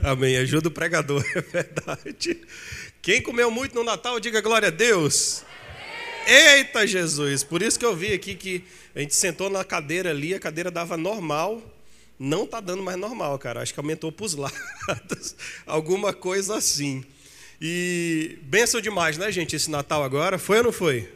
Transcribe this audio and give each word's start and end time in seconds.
Amém. 0.00 0.36
Ajuda 0.36 0.68
o 0.68 0.70
pregador, 0.70 1.24
é 1.34 1.40
verdade. 1.40 2.40
Quem 3.02 3.22
comeu 3.22 3.50
muito 3.50 3.74
no 3.74 3.84
Natal, 3.84 4.18
diga 4.18 4.40
glória 4.40 4.68
a 4.68 4.70
Deus. 4.70 5.44
Eita 6.26 6.86
Jesus! 6.86 7.44
Por 7.44 7.62
isso 7.62 7.78
que 7.78 7.84
eu 7.84 7.94
vi 7.94 8.12
aqui 8.12 8.34
que 8.34 8.64
a 8.94 9.00
gente 9.00 9.14
sentou 9.14 9.48
na 9.48 9.62
cadeira 9.62 10.10
ali, 10.10 10.34
a 10.34 10.40
cadeira 10.40 10.70
dava 10.70 10.96
normal. 10.96 11.62
Não 12.18 12.44
está 12.44 12.60
dando 12.60 12.82
mais 12.82 12.98
normal, 12.98 13.38
cara. 13.38 13.62
Acho 13.62 13.72
que 13.72 13.78
aumentou 13.78 14.10
para 14.10 14.26
os 14.26 14.34
lados. 14.34 15.36
Alguma 15.66 16.12
coisa 16.12 16.56
assim. 16.56 17.04
E 17.60 18.38
benção 18.42 18.80
demais, 18.80 19.16
né, 19.16 19.30
gente, 19.30 19.54
esse 19.54 19.70
Natal 19.70 20.02
agora? 20.02 20.38
Foi 20.38 20.58
ou 20.58 20.64
não 20.64 20.72
foi? 20.72 21.08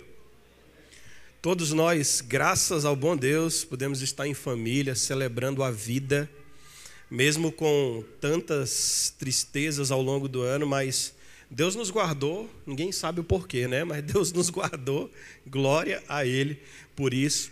Todos 1.43 1.73
nós, 1.73 2.21
graças 2.21 2.84
ao 2.84 2.95
bom 2.95 3.16
Deus, 3.16 3.64
podemos 3.64 4.02
estar 4.02 4.27
em 4.27 4.34
família, 4.34 4.95
celebrando 4.95 5.62
a 5.62 5.71
vida, 5.71 6.30
mesmo 7.11 7.51
com 7.51 8.05
tantas 8.21 9.13
tristezas 9.19 9.91
ao 9.91 10.01
longo 10.01 10.29
do 10.29 10.43
ano, 10.43 10.66
mas 10.66 11.12
Deus 11.51 11.75
nos 11.75 11.91
guardou, 11.91 12.48
ninguém 12.65 12.93
sabe 12.93 13.21
o 13.21 13.25
porquê, 13.25 13.67
né? 13.67 13.83
Mas 13.84 14.05
Deus 14.05 14.33
nos 14.33 14.48
guardou, 14.51 15.11
glória 15.45 16.01
a 16.09 16.25
Ele 16.25 16.62
por 16.95 17.12
isso. 17.12 17.51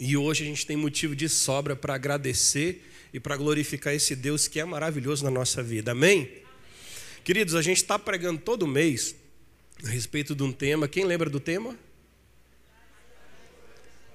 E 0.00 0.16
hoje 0.16 0.44
a 0.44 0.46
gente 0.46 0.66
tem 0.66 0.76
motivo 0.76 1.14
de 1.14 1.28
sobra 1.28 1.76
para 1.76 1.94
agradecer 1.94 2.82
e 3.12 3.20
para 3.20 3.36
glorificar 3.36 3.92
esse 3.92 4.16
Deus 4.16 4.48
que 4.48 4.58
é 4.58 4.64
maravilhoso 4.64 5.24
na 5.24 5.30
nossa 5.30 5.62
vida, 5.62 5.92
amém? 5.92 6.30
Queridos, 7.22 7.54
a 7.54 7.60
gente 7.60 7.78
está 7.78 7.98
pregando 7.98 8.40
todo 8.40 8.66
mês 8.66 9.14
a 9.84 9.88
respeito 9.88 10.34
de 10.34 10.42
um 10.42 10.50
tema. 10.50 10.88
Quem 10.88 11.04
lembra 11.04 11.28
do 11.28 11.38
tema? 11.38 11.76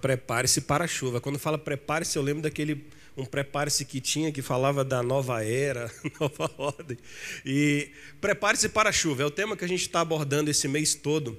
Prepare-se 0.02 0.62
para 0.62 0.86
a 0.86 0.88
chuva. 0.88 1.22
Quando 1.22 1.38
fala 1.38 1.58
prepare-se, 1.58 2.18
eu 2.18 2.24
lembro 2.24 2.42
daquele 2.42 2.88
um 3.16 3.26
prepare-se 3.26 3.86
que 3.86 4.02
tinha 4.02 4.32
que 4.32 4.42
falava 4.42 4.84
da 4.84 5.04
nova 5.04 5.44
era, 5.44 5.92
nova 6.20 6.52
ordem. 6.58 6.98
E 7.46 7.90
prepare-se 8.20 8.70
para 8.70 8.90
a 8.90 8.94
chuva 8.94 9.24
é 9.24 9.26
o 9.26 9.32
tema 9.32 9.56
que 9.56 9.64
a 9.64 9.68
gente 9.68 9.82
está 9.82 10.02
abordando 10.02 10.50
esse 10.50 10.68
mês 10.68 10.96
todo 10.96 11.38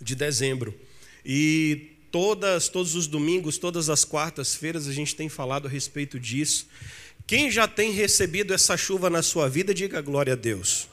de 0.00 0.14
dezembro. 0.14 0.74
E 1.24 1.90
todas, 2.10 2.68
todos 2.68 2.94
os 2.94 3.06
domingos, 3.06 3.58
todas 3.58 3.88
as 3.88 4.04
quartas-feiras 4.04 4.86
a 4.86 4.92
gente 4.92 5.16
tem 5.16 5.28
falado 5.28 5.66
a 5.66 5.70
respeito 5.70 6.20
disso. 6.20 6.68
Quem 7.26 7.50
já 7.50 7.66
tem 7.66 7.92
recebido 7.92 8.52
essa 8.52 8.76
chuva 8.76 9.08
na 9.08 9.22
sua 9.22 9.48
vida, 9.48 9.72
diga 9.72 10.00
glória 10.00 10.34
a 10.34 10.36
Deus. 10.36 10.88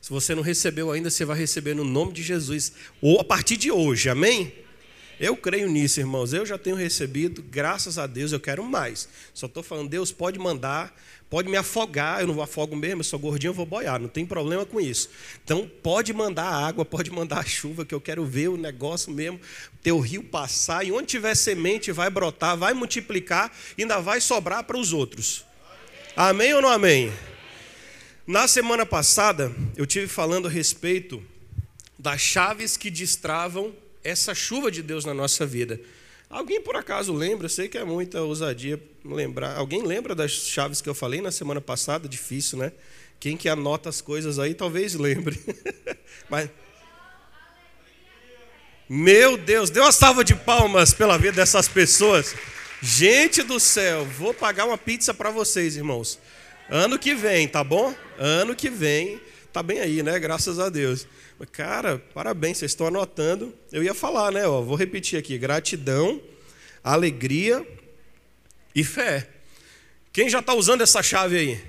Se 0.00 0.10
você 0.10 0.34
não 0.34 0.42
recebeu 0.42 0.90
ainda, 0.90 1.10
você 1.10 1.24
vai 1.24 1.36
receber 1.36 1.74
no 1.74 1.84
nome 1.84 2.12
de 2.12 2.22
Jesus, 2.22 2.72
ou 3.00 3.20
a 3.20 3.24
partir 3.24 3.56
de 3.56 3.70
hoje, 3.70 4.08
amém? 4.08 4.52
Eu 5.20 5.36
creio 5.36 5.68
nisso, 5.68 6.00
irmãos. 6.00 6.32
Eu 6.32 6.46
já 6.46 6.56
tenho 6.56 6.74
recebido, 6.74 7.42
graças 7.42 7.98
a 7.98 8.06
Deus, 8.06 8.32
eu 8.32 8.40
quero 8.40 8.64
mais. 8.64 9.06
Só 9.34 9.44
estou 9.44 9.62
falando, 9.62 9.90
Deus 9.90 10.10
pode 10.10 10.38
mandar, 10.38 10.98
pode 11.28 11.46
me 11.46 11.58
afogar. 11.58 12.22
Eu 12.22 12.28
não 12.28 12.32
vou 12.32 12.42
afogo 12.42 12.74
mesmo, 12.74 13.00
eu 13.00 13.04
sou 13.04 13.18
gordinho, 13.18 13.50
eu 13.50 13.54
vou 13.54 13.66
boiar, 13.66 14.00
não 14.00 14.08
tem 14.08 14.24
problema 14.24 14.64
com 14.64 14.80
isso. 14.80 15.10
Então, 15.44 15.70
pode 15.82 16.10
mandar 16.14 16.46
água, 16.46 16.86
pode 16.86 17.10
mandar 17.10 17.40
a 17.40 17.44
chuva, 17.44 17.84
que 17.84 17.94
eu 17.94 18.00
quero 18.00 18.24
ver 18.24 18.48
o 18.48 18.56
negócio 18.56 19.12
mesmo, 19.12 19.38
teu 19.82 20.00
rio 20.00 20.22
passar, 20.22 20.86
e 20.86 20.90
onde 20.90 21.08
tiver 21.08 21.34
semente, 21.34 21.92
vai 21.92 22.08
brotar, 22.08 22.56
vai 22.56 22.72
multiplicar, 22.72 23.52
ainda 23.78 24.00
vai 24.00 24.22
sobrar 24.22 24.64
para 24.64 24.78
os 24.78 24.94
outros. 24.94 25.44
Amém 26.16 26.54
ou 26.54 26.62
não 26.62 26.70
amém? 26.70 27.12
Na 28.26 28.48
semana 28.48 28.86
passada, 28.86 29.52
eu 29.76 29.84
tive 29.84 30.06
falando 30.06 30.48
a 30.48 30.50
respeito 30.50 31.22
das 31.98 32.22
chaves 32.22 32.78
que 32.78 32.90
destravam 32.90 33.74
essa 34.02 34.34
chuva 34.34 34.70
de 34.70 34.82
Deus 34.82 35.04
na 35.04 35.14
nossa 35.14 35.44
vida. 35.46 35.80
Alguém 36.28 36.60
por 36.60 36.76
acaso 36.76 37.12
lembra? 37.12 37.46
Eu 37.46 37.50
sei 37.50 37.68
que 37.68 37.76
é 37.76 37.84
muita 37.84 38.22
ousadia 38.22 38.80
lembrar. 39.04 39.56
Alguém 39.56 39.82
lembra 39.82 40.14
das 40.14 40.30
chaves 40.30 40.80
que 40.80 40.88
eu 40.88 40.94
falei 40.94 41.20
na 41.20 41.32
semana 41.32 41.60
passada? 41.60 42.08
Difícil, 42.08 42.58
né? 42.58 42.72
Quem 43.18 43.36
que 43.36 43.48
anota 43.48 43.88
as 43.88 44.00
coisas 44.00 44.38
aí 44.38 44.54
talvez 44.54 44.94
lembre. 44.94 45.38
Mas 46.30 46.48
Meu 48.88 49.36
Deus, 49.36 49.70
deu 49.70 49.82
uma 49.82 49.92
salva 49.92 50.24
de 50.24 50.34
palmas 50.34 50.94
pela 50.94 51.18
vida 51.18 51.32
dessas 51.32 51.68
pessoas. 51.68 52.34
Gente 52.80 53.42
do 53.42 53.60
céu, 53.60 54.06
vou 54.06 54.32
pagar 54.32 54.66
uma 54.66 54.78
pizza 54.78 55.12
para 55.12 55.30
vocês, 55.30 55.76
irmãos. 55.76 56.18
Ano 56.70 56.98
que 56.98 57.14
vem, 57.14 57.48
tá 57.48 57.64
bom? 57.64 57.94
Ano 58.16 58.54
que 58.54 58.70
vem, 58.70 59.20
tá 59.52 59.62
bem 59.62 59.80
aí, 59.80 60.02
né? 60.02 60.18
Graças 60.18 60.58
a 60.58 60.68
Deus. 60.68 61.06
Cara, 61.52 61.98
parabéns, 62.14 62.58
vocês 62.58 62.70
estão 62.70 62.86
anotando. 62.86 63.54
Eu 63.72 63.82
ia 63.82 63.94
falar, 63.94 64.32
né? 64.32 64.46
Ó, 64.46 64.62
vou 64.62 64.76
repetir 64.76 65.18
aqui: 65.18 65.36
gratidão, 65.38 66.20
alegria 66.82 67.66
e 68.74 68.84
fé. 68.84 69.28
Quem 70.12 70.28
já 70.28 70.40
está 70.40 70.54
usando 70.54 70.82
essa 70.82 71.02
chave 71.02 71.38
aí? 71.38 71.64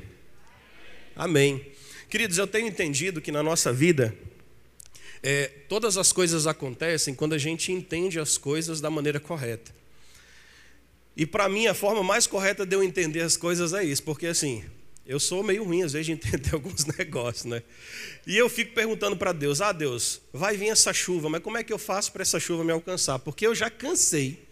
Amém. 1.16 1.66
Queridos, 2.09 2.38
eu 2.38 2.47
tenho 2.47 2.68
entendido 2.68 3.22
que 3.22 3.31
na 3.31 3.44
nossa 3.44 3.72
vida, 3.72 4.16
é, 5.24 5.48
todas 5.69 5.98
as 5.98 6.12
coisas 6.12 6.48
acontecem 6.48 7.13
quando 7.13 7.34
a 7.34 7.38
gente 7.38 7.72
entende 7.72 8.19
as 8.19 8.38
coisas 8.38 8.81
da 8.81 8.90
maneira 8.90 9.19
correta. 9.19 9.72
E 11.16 11.25
para 11.25 11.48
mim, 11.48 11.68
a 11.68 11.74
forma 11.74 12.03
mais 12.03 12.25
correta 12.25 12.66
de 12.66 12.75
eu 12.75 12.84
entender 12.84 13.22
as 13.22 13.38
coisas 13.38 13.74
é 13.74 13.84
isso, 13.84 14.03
porque 14.03 14.28
assim, 14.28 14.63
eu 15.06 15.19
sou 15.19 15.44
meio 15.44 15.63
ruim 15.63 15.84
às 15.84 15.94
vezes 15.94 16.06
de 16.06 16.12
entender 16.12 16.53
alguns 16.53 16.85
negócios, 16.85 17.45
né? 17.45 17.63
E 18.25 18.38
eu 18.38 18.47
fico 18.50 18.73
perguntando 18.73 19.16
para 19.17 19.31
Deus: 19.31 19.62
Ah, 19.62 19.72
Deus, 19.72 20.22
vai 20.31 20.56
vir 20.56 20.69
essa 20.69 20.94
chuva, 20.94 21.29
mas 21.29 21.41
como 21.41 21.57
é 21.57 21.63
que 21.63 21.73
eu 21.73 21.79
faço 21.79 22.12
para 22.12 22.22
essa 22.22 22.39
chuva 22.39 22.63
me 22.63 22.72
alcançar? 22.72 23.19
Porque 23.19 23.45
eu 23.45 23.56
já 23.56 23.69
cansei, 23.69 24.47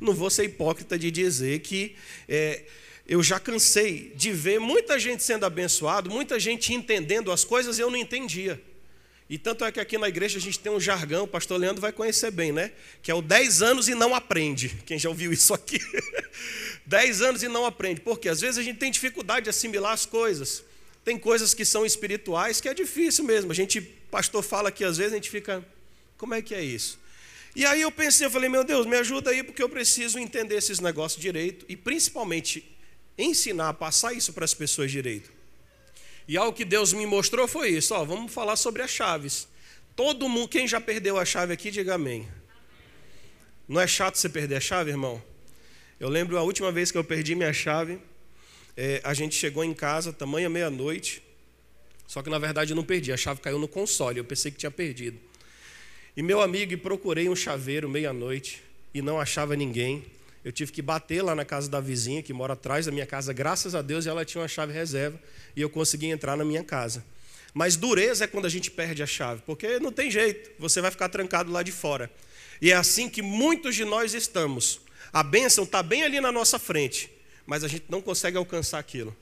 não 0.00 0.12
vou 0.14 0.30
ser 0.30 0.44
hipócrita 0.44 0.98
de 0.98 1.10
dizer 1.10 1.60
que 1.60 1.94
é, 2.28 2.64
eu 3.06 3.22
já 3.22 3.38
cansei 3.38 4.12
de 4.16 4.32
ver 4.32 4.58
muita 4.58 4.98
gente 4.98 5.22
sendo 5.22 5.44
abençoado, 5.44 6.10
muita 6.10 6.38
gente 6.38 6.72
entendendo 6.72 7.30
as 7.30 7.44
coisas 7.44 7.78
e 7.78 7.82
eu 7.82 7.90
não 7.90 7.96
entendia. 7.96 8.60
E 9.32 9.38
tanto 9.38 9.64
é 9.64 9.72
que 9.72 9.80
aqui 9.80 9.96
na 9.96 10.08
igreja 10.08 10.36
a 10.36 10.40
gente 10.40 10.58
tem 10.58 10.70
um 10.70 10.78
jargão, 10.78 11.24
o 11.24 11.26
pastor 11.28 11.58
Leandro 11.58 11.80
vai 11.80 11.90
conhecer 11.90 12.30
bem, 12.30 12.52
né? 12.52 12.70
Que 13.02 13.10
é 13.10 13.14
o 13.14 13.22
10 13.22 13.62
anos 13.62 13.88
e 13.88 13.94
não 13.94 14.14
aprende. 14.14 14.68
Quem 14.84 14.98
já 14.98 15.08
ouviu 15.08 15.32
isso 15.32 15.54
aqui? 15.54 15.78
10 16.86 17.22
anos 17.22 17.42
e 17.42 17.48
não 17.48 17.64
aprende. 17.64 18.00
Porque 18.00 18.28
às 18.28 18.40
vezes 18.40 18.58
a 18.58 18.62
gente 18.62 18.78
tem 18.78 18.90
dificuldade 18.90 19.44
de 19.44 19.50
assimilar 19.50 19.92
as 19.92 20.06
coisas. 20.06 20.64
Tem 21.04 21.18
coisas 21.18 21.52
que 21.54 21.64
são 21.64 21.84
espirituais 21.84 22.60
que 22.60 22.68
é 22.68 22.74
difícil 22.74 23.24
mesmo. 23.24 23.50
A 23.50 23.54
gente, 23.54 23.80
pastor 23.80 24.42
fala 24.42 24.70
que 24.70 24.84
às 24.84 24.98
vezes 24.98 25.12
a 25.12 25.16
gente 25.16 25.30
fica, 25.30 25.64
como 26.16 26.34
é 26.34 26.42
que 26.42 26.54
é 26.54 26.62
isso? 26.62 26.98
E 27.54 27.66
aí 27.66 27.82
eu 27.82 27.90
pensei, 27.90 28.26
eu 28.26 28.30
falei, 28.30 28.48
meu 28.48 28.64
Deus, 28.64 28.86
me 28.86 28.96
ajuda 28.96 29.30
aí 29.30 29.42
porque 29.42 29.62
eu 29.62 29.68
preciso 29.68 30.18
entender 30.18 30.56
esses 30.56 30.80
negócios 30.80 31.20
direito 31.20 31.66
e 31.68 31.76
principalmente 31.76 32.64
ensinar, 33.18 33.74
passar 33.74 34.12
isso 34.14 34.32
para 34.32 34.44
as 34.44 34.54
pessoas 34.54 34.90
direito. 34.90 35.30
E 36.26 36.36
algo 36.36 36.56
que 36.56 36.64
Deus 36.64 36.92
me 36.92 37.04
mostrou 37.04 37.46
foi 37.46 37.70
isso. 37.70 37.94
Ó, 37.94 38.04
vamos 38.04 38.32
falar 38.32 38.56
sobre 38.56 38.80
as 38.80 38.90
chaves. 38.90 39.48
Todo 39.94 40.28
mundo, 40.28 40.48
quem 40.48 40.66
já 40.66 40.80
perdeu 40.80 41.18
a 41.18 41.24
chave 41.24 41.52
aqui, 41.52 41.70
diga 41.70 41.94
amém. 41.94 42.26
Não 43.68 43.80
é 43.80 43.86
chato 43.86 44.16
você 44.16 44.28
perder 44.28 44.56
a 44.56 44.60
chave, 44.60 44.90
irmão? 44.90 45.22
Eu 46.02 46.08
lembro 46.08 46.36
a 46.36 46.42
última 46.42 46.72
vez 46.72 46.90
que 46.90 46.98
eu 46.98 47.04
perdi 47.04 47.36
minha 47.36 47.52
chave, 47.52 47.96
é, 48.76 49.00
a 49.04 49.14
gente 49.14 49.36
chegou 49.36 49.62
em 49.62 49.72
casa, 49.72 50.12
tamanha 50.12 50.50
meia-noite, 50.50 51.22
só 52.08 52.20
que 52.20 52.28
na 52.28 52.40
verdade 52.40 52.72
eu 52.72 52.74
não 52.74 52.82
perdi, 52.82 53.12
a 53.12 53.16
chave 53.16 53.40
caiu 53.40 53.56
no 53.56 53.68
console, 53.68 54.18
eu 54.18 54.24
pensei 54.24 54.50
que 54.50 54.58
tinha 54.58 54.68
perdido. 54.68 55.16
E 56.16 56.20
meu 56.20 56.40
amigo, 56.40 56.76
procurei 56.78 57.28
um 57.28 57.36
chaveiro 57.36 57.88
meia-noite 57.88 58.64
e 58.92 59.00
não 59.00 59.20
achava 59.20 59.54
ninguém. 59.54 60.04
Eu 60.44 60.50
tive 60.50 60.72
que 60.72 60.82
bater 60.82 61.22
lá 61.22 61.36
na 61.36 61.44
casa 61.44 61.70
da 61.70 61.78
vizinha, 61.78 62.20
que 62.20 62.32
mora 62.32 62.54
atrás 62.54 62.86
da 62.86 62.90
minha 62.90 63.06
casa, 63.06 63.32
graças 63.32 63.72
a 63.72 63.80
Deus, 63.80 64.04
ela 64.04 64.24
tinha 64.24 64.42
uma 64.42 64.48
chave 64.48 64.72
reserva 64.72 65.20
e 65.54 65.60
eu 65.60 65.70
consegui 65.70 66.06
entrar 66.06 66.36
na 66.36 66.44
minha 66.44 66.64
casa. 66.64 67.04
Mas 67.54 67.76
dureza 67.76 68.24
é 68.24 68.26
quando 68.26 68.46
a 68.46 68.50
gente 68.50 68.72
perde 68.72 69.04
a 69.04 69.06
chave, 69.06 69.40
porque 69.46 69.78
não 69.78 69.92
tem 69.92 70.10
jeito, 70.10 70.50
você 70.58 70.80
vai 70.80 70.90
ficar 70.90 71.08
trancado 71.08 71.52
lá 71.52 71.62
de 71.62 71.70
fora. 71.70 72.10
E 72.60 72.72
é 72.72 72.74
assim 72.74 73.08
que 73.08 73.22
muitos 73.22 73.76
de 73.76 73.84
nós 73.84 74.14
estamos. 74.14 74.80
A 75.12 75.22
bênção 75.22 75.64
está 75.64 75.82
bem 75.82 76.02
ali 76.02 76.20
na 76.20 76.32
nossa 76.32 76.58
frente, 76.58 77.10
mas 77.46 77.62
a 77.62 77.68
gente 77.68 77.84
não 77.88 78.00
consegue 78.00 78.36
alcançar 78.36 78.78
aquilo 78.78 79.14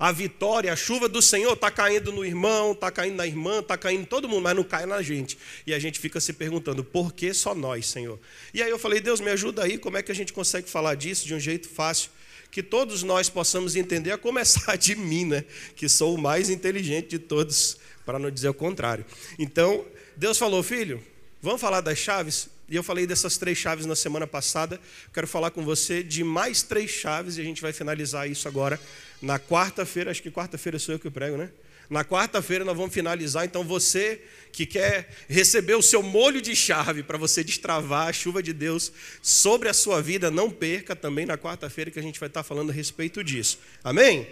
a 0.00 0.10
vitória, 0.12 0.72
a 0.72 0.76
chuva 0.76 1.10
do 1.10 1.20
Senhor 1.20 1.52
está 1.52 1.70
caindo 1.70 2.10
no 2.10 2.24
irmão, 2.24 2.72
está 2.72 2.90
caindo 2.90 3.16
na 3.16 3.26
irmã, 3.26 3.58
está 3.58 3.76
caindo 3.76 4.00
em 4.00 4.06
todo 4.06 4.26
mundo, 4.26 4.40
mas 4.40 4.56
não 4.56 4.64
cai 4.64 4.86
na 4.86 5.02
gente. 5.02 5.36
E 5.66 5.74
a 5.74 5.78
gente 5.78 6.00
fica 6.00 6.18
se 6.18 6.32
perguntando, 6.32 6.82
por 6.82 7.12
que 7.12 7.34
só 7.34 7.54
nós, 7.54 7.86
Senhor? 7.86 8.18
E 8.54 8.62
aí 8.62 8.70
eu 8.70 8.78
falei, 8.78 8.98
Deus, 8.98 9.20
me 9.20 9.30
ajuda 9.30 9.62
aí, 9.62 9.76
como 9.76 9.98
é 9.98 10.02
que 10.02 10.10
a 10.10 10.14
gente 10.14 10.32
consegue 10.32 10.70
falar 10.70 10.94
disso 10.94 11.26
de 11.26 11.34
um 11.34 11.38
jeito 11.38 11.68
fácil? 11.68 12.10
Que 12.50 12.62
todos 12.62 13.02
nós 13.02 13.28
possamos 13.28 13.76
entender, 13.76 14.10
a 14.10 14.16
começar 14.16 14.74
de 14.76 14.96
mim, 14.96 15.26
né? 15.26 15.44
Que 15.76 15.86
sou 15.86 16.14
o 16.14 16.18
mais 16.18 16.48
inteligente 16.48 17.08
de 17.08 17.18
todos, 17.18 17.76
para 18.06 18.18
não 18.18 18.30
dizer 18.30 18.48
o 18.48 18.54
contrário. 18.54 19.04
Então, 19.38 19.84
Deus 20.16 20.38
falou, 20.38 20.62
filho, 20.62 21.04
vamos 21.42 21.60
falar 21.60 21.82
das 21.82 21.98
chaves? 21.98 22.48
E 22.70 22.76
eu 22.76 22.84
falei 22.84 23.04
dessas 23.04 23.36
três 23.36 23.58
chaves 23.58 23.84
na 23.84 23.96
semana 23.96 24.28
passada. 24.28 24.80
Quero 25.12 25.26
falar 25.26 25.50
com 25.50 25.64
você 25.64 26.04
de 26.04 26.22
mais 26.22 26.62
três 26.62 26.88
chaves 26.88 27.36
e 27.36 27.40
a 27.40 27.44
gente 27.44 27.60
vai 27.60 27.72
finalizar 27.72 28.30
isso 28.30 28.46
agora 28.46 28.80
na 29.20 29.40
quarta-feira. 29.40 30.12
Acho 30.12 30.22
que 30.22 30.30
quarta-feira 30.30 30.78
sou 30.78 30.94
eu 30.94 30.98
que 31.00 31.10
prego, 31.10 31.36
né? 31.36 31.50
Na 31.90 32.04
quarta-feira 32.04 32.64
nós 32.64 32.76
vamos 32.76 32.94
finalizar. 32.94 33.44
Então 33.44 33.64
você 33.64 34.22
que 34.52 34.64
quer 34.64 35.10
receber 35.28 35.74
o 35.74 35.82
seu 35.82 36.00
molho 36.00 36.40
de 36.40 36.54
chave 36.54 37.02
para 37.02 37.18
você 37.18 37.42
destravar 37.42 38.06
a 38.06 38.12
chuva 38.12 38.40
de 38.40 38.52
Deus 38.52 38.92
sobre 39.20 39.68
a 39.68 39.74
sua 39.74 40.00
vida, 40.00 40.30
não 40.30 40.48
perca 40.48 40.94
também 40.94 41.26
na 41.26 41.36
quarta-feira 41.36 41.90
que 41.90 41.98
a 41.98 42.02
gente 42.02 42.20
vai 42.20 42.28
estar 42.28 42.44
falando 42.44 42.70
a 42.70 42.72
respeito 42.72 43.24
disso. 43.24 43.58
Amém? 43.82 44.28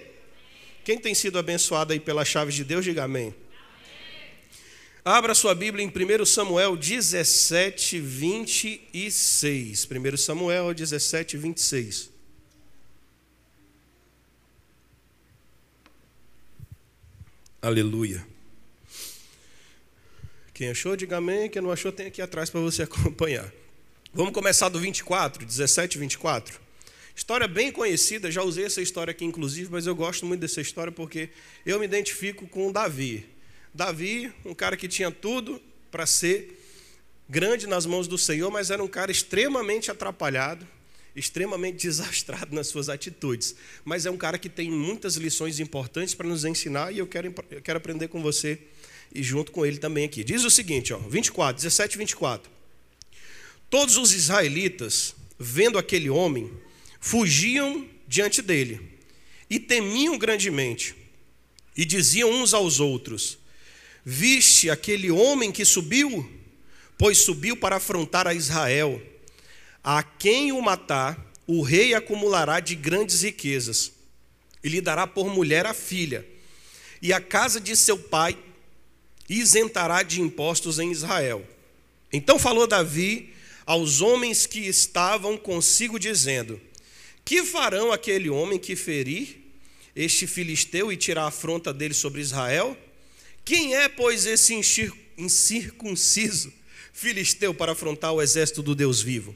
Quem 0.85 0.96
tem 0.96 1.12
sido 1.12 1.40
abençoado 1.40 1.93
aí 1.93 1.99
pelas 1.99 2.29
chaves 2.29 2.55
de 2.55 2.62
Deus, 2.62 2.85
diga 2.85 3.02
amém. 3.02 3.35
Abra 5.05 5.35
sua 5.35 5.55
Bíblia 5.55 5.85
em 5.85 5.89
1 5.89 6.25
Samuel 6.27 6.77
17, 6.77 8.00
26. 8.00 9.89
1 9.91 10.17
Samuel 10.17 10.75
17, 10.75 11.37
26. 11.37 12.11
Aleluia. 17.62 18.27
Quem 20.53 20.71
achou, 20.71 20.97
diga 20.97 21.17
amém. 21.17 21.49
Quem 21.49 21.62
não 21.62 21.71
achou, 21.71 21.93
tem 21.93 22.06
aqui 22.06 22.21
atrás 22.21 22.50
para 22.50 22.61
você 22.61 22.83
acompanhar. 22.85 23.53
Vamos 24.12 24.33
começar 24.33 24.69
do 24.69 24.81
24, 24.81 25.45
17 25.47 25.97
e 25.97 26.00
24. 26.00 26.61
História 27.15 27.49
bem 27.49 27.73
conhecida, 27.73 28.31
já 28.31 28.43
usei 28.43 28.65
essa 28.65 28.81
história 28.81 29.11
aqui 29.11 29.25
inclusive, 29.25 29.71
mas 29.71 29.87
eu 29.87 29.95
gosto 29.95 30.25
muito 30.25 30.41
dessa 30.41 30.61
história 30.61 30.93
porque 30.93 31.31
eu 31.67 31.79
me 31.79 31.85
identifico 31.85 32.47
com 32.47 32.71
Davi. 32.71 33.27
Davi, 33.73 34.32
um 34.44 34.55
cara 34.55 34.76
que 34.76 34.88
tinha 34.88 35.11
tudo 35.11 35.61
para 35.91 36.06
ser 36.06 36.59
grande 37.29 37.67
nas 37.67 37.85
mãos 37.87 38.09
do 38.09 38.17
Senhor, 38.17 38.50
mas 38.50 38.70
era 38.70 38.82
um 38.82 38.88
cara 38.88 39.11
extremamente 39.11 39.91
atrapalhado, 39.91 40.67
extremamente 41.15 41.76
desastrado 41.87 42.55
nas 42.55 42.69
suas 42.69 42.88
atitudes. 42.88 43.55
Mas 43.85 44.06
é 44.06 44.11
um 44.11 44.17
cara 44.17 44.38
que 44.38 44.49
tem 44.49 44.70
muitas 44.70 45.17
lições 45.17 45.61
importantes 45.61 46.15
para 46.15 46.26
nos 46.26 46.44
ensinar 46.44 46.93
e 46.93 46.99
eu 46.99 47.06
quero, 47.06 47.35
eu 47.50 47.62
quero 47.62 47.79
aprender 47.79 48.09
com 48.09 48.23
você 48.23 48.59
e 49.15 49.23
junto 49.23 49.53
com 49.53 49.65
ele 49.65 49.79
também 49.79 50.05
aqui. 50.05 50.25
Diz 50.25 50.44
o 50.44 50.50
seguinte, 50.50 50.93
ó, 50.93 50.99
24, 50.99 51.56
17 51.56 51.94
e 51.94 51.99
24. 51.99 52.50
Todos 53.71 53.97
os 53.97 54.12
israelitas, 54.12 55.14
vendo 55.38 55.79
aquele 55.79 56.09
homem, 56.09 56.50
fugiam 57.00 57.87
diante 58.06 58.41
dele 58.41 58.81
e 59.50 59.59
temiam 59.59 60.19
grandemente, 60.19 60.94
e 61.76 61.85
diziam 61.85 62.31
uns 62.31 62.53
aos 62.53 62.81
outros: 62.81 63.38
Viste 64.11 64.71
aquele 64.71 65.11
homem 65.11 65.53
que 65.53 65.67
subiu? 65.67 66.27
Pois 66.97 67.19
subiu 67.19 67.55
para 67.55 67.77
afrontar 67.77 68.27
a 68.27 68.33
Israel. 68.33 69.03
A 69.85 70.03
quem 70.03 70.51
o 70.51 70.63
matar, 70.63 71.31
o 71.47 71.61
rei 71.61 71.93
acumulará 71.93 72.59
de 72.59 72.75
grandes 72.75 73.21
riquezas, 73.21 73.93
e 74.65 74.69
lhe 74.71 74.81
dará 74.81 75.07
por 75.07 75.29
mulher 75.29 75.67
a 75.67 75.75
filha, 75.75 76.27
e 77.03 77.13
a 77.13 77.21
casa 77.21 77.61
de 77.61 77.77
seu 77.77 77.99
pai 77.99 78.35
isentará 79.29 80.03
de 80.03 80.23
impostos 80.23 80.79
em 80.79 80.91
Israel. 80.91 81.47
Então 82.11 82.39
falou 82.39 82.67
Davi 82.67 83.35
aos 83.67 84.01
homens 84.01 84.47
que 84.47 84.61
estavam 84.61 85.37
consigo, 85.37 85.99
dizendo: 85.99 86.59
que 87.27 87.45
farão 87.45 87.93
aquele 87.93 88.31
homem 88.31 88.59
que 88.59 88.75
ferir 88.75 89.37
este 89.95 90.27
filisteu 90.27 90.91
e 90.91 90.97
tirar 90.97 91.25
a 91.25 91.27
afronta 91.27 91.75
dele 91.75 91.93
sobre 91.93 92.23
Israel? 92.23 92.75
Quem 93.49 93.75
é, 93.75 93.89
pois, 93.89 94.27
esse 94.27 94.53
incircunciso 95.17 96.53
filisteu 96.93 97.55
para 97.55 97.73
afrontar 97.73 98.12
o 98.12 98.21
exército 98.21 98.62
do 98.62 98.75
Deus 98.75 99.00
vivo? 99.00 99.35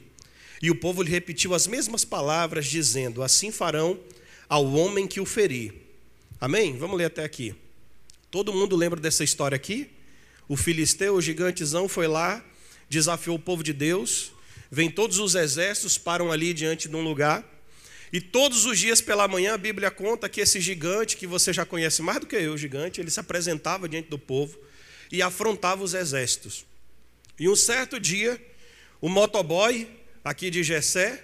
E 0.61 0.69
o 0.69 0.75
povo 0.75 1.01
lhe 1.01 1.09
repetiu 1.09 1.51
as 1.55 1.65
mesmas 1.65 2.05
palavras, 2.05 2.67
dizendo: 2.67 3.23
Assim 3.23 3.49
farão 3.49 3.99
ao 4.47 4.71
homem 4.71 5.07
que 5.07 5.19
o 5.19 5.25
ferir. 5.25 5.73
Amém? 6.39 6.77
Vamos 6.77 6.95
ler 6.95 7.05
até 7.05 7.23
aqui. 7.23 7.55
Todo 8.29 8.53
mundo 8.53 8.75
lembra 8.75 9.01
dessa 9.01 9.23
história 9.23 9.55
aqui? 9.55 9.89
O 10.47 10.55
filisteu, 10.55 11.15
o 11.15 11.21
gigantezão, 11.21 11.89
foi 11.89 12.05
lá, 12.05 12.45
desafiou 12.87 13.37
o 13.37 13.39
povo 13.39 13.63
de 13.63 13.73
Deus. 13.73 14.31
Vem 14.69 14.91
todos 14.91 15.17
os 15.17 15.33
exércitos, 15.33 15.97
param 15.97 16.31
ali 16.31 16.53
diante 16.53 16.87
de 16.87 16.95
um 16.95 17.01
lugar. 17.01 17.43
E 18.13 18.21
todos 18.21 18.67
os 18.67 18.77
dias 18.77 19.01
pela 19.01 19.27
manhã 19.27 19.55
a 19.55 19.57
Bíblia 19.57 19.89
conta 19.89 20.29
que 20.29 20.39
esse 20.39 20.61
gigante, 20.61 21.17
que 21.17 21.25
você 21.25 21.51
já 21.51 21.65
conhece 21.65 22.03
mais 22.03 22.19
do 22.19 22.27
que 22.27 22.35
eu, 22.35 22.53
o 22.53 22.57
gigante, 22.57 23.01
ele 23.01 23.09
se 23.09 23.19
apresentava 23.19 23.89
diante 23.89 24.07
do 24.07 24.19
povo 24.19 24.55
e 25.11 25.19
afrontava 25.23 25.83
os 25.83 25.95
exércitos. 25.95 26.63
E 27.39 27.49
um 27.49 27.55
certo 27.55 27.99
dia, 27.99 28.39
o 29.01 29.09
motoboy 29.09 29.89
aqui 30.23 30.51
de 30.51 30.61
Jessé 30.61 31.23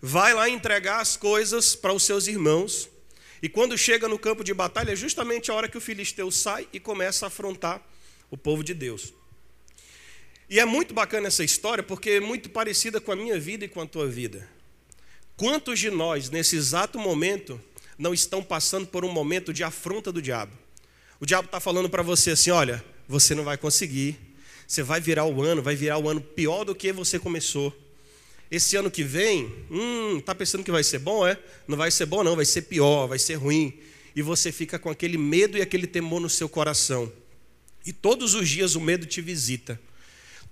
vai 0.00 0.32
lá 0.32 0.48
entregar 0.48 1.00
as 1.00 1.16
coisas 1.16 1.74
para 1.74 1.92
os 1.92 2.04
seus 2.04 2.28
irmãos. 2.28 2.88
E 3.42 3.48
quando 3.48 3.76
chega 3.76 4.06
no 4.06 4.16
campo 4.16 4.44
de 4.44 4.54
batalha, 4.54 4.92
é 4.92 4.96
justamente 4.96 5.50
a 5.50 5.54
hora 5.54 5.68
que 5.68 5.76
o 5.76 5.80
filisteu 5.80 6.30
sai 6.30 6.68
e 6.72 6.78
começa 6.78 7.26
a 7.26 7.28
afrontar 7.28 7.84
o 8.30 8.36
povo 8.36 8.62
de 8.62 8.74
Deus. 8.74 9.12
E 10.48 10.60
é 10.60 10.64
muito 10.64 10.94
bacana 10.94 11.26
essa 11.26 11.42
história 11.42 11.82
porque 11.82 12.10
é 12.10 12.20
muito 12.20 12.48
parecida 12.48 13.00
com 13.00 13.10
a 13.10 13.16
minha 13.16 13.40
vida 13.40 13.64
e 13.64 13.68
com 13.68 13.80
a 13.80 13.86
tua 13.86 14.06
vida. 14.06 14.48
Quantos 15.38 15.78
de 15.78 15.88
nós, 15.88 16.30
nesse 16.30 16.56
exato 16.56 16.98
momento, 16.98 17.60
não 17.96 18.12
estão 18.12 18.42
passando 18.42 18.88
por 18.88 19.04
um 19.04 19.12
momento 19.12 19.54
de 19.54 19.62
afronta 19.62 20.10
do 20.10 20.20
diabo? 20.20 20.50
O 21.20 21.24
diabo 21.24 21.46
está 21.46 21.60
falando 21.60 21.88
para 21.88 22.02
você 22.02 22.32
assim: 22.32 22.50
olha, 22.50 22.84
você 23.06 23.36
não 23.36 23.44
vai 23.44 23.56
conseguir, 23.56 24.18
você 24.66 24.82
vai 24.82 25.00
virar 25.00 25.26
o 25.26 25.40
ano, 25.40 25.62
vai 25.62 25.76
virar 25.76 25.96
o 25.96 26.08
ano 26.08 26.20
pior 26.20 26.64
do 26.64 26.74
que 26.74 26.92
você 26.92 27.20
começou. 27.20 27.72
Esse 28.50 28.74
ano 28.74 28.90
que 28.90 29.04
vem, 29.04 29.48
hum, 29.70 30.20
tá 30.20 30.34
pensando 30.34 30.64
que 30.64 30.72
vai 30.72 30.82
ser 30.82 30.98
bom, 30.98 31.24
é? 31.24 31.38
Não 31.68 31.76
vai 31.76 31.92
ser 31.92 32.06
bom, 32.06 32.24
não, 32.24 32.34
vai 32.34 32.44
ser 32.44 32.62
pior, 32.62 33.06
vai 33.06 33.20
ser 33.20 33.34
ruim. 33.34 33.78
E 34.16 34.22
você 34.22 34.50
fica 34.50 34.76
com 34.76 34.90
aquele 34.90 35.16
medo 35.16 35.56
e 35.56 35.62
aquele 35.62 35.86
temor 35.86 36.18
no 36.18 36.28
seu 36.28 36.48
coração. 36.48 37.12
E 37.86 37.92
todos 37.92 38.34
os 38.34 38.48
dias 38.48 38.74
o 38.74 38.80
medo 38.80 39.06
te 39.06 39.20
visita. 39.20 39.80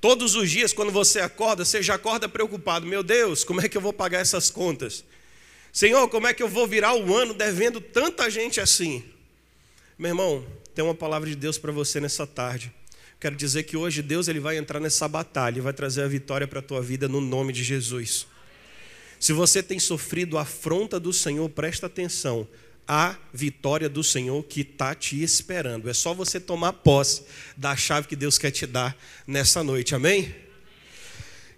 Todos 0.00 0.34
os 0.34 0.50
dias, 0.50 0.72
quando 0.72 0.92
você 0.92 1.20
acorda, 1.20 1.64
você 1.64 1.82
já 1.82 1.94
acorda 1.94 2.28
preocupado: 2.28 2.86
meu 2.86 3.02
Deus, 3.02 3.44
como 3.44 3.60
é 3.60 3.68
que 3.68 3.76
eu 3.76 3.80
vou 3.80 3.92
pagar 3.92 4.20
essas 4.20 4.50
contas? 4.50 5.04
Senhor, 5.72 6.08
como 6.08 6.26
é 6.26 6.34
que 6.34 6.42
eu 6.42 6.48
vou 6.48 6.66
virar 6.66 6.94
o 6.94 7.14
ano 7.14 7.34
devendo 7.34 7.80
tanta 7.80 8.30
gente 8.30 8.60
assim? 8.60 9.04
Meu 9.98 10.10
irmão, 10.10 10.46
tem 10.74 10.84
uma 10.84 10.94
palavra 10.94 11.28
de 11.28 11.36
Deus 11.36 11.58
para 11.58 11.72
você 11.72 12.00
nessa 12.00 12.26
tarde. 12.26 12.72
Quero 13.18 13.34
dizer 13.34 13.62
que 13.62 13.76
hoje 13.76 14.02
Deus 14.02 14.28
ele 14.28 14.40
vai 14.40 14.58
entrar 14.58 14.78
nessa 14.78 15.08
batalha 15.08 15.58
e 15.58 15.60
vai 15.62 15.72
trazer 15.72 16.02
a 16.02 16.08
vitória 16.08 16.46
para 16.46 16.58
a 16.58 16.62
tua 16.62 16.82
vida 16.82 17.08
no 17.08 17.20
nome 17.20 17.52
de 17.52 17.64
Jesus. 17.64 18.26
Se 19.18 19.32
você 19.32 19.62
tem 19.62 19.78
sofrido 19.78 20.36
a 20.36 20.42
afronta 20.42 21.00
do 21.00 21.12
Senhor, 21.12 21.48
presta 21.48 21.86
atenção 21.86 22.46
a 22.86 23.16
vitória 23.32 23.88
do 23.88 24.04
Senhor 24.04 24.42
que 24.44 24.60
está 24.60 24.94
te 24.94 25.22
esperando. 25.22 25.88
É 25.88 25.94
só 25.94 26.14
você 26.14 26.38
tomar 26.38 26.72
posse 26.72 27.22
da 27.56 27.74
chave 27.76 28.06
que 28.06 28.16
Deus 28.16 28.38
quer 28.38 28.50
te 28.50 28.66
dar 28.66 28.96
nessa 29.26 29.64
noite, 29.64 29.94
amém? 29.94 30.34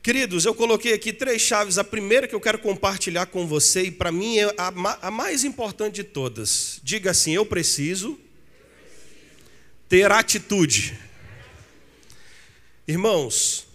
Queridos, 0.02 0.44
eu 0.44 0.54
coloquei 0.54 0.94
aqui 0.94 1.12
três 1.12 1.42
chaves. 1.42 1.76
A 1.76 1.84
primeira 1.84 2.26
que 2.26 2.34
eu 2.34 2.40
quero 2.40 2.58
compartilhar 2.58 3.26
com 3.26 3.46
você, 3.46 3.82
e 3.82 3.90
para 3.90 4.10
mim 4.10 4.38
é 4.38 4.54
a 4.56 5.10
mais 5.10 5.44
importante 5.44 5.96
de 5.96 6.04
todas. 6.04 6.80
Diga 6.82 7.10
assim: 7.10 7.32
eu 7.32 7.44
preciso 7.44 8.18
ter 9.88 10.10
atitude. 10.10 10.98
Irmãos, 12.86 13.66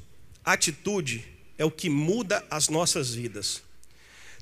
atitude 0.44 1.24
é 1.58 1.66
o 1.66 1.70
que 1.70 1.88
muda 1.90 2.44
as 2.50 2.68
nossas 2.68 3.14
vidas. 3.14 3.62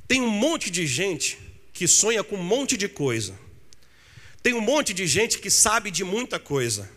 Tem 0.07 0.21
um 0.21 0.29
monte 0.29 0.69
de 0.69 0.87
gente 0.87 1.37
que 1.81 1.87
sonha 1.87 2.23
com 2.23 2.35
um 2.35 2.43
monte 2.43 2.77
de 2.77 2.87
coisa. 2.87 3.35
Tem 4.43 4.53
um 4.53 4.61
monte 4.61 4.93
de 4.93 5.07
gente 5.07 5.39
que 5.39 5.49
sabe 5.49 5.89
de 5.89 6.03
muita 6.03 6.37
coisa. 6.37 6.87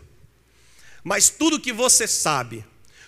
Mas 1.03 1.27
tudo 1.27 1.59
que 1.59 1.73
você 1.73 2.05
sabe, 2.05 2.63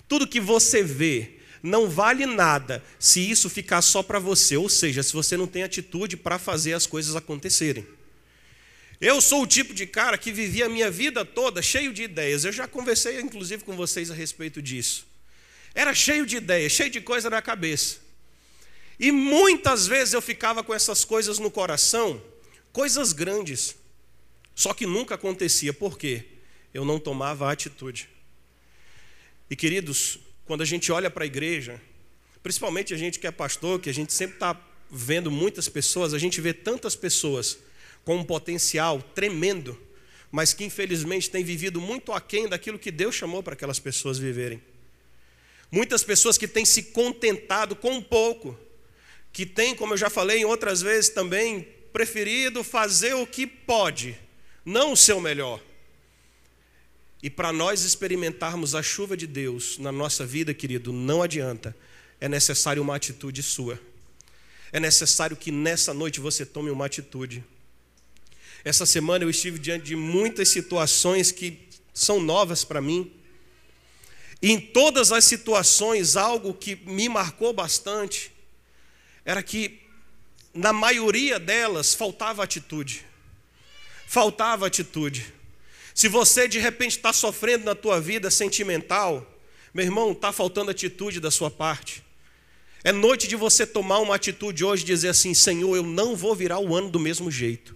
tudo 0.08 0.26
que 0.26 0.40
você 0.40 0.82
vê, 0.82 1.34
não 1.62 1.88
vale 1.88 2.26
nada 2.26 2.84
se 2.98 3.20
isso 3.30 3.48
ficar 3.48 3.84
só 3.84 4.02
para 4.02 4.18
você, 4.18 4.58
ou 4.58 4.68
seja, 4.68 5.04
se 5.04 5.14
você 5.14 5.38
não 5.38 5.46
tem 5.46 5.62
atitude 5.62 6.18
para 6.18 6.40
fazer 6.40 6.74
as 6.74 6.88
coisas 6.88 7.16
acontecerem. 7.16 7.86
Eu 9.00 9.22
sou 9.22 9.44
o 9.44 9.48
tipo 9.48 9.72
de 9.72 9.86
cara 9.86 10.18
que 10.18 10.32
vivia 10.32 10.66
a 10.66 10.70
minha 10.70 10.90
vida 10.90 11.24
toda 11.24 11.62
cheio 11.62 11.94
de 11.94 12.02
ideias. 12.02 12.44
Eu 12.44 12.52
já 12.52 12.68
conversei 12.68 13.22
inclusive 13.22 13.64
com 13.64 13.76
vocês 13.76 14.10
a 14.10 14.16
respeito 14.16 14.64
disso. 14.64 15.06
Era 15.76 15.94
cheio 15.94 16.26
de 16.26 16.38
ideias, 16.38 16.72
cheio 16.72 16.90
de 16.90 17.02
coisa 17.02 17.30
na 17.30 17.40
cabeça. 17.40 18.07
E 19.00 19.12
muitas 19.12 19.86
vezes 19.86 20.14
eu 20.14 20.22
ficava 20.22 20.64
com 20.64 20.74
essas 20.74 21.06
coisas 21.06 21.38
no 21.40 21.52
coração, 21.52 22.22
coisas 22.72 23.14
grandes, 23.14 23.76
só 24.56 24.74
que 24.74 24.88
nunca 24.88 25.16
acontecia. 25.16 25.72
Por 25.72 25.98
quê? 25.98 26.26
Eu 26.74 26.84
não 26.84 27.00
tomava 27.00 27.52
atitude. 27.52 28.10
E 29.50 29.56
queridos, 29.56 30.20
quando 30.46 30.62
a 30.62 30.66
gente 30.66 30.92
olha 30.92 31.10
para 31.10 31.24
a 31.24 31.28
igreja, 31.28 31.80
principalmente 32.42 32.94
a 32.94 32.98
gente 32.98 33.20
que 33.20 33.28
é 33.28 33.32
pastor, 33.32 33.80
que 33.80 33.90
a 33.90 33.94
gente 33.94 34.12
sempre 34.12 34.36
está 34.36 34.60
vendo 34.90 35.30
muitas 35.30 35.70
pessoas, 35.70 36.14
a 36.14 36.20
gente 36.20 36.42
vê 36.42 36.54
tantas 36.54 36.96
pessoas 36.96 37.58
com 38.04 38.16
um 38.18 38.24
potencial 38.24 39.02
tremendo, 39.02 39.80
mas 40.32 40.54
que 40.54 40.64
infelizmente 40.64 41.30
têm 41.30 41.44
vivido 41.44 41.80
muito 41.80 42.12
aquém 42.12 42.48
daquilo 42.48 42.80
que 42.80 42.90
Deus 42.90 43.14
chamou 43.14 43.44
para 43.44 43.54
aquelas 43.54 43.80
pessoas 43.80 44.18
viverem. 44.18 44.62
Muitas 45.70 46.04
pessoas 46.04 46.38
que 46.38 46.48
têm 46.48 46.66
se 46.66 46.84
contentado 46.84 47.76
com 47.76 47.92
um 47.92 48.02
pouco, 48.02 48.58
que 49.38 49.46
tem, 49.46 49.76
como 49.76 49.94
eu 49.94 49.98
já 49.98 50.10
falei 50.10 50.40
em 50.40 50.46
outras 50.46 50.82
vezes 50.82 51.12
também, 51.12 51.68
preferido 51.94 52.64
fazer 52.64 53.14
o 53.14 53.28
que 53.28 53.46
pode, 53.46 54.18
não 54.66 54.94
o 54.94 54.98
seu 54.98 55.22
melhor. 55.22 55.62
E 57.22 57.30
para 57.30 57.54
nós 57.54 57.84
experimentarmos 57.84 58.74
a 58.74 58.82
chuva 58.82 59.16
de 59.16 59.28
Deus 59.28 59.78
na 59.78 59.92
nossa 59.92 60.26
vida, 60.26 60.56
querido, 60.56 60.92
não 60.92 61.22
adianta. 61.22 61.78
É 62.20 62.28
necessário 62.28 62.82
uma 62.82 62.96
atitude 62.96 63.44
sua. 63.44 63.80
É 64.72 64.80
necessário 64.80 65.38
que 65.38 65.52
nessa 65.52 65.94
noite 65.94 66.20
você 66.20 66.44
tome 66.44 66.72
uma 66.72 66.88
atitude. 66.88 67.44
Essa 68.66 68.88
semana 68.88 69.24
eu 69.24 69.30
estive 69.30 69.60
diante 69.60 69.86
de 69.86 69.96
muitas 69.96 70.50
situações 70.50 71.32
que 71.32 71.60
são 71.94 72.20
novas 72.20 72.64
para 72.64 72.82
mim. 72.82 73.12
E 74.42 74.52
em 74.52 74.60
todas 74.60 75.12
as 75.12 75.26
situações, 75.26 76.16
algo 76.16 76.56
que 76.56 76.76
me 76.88 77.08
marcou 77.08 77.54
bastante 77.54 78.36
era 79.28 79.44
que, 79.44 79.82
na 80.54 80.72
maioria 80.72 81.38
delas, 81.38 81.94
faltava 81.94 82.42
atitude. 82.42 83.06
Faltava 84.08 84.66
atitude. 84.66 85.34
Se 85.94 86.08
você 86.08 86.48
de 86.48 86.60
repente 86.60 86.96
está 86.96 87.12
sofrendo 87.12 87.66
na 87.66 87.76
tua 87.76 88.00
vida 88.00 88.32
sentimental, 88.32 89.30
meu 89.74 89.84
irmão, 89.84 90.14
está 90.14 90.32
faltando 90.32 90.72
atitude 90.72 91.20
da 91.20 91.30
sua 91.30 91.52
parte. 91.52 92.02
É 92.86 92.94
noite 92.94 93.28
de 93.28 93.36
você 93.36 93.68
tomar 93.68 94.00
uma 94.00 94.16
atitude 94.16 94.64
hoje 94.64 94.84
e 94.84 94.86
dizer 94.86 95.10
assim: 95.10 95.34
Senhor, 95.34 95.76
eu 95.76 95.84
não 95.84 96.16
vou 96.16 96.34
virar 96.34 96.60
o 96.60 96.74
ano 96.74 96.90
do 96.90 97.00
mesmo 97.00 97.30
jeito. 97.30 97.76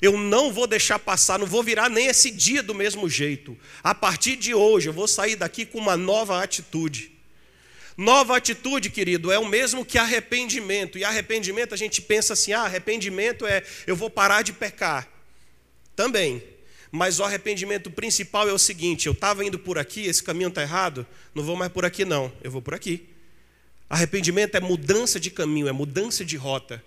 Eu 0.00 0.18
não 0.18 0.52
vou 0.52 0.66
deixar 0.66 0.98
passar, 0.98 1.38
não 1.38 1.46
vou 1.46 1.62
virar 1.62 1.88
nem 1.88 2.08
esse 2.08 2.28
dia 2.28 2.60
do 2.60 2.74
mesmo 2.74 3.08
jeito. 3.08 3.56
A 3.84 3.94
partir 3.94 4.34
de 4.34 4.52
hoje, 4.52 4.88
eu 4.88 4.92
vou 4.92 5.06
sair 5.06 5.36
daqui 5.36 5.64
com 5.64 5.78
uma 5.78 5.96
nova 5.96 6.42
atitude. 6.42 7.11
Nova 7.96 8.36
atitude, 8.36 8.90
querido, 8.90 9.30
é 9.30 9.38
o 9.38 9.46
mesmo 9.46 9.84
que 9.84 9.98
arrependimento. 9.98 10.98
E 10.98 11.04
arrependimento, 11.04 11.74
a 11.74 11.76
gente 11.76 12.00
pensa 12.00 12.32
assim: 12.32 12.52
ah, 12.52 12.62
arrependimento 12.62 13.46
é 13.46 13.62
eu 13.86 13.94
vou 13.94 14.08
parar 14.08 14.42
de 14.42 14.52
pecar. 14.52 15.08
Também. 15.94 16.42
Mas 16.90 17.18
o 17.18 17.24
arrependimento 17.24 17.90
principal 17.90 18.48
é 18.48 18.52
o 18.52 18.58
seguinte: 18.58 19.06
eu 19.06 19.12
estava 19.12 19.44
indo 19.44 19.58
por 19.58 19.78
aqui, 19.78 20.06
esse 20.06 20.22
caminho 20.22 20.48
está 20.48 20.62
errado, 20.62 21.06
não 21.34 21.42
vou 21.42 21.56
mais 21.56 21.72
por 21.72 21.84
aqui, 21.84 22.04
não, 22.04 22.32
eu 22.42 22.50
vou 22.50 22.62
por 22.62 22.74
aqui. 22.74 23.08
Arrependimento 23.88 24.54
é 24.54 24.60
mudança 24.60 25.20
de 25.20 25.30
caminho, 25.30 25.68
é 25.68 25.72
mudança 25.72 26.24
de 26.24 26.36
rota. 26.36 26.82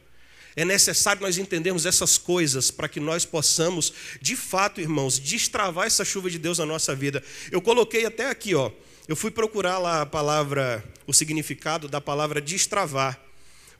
É 0.55 0.63
necessário 0.63 1.21
nós 1.21 1.37
entendermos 1.37 1.85
essas 1.85 2.17
coisas 2.17 2.71
para 2.71 2.87
que 2.87 2.99
nós 2.99 3.25
possamos, 3.25 3.93
de 4.21 4.35
fato, 4.35 4.79
irmãos, 4.79 5.19
destravar 5.19 5.85
essa 5.85 6.05
chuva 6.05 6.29
de 6.29 6.39
Deus 6.39 6.59
na 6.59 6.65
nossa 6.65 6.95
vida. 6.95 7.21
Eu 7.51 7.61
coloquei 7.61 8.05
até 8.05 8.29
aqui, 8.29 8.55
ó. 8.55 8.71
Eu 9.07 9.15
fui 9.15 9.29
procurar 9.29 9.77
lá 9.77 10.01
a 10.01 10.05
palavra, 10.05 10.83
o 11.05 11.13
significado 11.13 11.87
da 11.87 12.01
palavra 12.01 12.41
destravar. 12.41 13.19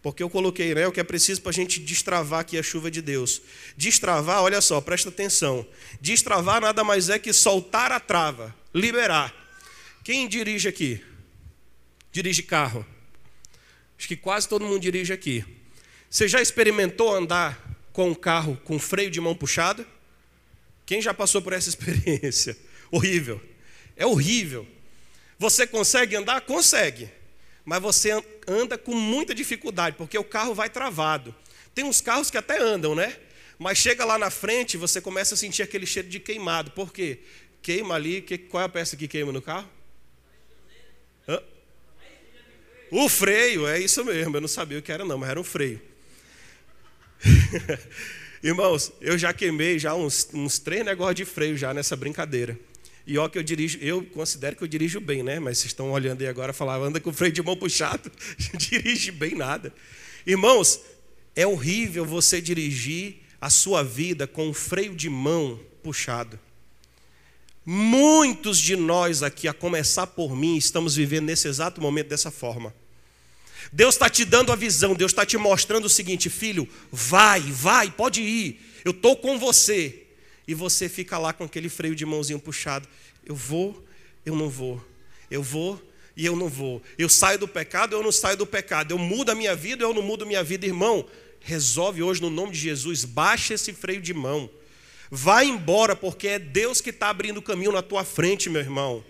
Porque 0.03 0.22
eu 0.22 0.29
coloquei 0.29 0.75
né, 0.75 0.86
o 0.86 0.91
que 0.91 1.00
é 1.00 1.03
preciso 1.03 1.41
para 1.41 1.50
a 1.50 1.53
gente 1.53 1.79
destravar 1.79 2.41
aqui 2.41 2.60
a 2.60 2.63
chuva 2.63 2.91
de 2.91 3.01
Deus. 3.01 3.41
Destravar, 3.75 4.44
olha 4.44 4.62
só, 4.62 4.79
presta 4.79 5.10
atenção. 5.10 5.65
Destravar 6.00 6.62
nada 6.62 6.84
mais 6.84 7.10
é 7.10 7.17
que 7.17 7.34
soltar 7.34 7.91
a 7.91 8.00
trava, 8.00 8.55
liberar. 8.72 9.34
Quem 10.03 10.27
dirige 10.27 10.67
aqui? 10.67 11.03
Dirige 12.12 12.44
carro. 12.44 12.86
Acho 13.98 14.08
que 14.08 14.15
quase 14.15 14.48
todo 14.48 14.63
mundo 14.63 14.79
dirige 14.79 15.12
aqui. 15.12 15.44
Você 16.08 16.27
já 16.27 16.39
experimentou 16.39 17.12
andar 17.12 17.60
com 17.91 18.12
um 18.12 18.13
carro 18.13 18.62
com 18.63 18.77
freio 18.77 19.10
de 19.10 19.20
mão 19.20 19.34
puxada? 19.34 19.88
Quem 20.86 21.01
já 21.01 21.15
passou 21.15 21.41
por 21.41 21.51
essa 21.51 21.67
experiência? 21.70 22.55
Horrível. 22.91 23.41
É 23.96 24.05
horrível. 24.05 24.75
Você 25.38 25.68
consegue 25.68 26.15
andar? 26.15 26.42
Consegue. 26.42 27.10
Mas 27.63 27.82
você 27.82 28.12
anda 28.48 28.77
com 28.77 28.94
muita 28.94 29.34
dificuldade, 29.34 29.96
porque 29.98 30.18
o 30.18 30.24
carro 30.24 30.54
vai 30.54 30.70
travado. 30.70 31.36
Tem 31.74 31.84
uns 31.84 32.00
carros 32.00 32.30
que 32.30 32.38
até 32.38 32.62
andam, 32.62 32.96
né? 32.96 33.18
Mas 33.58 33.77
chega 33.77 34.06
lá 34.06 34.18
na 34.18 34.30
frente, 34.30 34.77
você 34.77 35.01
começa 35.01 35.34
a 35.34 35.38
sentir 35.38 35.63
aquele 35.63 35.86
cheiro 35.86 36.08
de 36.08 36.20
queimado. 36.20 36.72
Por 36.72 36.94
quê? 36.94 37.20
Queima 37.62 37.96
ali. 37.96 38.22
Que, 38.22 38.38
qual 38.38 38.62
é 38.62 38.65
a 38.65 38.70
peça 38.70 38.96
que 38.96 39.08
queima 39.08 39.32
no 39.32 39.42
carro? 39.42 39.70
Hã? 41.27 41.42
O 42.92 43.10
freio, 43.10 43.68
é 43.68 43.80
isso 43.80 44.04
mesmo. 44.06 44.38
Eu 44.38 44.42
não 44.42 44.48
sabia 44.48 44.77
o 44.77 44.82
que 44.82 44.92
era, 44.92 45.04
não, 45.04 45.18
mas 45.18 45.30
era 45.30 45.39
um 45.39 45.44
freio. 45.44 45.82
Irmãos, 48.44 48.92
eu 49.01 49.18
já 49.18 49.34
queimei 49.34 49.80
já 49.80 49.96
uns, 49.96 50.30
uns 50.34 50.60
três 50.60 50.86
negócios 50.86 51.15
de 51.15 51.25
freio 51.25 51.58
já 51.58 51.74
nessa 51.74 51.96
brincadeira. 51.96 52.60
E 53.08 53.18
ó 53.18 53.30
que 53.30 53.38
eu 53.38 53.44
dirijo, 53.44 53.78
eu 53.82 54.04
considero 54.04 54.56
que 54.56 54.64
eu 54.64 54.68
dirijo 54.68 55.00
bem, 55.00 55.22
né? 55.22 55.40
Mas 55.40 55.60
vocês 55.60 55.72
estão 55.72 55.92
olhando 55.92 56.22
aí 56.22 56.28
agora 56.28 56.52
falar, 56.52 56.78
anda 56.78 57.00
com 57.00 57.12
o 57.12 57.14
freio 57.14 57.32
de 57.32 57.42
mão 57.42 57.56
puxado, 57.56 58.12
dirige 58.58 59.12
bem 59.12 59.36
nada. 59.36 59.72
Irmãos, 60.26 60.80
é 61.36 61.46
horrível 61.46 62.04
você 62.06 62.42
dirigir 62.42 63.18
a 63.40 63.50
sua 63.50 63.84
vida 63.84 64.26
com 64.26 64.50
o 64.50 64.54
freio 64.54 64.96
de 64.96 65.10
mão 65.10 65.60
puxado. 65.84 66.40
Muitos 67.64 68.58
de 68.58 68.76
nós 68.76 69.22
aqui, 69.22 69.48
a 69.48 69.54
começar 69.54 70.08
por 70.08 70.36
mim, 70.36 70.58
estamos 70.58 70.96
vivendo 70.96 71.26
nesse 71.26 71.48
exato 71.48 71.82
momento 71.82 72.08
dessa 72.08 72.32
forma. 72.32 72.74
Deus 73.72 73.96
está 73.96 74.10
te 74.10 74.26
dando 74.26 74.52
a 74.52 74.56
visão, 74.56 74.96
Deus 74.96 75.12
está 75.12 75.26
te 75.26 75.38
mostrando 75.38 75.86
o 75.86 75.90
seguinte, 75.90 76.30
filho, 76.30 76.68
vai, 76.92 77.42
vai, 77.42 77.92
pode 77.92 78.22
ir, 78.22 78.60
eu 78.84 78.92
estou 78.92 79.16
com 79.16 79.38
você. 79.38 80.05
E 80.48 80.54
você 80.54 80.88
fica 80.88 81.18
lá 81.18 81.34
com 81.34 81.44
aquele 81.44 81.70
freio 81.70 81.96
de 81.96 82.06
mãozinho 82.06 82.40
puxado. 82.40 82.88
Eu 83.25 83.36
vou, 83.36 83.84
eu 84.25 84.36
não 84.36 84.50
vou. 84.50 84.84
Eu 85.30 85.42
vou 85.42 85.82
e 86.16 86.25
eu 86.25 86.36
não 86.36 86.48
vou. 86.48 86.82
Eu 86.98 87.10
saio 87.10 87.38
do 87.38 87.48
pecado, 87.48 87.96
eu 87.96 88.04
não 88.04 88.12
saio 88.12 88.38
do 88.38 88.46
pecado. 88.46 88.94
Eu 88.94 88.98
mudo 88.98 89.32
a 89.32 89.36
minha 89.36 89.56
vida, 89.56 89.84
eu 89.84 89.94
não 89.94 90.02
mudo 90.02 90.24
a 90.24 90.28
minha 90.28 90.44
vida, 90.44 90.66
irmão. 90.66 91.06
Resolve 91.42 92.02
hoje 92.02 92.22
no 92.22 92.30
nome 92.30 92.54
de 92.54 92.60
Jesus, 92.60 93.06
baixa 93.06 93.54
esse 93.54 93.74
freio 93.74 94.02
de 94.02 94.14
mão. 94.14 94.50
Vai 95.12 95.46
embora, 95.46 95.96
porque 95.96 96.28
é 96.28 96.40
Deus 96.40 96.82
que 96.82 96.90
está 96.90 97.10
abrindo 97.10 97.38
o 97.38 97.42
caminho 97.42 97.72
na 97.72 97.82
tua 97.82 98.04
frente, 98.04 98.50
meu 98.50 98.62
irmão. 98.62 99.04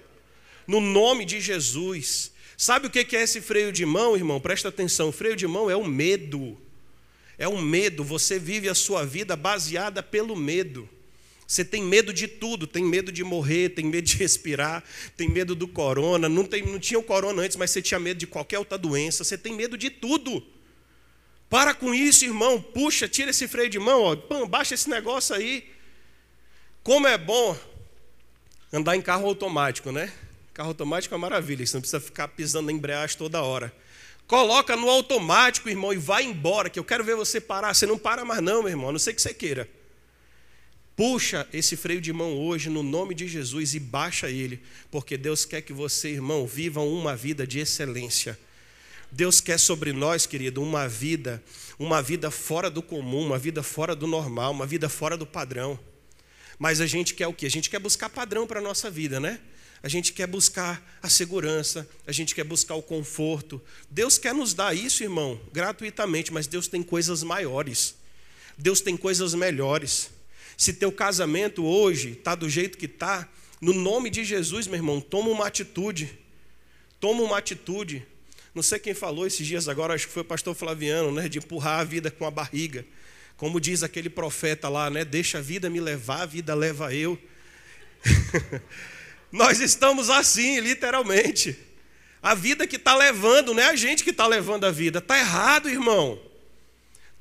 No 0.68 0.82
nome 0.82 1.26
de 1.26 1.40
Jesus. 1.40 2.32
Sabe 2.58 2.88
o 2.88 2.90
que 2.90 3.16
é 3.16 3.22
esse 3.22 3.42
freio 3.42 3.72
de 3.72 3.86
mão, 3.86 4.16
irmão? 4.16 4.40
Presta 4.40 4.70
atenção: 4.70 5.10
o 5.10 5.12
freio 5.12 5.36
de 5.36 5.48
mão 5.48 5.70
é 5.70 5.76
o 5.76 5.86
medo. 5.86 6.58
É 7.38 7.48
o 7.48 7.62
medo. 7.62 8.04
Você 8.04 8.40
vive 8.40 8.68
a 8.68 8.76
sua 8.76 9.06
vida 9.06 9.36
baseada 9.36 10.02
pelo 10.02 10.36
medo. 10.36 10.90
Você 11.48 11.64
tem 11.64 11.84
medo 11.84 12.12
de 12.12 12.28
tudo, 12.28 12.66
tem 12.66 12.84
medo 12.84 13.12
de 13.12 13.24
morrer, 13.24 13.70
tem 13.70 13.86
medo 13.86 14.06
de 14.06 14.18
respirar, 14.18 14.84
tem 15.16 15.30
medo 15.30 15.54
do 15.54 15.68
corona. 15.68 16.28
Não, 16.28 16.44
tem, 16.44 16.64
não 16.64 16.80
tinha 16.80 17.00
o 17.00 17.04
corona 17.04 17.44
antes, 17.44 17.56
mas 17.56 17.72
você 17.72 17.82
tinha 17.82 18.00
medo 18.00 18.18
de 18.18 18.28
qualquer 18.28 18.60
outra 18.60 18.78
doença. 18.78 19.24
Você 19.24 19.38
tem 19.38 19.54
medo 19.54 19.78
de 19.78 19.90
tudo. 19.90 20.44
Para 21.50 21.74
com 21.74 21.94
isso, 21.94 22.26
irmão. 22.26 22.60
Puxa, 22.62 23.08
tira 23.08 23.30
esse 23.30 23.48
freio 23.48 23.70
de 23.70 23.80
mão, 23.80 24.02
ó. 24.02 24.16
Pã, 24.16 24.48
baixa 24.48 24.74
esse 24.74 24.90
negócio 24.90 25.36
aí. 25.36 25.70
Como 26.84 27.08
é 27.08 27.18
bom 27.18 27.58
andar 28.74 28.96
em 28.96 29.02
carro 29.02 29.28
automático, 29.28 29.92
né? 29.92 30.12
Carro 30.54 30.70
automático 30.70 31.14
é 31.14 31.18
uma 31.18 31.30
maravilha, 31.30 31.66
você 31.66 31.76
não 31.76 31.82
precisa 31.82 32.00
ficar 32.00 32.28
pisando 32.30 32.68
na 32.68 32.72
embreagem 32.72 33.18
toda 33.18 33.42
hora. 33.42 33.74
Coloca 34.28 34.76
no 34.76 34.90
automático, 34.90 35.70
irmão, 35.70 35.94
e 35.94 35.98
vai 35.98 36.24
embora, 36.24 36.70
que 36.70 36.80
eu 36.80 36.84
quero 36.84 37.04
ver 37.04 37.16
você 37.16 37.40
parar. 37.40 37.74
Você 37.74 37.86
não 37.86 37.98
para 37.98 38.26
mais, 38.26 38.42
não, 38.42 38.64
meu 38.64 38.70
irmão, 38.70 38.90
a 38.90 38.92
não 38.92 39.00
sei 39.00 39.14
que 39.14 39.22
você 39.22 39.34
queira. 39.34 39.70
Puxa 40.96 41.46
esse 41.52 41.76
freio 41.76 42.00
de 42.00 42.14
mão 42.14 42.38
hoje 42.38 42.70
no 42.70 42.82
nome 42.82 43.14
de 43.14 43.28
Jesus 43.28 43.76
e 43.76 43.80
baixa 43.80 44.30
ele, 44.30 44.62
porque 44.90 45.18
Deus 45.18 45.44
quer 45.44 45.62
que 45.62 45.74
você, 45.74 46.10
irmão, 46.10 46.48
viva 46.48 46.80
uma 46.80 47.16
vida 47.16 47.46
de 47.46 47.60
excelência. 47.60 48.40
Deus 49.12 49.42
quer 49.42 49.60
sobre 49.60 49.92
nós, 49.92 50.26
querido, 50.26 50.62
uma 50.64 50.88
vida, 50.88 51.44
uma 51.78 52.02
vida 52.02 52.32
fora 52.32 52.70
do 52.70 52.82
comum, 52.82 53.26
uma 53.26 53.38
vida 53.38 53.62
fora 53.62 53.94
do 53.94 54.08
normal, 54.08 54.54
uma 54.54 54.66
vida 54.66 54.88
fora 54.88 55.18
do 55.18 55.26
padrão. 55.26 55.78
Mas 56.58 56.80
a 56.80 56.88
gente 56.88 57.14
quer 57.14 57.28
o 57.28 57.34
quê? 57.34 57.46
A 57.46 57.52
gente 57.52 57.70
quer 57.70 57.80
buscar 57.80 58.10
padrão 58.10 58.48
para 58.48 58.60
a 58.60 58.64
nossa 58.64 58.90
vida, 58.90 59.20
né? 59.20 59.42
A 59.84 59.90
gente 59.90 60.14
quer 60.14 60.26
buscar 60.26 60.98
a 61.04 61.10
segurança, 61.10 61.88
a 62.08 62.12
gente 62.14 62.34
quer 62.34 62.46
buscar 62.46 62.76
o 62.76 62.82
conforto. 62.82 63.62
Deus 63.92 64.18
quer 64.18 64.34
nos 64.34 64.54
dar 64.54 64.74
isso, 64.74 65.04
irmão, 65.04 65.40
gratuitamente, 65.52 66.32
mas 66.32 66.48
Deus 66.48 66.70
tem 66.70 66.82
coisas 66.82 67.22
maiores. 67.22 67.96
Deus 68.58 68.80
tem 68.80 68.96
coisas 68.96 69.34
melhores. 69.34 70.15
Se 70.58 70.74
teu 70.74 70.92
casamento 70.92 71.66
hoje 71.66 72.12
está 72.12 72.36
do 72.36 72.50
jeito 72.50 72.78
que 72.78 72.86
está, 72.86 73.28
no 73.60 73.74
nome 73.74 74.10
de 74.10 74.24
Jesus, 74.24 74.68
meu 74.68 74.78
irmão, 74.78 75.02
toma 75.02 75.30
uma 75.30 75.48
atitude. 75.48 76.18
Toma 77.00 77.24
uma 77.24 77.38
atitude. 77.38 78.06
Não 78.54 78.64
sei 78.64 78.80
quem 78.80 78.94
falou 78.94 79.28
esses 79.28 79.46
dias 79.46 79.68
agora, 79.68 79.94
acho 79.94 80.08
que 80.08 80.14
foi 80.14 80.22
o 80.22 80.26
pastor 80.26 80.56
Flaviano, 80.56 81.12
né, 81.12 81.28
de 81.28 81.40
empurrar 81.40 81.82
a 81.82 81.84
vida 81.84 82.10
com 82.10 82.26
a 82.26 82.32
barriga. 82.32 82.86
Como 83.36 83.60
diz 83.60 83.84
aquele 83.84 84.10
profeta 84.10 84.70
lá, 84.70 84.90
né, 84.90 85.04
deixa 85.04 85.40
a 85.40 85.42
vida 85.42 85.70
me 85.70 85.82
levar, 85.82 86.22
a 86.22 86.26
vida 86.26 86.56
leva 86.56 86.94
eu. 86.94 87.20
Nós 89.30 89.60
estamos 89.60 90.10
assim, 90.10 90.62
literalmente. 90.62 91.58
A 92.22 92.34
vida 92.34 92.66
que 92.66 92.78
está 92.78 92.96
levando, 92.96 93.54
não 93.54 93.62
é 93.62 93.68
a 93.68 93.76
gente 93.76 94.04
que 94.04 94.12
está 94.12 94.26
levando 94.26 94.66
a 94.66 94.72
vida. 94.72 95.00
Está 95.00 95.20
errado, 95.20 95.70
irmão. 95.70 96.20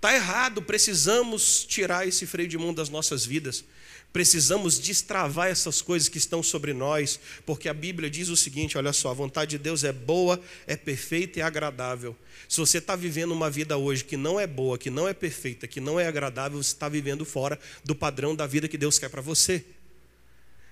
Está 0.04 0.16
errado. 0.16 0.60
Precisamos 0.60 1.64
tirar 1.64 2.06
esse 2.06 2.26
freio 2.26 2.46
de 2.46 2.58
mão 2.58 2.74
das 2.74 2.90
nossas 2.90 3.24
vidas. 3.24 3.64
Precisamos 4.12 4.78
destravar 4.78 5.48
essas 5.48 5.80
coisas 5.80 6.10
que 6.10 6.18
estão 6.18 6.42
sobre 6.42 6.74
nós, 6.74 7.18
porque 7.46 7.70
a 7.70 7.72
Bíblia 7.72 8.10
diz 8.10 8.28
o 8.28 8.36
seguinte: 8.36 8.76
olha 8.76 8.92
só, 8.92 9.10
a 9.10 9.14
vontade 9.14 9.52
de 9.52 9.58
Deus 9.58 9.82
é 9.82 9.92
boa, 9.92 10.38
é 10.66 10.76
perfeita 10.76 11.38
e 11.38 11.42
agradável. 11.42 12.14
Se 12.46 12.60
você 12.60 12.76
está 12.76 12.94
vivendo 12.94 13.32
uma 13.32 13.48
vida 13.48 13.78
hoje 13.78 14.04
que 14.04 14.14
não 14.14 14.38
é 14.38 14.46
boa, 14.46 14.76
que 14.76 14.90
não 14.90 15.08
é 15.08 15.14
perfeita, 15.14 15.66
que 15.66 15.80
não 15.80 15.98
é 15.98 16.06
agradável, 16.06 16.62
você 16.62 16.74
está 16.74 16.86
vivendo 16.86 17.24
fora 17.24 17.58
do 17.82 17.94
padrão 17.94 18.36
da 18.36 18.46
vida 18.46 18.68
que 18.68 18.76
Deus 18.76 18.98
quer 18.98 19.08
para 19.08 19.22
você. 19.22 19.64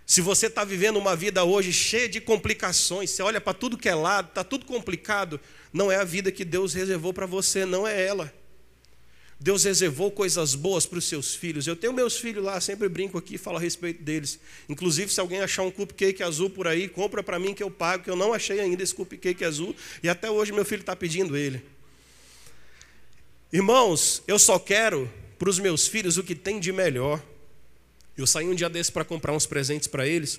Se 0.05 0.21
você 0.21 0.49
está 0.49 0.63
vivendo 0.63 0.99
uma 0.99 1.17
vida 1.17 1.43
hoje 1.43 1.73
cheia 1.73 2.07
de 2.07 2.21
complicações, 2.21 3.09
você 3.09 3.23
olha 3.23 3.41
para 3.41 3.55
tudo 3.55 3.79
que 3.79 3.89
é 3.89 3.95
lado, 3.95 4.29
está 4.29 4.45
tudo 4.45 4.67
complicado, 4.67 5.41
não 5.73 5.91
é 5.91 5.97
a 5.97 6.05
vida 6.05 6.31
que 6.31 6.45
Deus 6.45 6.75
reservou 6.75 7.15
para 7.15 7.25
você, 7.25 7.65
não 7.65 7.89
é 7.89 8.05
ela. 8.05 8.42
Deus 9.43 9.65
reservou 9.65 10.09
coisas 10.09 10.55
boas 10.55 10.87
para 10.87 11.01
os 11.01 11.05
seus 11.05 11.35
filhos. 11.35 11.67
Eu 11.67 11.75
tenho 11.75 11.93
meus 11.93 12.17
filhos 12.17 12.45
lá, 12.45 12.61
sempre 12.61 12.89
brinco 12.89 13.19
aqui, 13.19 13.37
falo 13.37 13.57
a 13.57 13.61
respeito 13.61 14.01
deles. 14.01 14.39
Inclusive, 14.69 15.13
se 15.13 15.19
alguém 15.19 15.41
achar 15.41 15.65
um 15.65 15.71
cupcake 15.71 16.23
azul 16.23 16.49
por 16.49 16.69
aí, 16.69 16.89
compra 16.89 17.25
para 17.25 17.41
mim 17.41 17.53
que 17.53 17.63
eu 17.63 17.69
pago, 17.69 18.05
que 18.05 18.11
eu 18.11 18.15
não 18.15 18.33
achei 18.33 18.61
ainda 18.61 18.85
esse 18.85 18.95
cupcake 18.95 19.45
azul. 19.45 19.75
E 20.01 20.09
até 20.09 20.31
hoje 20.31 20.53
meu 20.53 20.65
filho 20.65 20.83
está 20.83 20.95
pedindo 20.95 21.37
ele. 21.37 21.61
Irmãos, 23.53 24.23
eu 24.29 24.39
só 24.39 24.61
quero 24.61 25.13
para 25.41 25.51
os 25.51 25.59
meus 25.59 25.89
filhos 25.89 26.17
o 26.17 26.23
que 26.23 26.37
tem 26.37 26.61
de 26.61 26.71
melhor. 26.71 27.21
Eu 28.17 28.29
saí 28.29 28.47
um 28.47 28.55
dia 28.55 28.71
desse 28.71 28.93
para 28.93 29.05
comprar 29.05 29.33
uns 29.33 29.45
presentes 29.45 29.89
para 29.89 30.07
eles. 30.07 30.39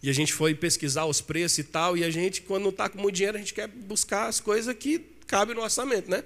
E 0.00 0.08
a 0.08 0.12
gente 0.12 0.32
foi 0.32 0.54
pesquisar 0.54 1.04
os 1.06 1.20
preços 1.20 1.58
e 1.58 1.64
tal. 1.64 1.96
E 1.96 2.04
a 2.04 2.10
gente, 2.10 2.42
quando 2.42 2.62
não 2.62 2.70
está 2.70 2.88
com 2.88 3.00
muito 3.00 3.16
dinheiro, 3.16 3.36
a 3.36 3.40
gente 3.40 3.52
quer 3.52 3.66
buscar 3.66 4.28
as 4.28 4.38
coisas 4.38 4.72
que 4.76 5.00
cabem 5.26 5.56
no 5.56 5.62
orçamento, 5.62 6.08
né? 6.08 6.22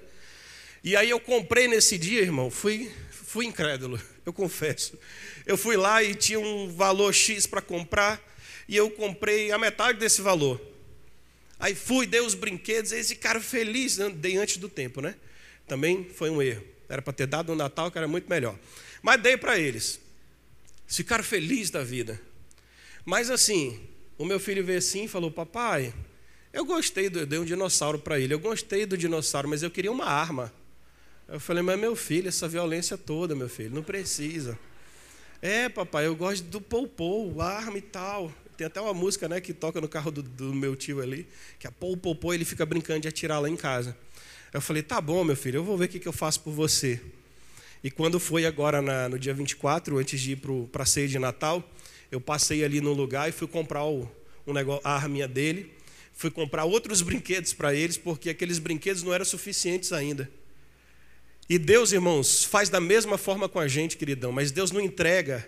E 0.87 0.95
aí 0.95 1.09
eu 1.09 1.19
comprei 1.19 1.67
nesse 1.67 1.97
dia, 1.97 2.21
irmão, 2.21 2.49
fui, 2.49 2.89
fui 3.11 3.45
incrédulo, 3.45 3.99
eu 4.25 4.31
confesso. 4.31 4.97
Eu 5.45 5.57
fui 5.57 5.75
lá 5.75 6.01
e 6.01 6.15
tinha 6.15 6.39
um 6.39 6.73
valor 6.73 7.13
X 7.13 7.45
para 7.45 7.61
comprar, 7.61 8.25
e 8.69 8.77
eu 8.77 8.89
comprei 8.89 9.51
a 9.51 9.57
metade 9.57 9.99
desse 9.99 10.21
valor. 10.21 10.61
Aí 11.59 11.75
fui, 11.75 12.07
dei 12.07 12.21
os 12.21 12.33
brinquedos, 12.33 12.93
e 12.93 12.95
esse 12.95 13.17
cara 13.17 13.41
feliz, 13.41 13.97
né? 13.97 14.07
dei 14.07 14.37
antes 14.37 14.55
do 14.55 14.69
tempo, 14.69 15.01
né? 15.01 15.15
Também 15.67 16.05
foi 16.05 16.29
um 16.29 16.41
erro. 16.41 16.63
Era 16.87 17.01
para 17.01 17.11
ter 17.11 17.27
dado 17.27 17.49
no 17.49 17.55
Natal, 17.55 17.91
que 17.91 17.97
era 17.97 18.07
muito 18.07 18.29
melhor. 18.29 18.57
Mas 19.01 19.21
dei 19.21 19.35
para 19.35 19.59
eles. 19.59 19.99
Ficaram 20.87 21.21
felizes 21.21 21.69
da 21.69 21.83
vida. 21.83 22.17
Mas 23.03 23.29
assim, 23.29 23.77
o 24.17 24.23
meu 24.23 24.39
filho 24.39 24.63
veio 24.63 24.79
assim 24.79 25.03
e 25.03 25.07
falou: 25.09 25.29
Papai, 25.29 25.93
eu 26.53 26.63
gostei, 26.63 27.09
do, 27.09 27.19
eu 27.19 27.25
dei 27.25 27.39
um 27.39 27.43
dinossauro 27.43 27.99
para 27.99 28.17
ele. 28.17 28.33
Eu 28.33 28.39
gostei 28.39 28.85
do 28.85 28.97
dinossauro, 28.97 29.49
mas 29.49 29.63
eu 29.63 29.69
queria 29.69 29.91
uma 29.91 30.05
arma. 30.05 30.49
Eu 31.29 31.41
falei, 31.41 31.61
mas 31.61 31.77
meu 31.77 31.93
filho, 31.93 32.29
essa 32.29 32.47
violência 32.47 32.97
toda, 32.97 33.35
meu 33.35 33.49
filho, 33.49 33.75
não 33.75 33.83
precisa. 33.83 34.57
É, 35.41 35.67
papai, 35.67 36.07
eu 36.07 36.15
gosto 36.15 36.43
do 36.45 36.61
poupou, 36.61 37.41
arma 37.41 37.77
e 37.77 37.81
tal. 37.81 38.31
Tem 38.55 38.65
até 38.65 38.79
uma 38.79 38.93
música 38.93 39.27
né, 39.27 39.41
que 39.41 39.53
toca 39.53 39.81
no 39.81 39.89
carro 39.89 40.09
do, 40.09 40.23
do 40.23 40.53
meu 40.53 40.75
tio 40.75 41.01
ali, 41.01 41.27
que 41.59 41.67
é 41.67 41.71
pou, 41.71 41.97
pou, 41.97 42.15
pou, 42.15 42.33
ele 42.33 42.45
fica 42.45 42.65
brincando 42.65 43.01
de 43.01 43.07
atirar 43.09 43.41
lá 43.41 43.49
em 43.49 43.57
casa. 43.57 43.95
Eu 44.53 44.61
falei, 44.61 44.81
tá 44.81 45.01
bom, 45.01 45.23
meu 45.23 45.35
filho, 45.35 45.57
eu 45.57 45.63
vou 45.63 45.77
ver 45.77 45.85
o 45.85 45.87
que, 45.89 45.99
que 45.99 46.07
eu 46.07 46.13
faço 46.13 46.39
por 46.39 46.53
você. 46.53 46.99
E 47.83 47.91
quando 47.91 48.19
foi 48.19 48.45
agora 48.45 48.81
na, 48.81 49.09
no 49.09 49.19
dia 49.19 49.33
24, 49.33 49.97
antes 49.97 50.19
de 50.19 50.31
ir 50.31 50.41
para 50.71 50.83
a 50.83 50.85
ceia 50.85 51.07
de 51.09 51.19
Natal, 51.19 51.61
eu 52.09 52.21
passei 52.21 52.63
ali 52.63 52.79
no 52.79 52.93
lugar 52.93 53.27
e 53.27 53.33
fui 53.33 53.47
comprar 53.47 53.83
o, 53.83 54.09
um 54.47 54.53
negócio, 54.53 54.81
a 54.83 54.95
arminha 54.95 55.27
dele, 55.27 55.73
fui 56.13 56.31
comprar 56.31 56.63
outros 56.63 57.01
brinquedos 57.03 57.53
para 57.53 57.75
eles, 57.75 57.97
porque 57.97 58.29
aqueles 58.29 58.59
brinquedos 58.59 59.03
não 59.03 59.13
eram 59.13 59.25
suficientes 59.25 59.91
ainda. 59.91 60.31
E 61.49 61.57
Deus, 61.57 61.91
irmãos, 61.91 62.43
faz 62.43 62.69
da 62.69 62.79
mesma 62.79 63.17
forma 63.17 63.47
com 63.47 63.59
a 63.59 63.67
gente, 63.67 63.95
queridão, 63.95 64.31
mas 64.31 64.51
Deus 64.51 64.71
não 64.71 64.81
entrega, 64.81 65.47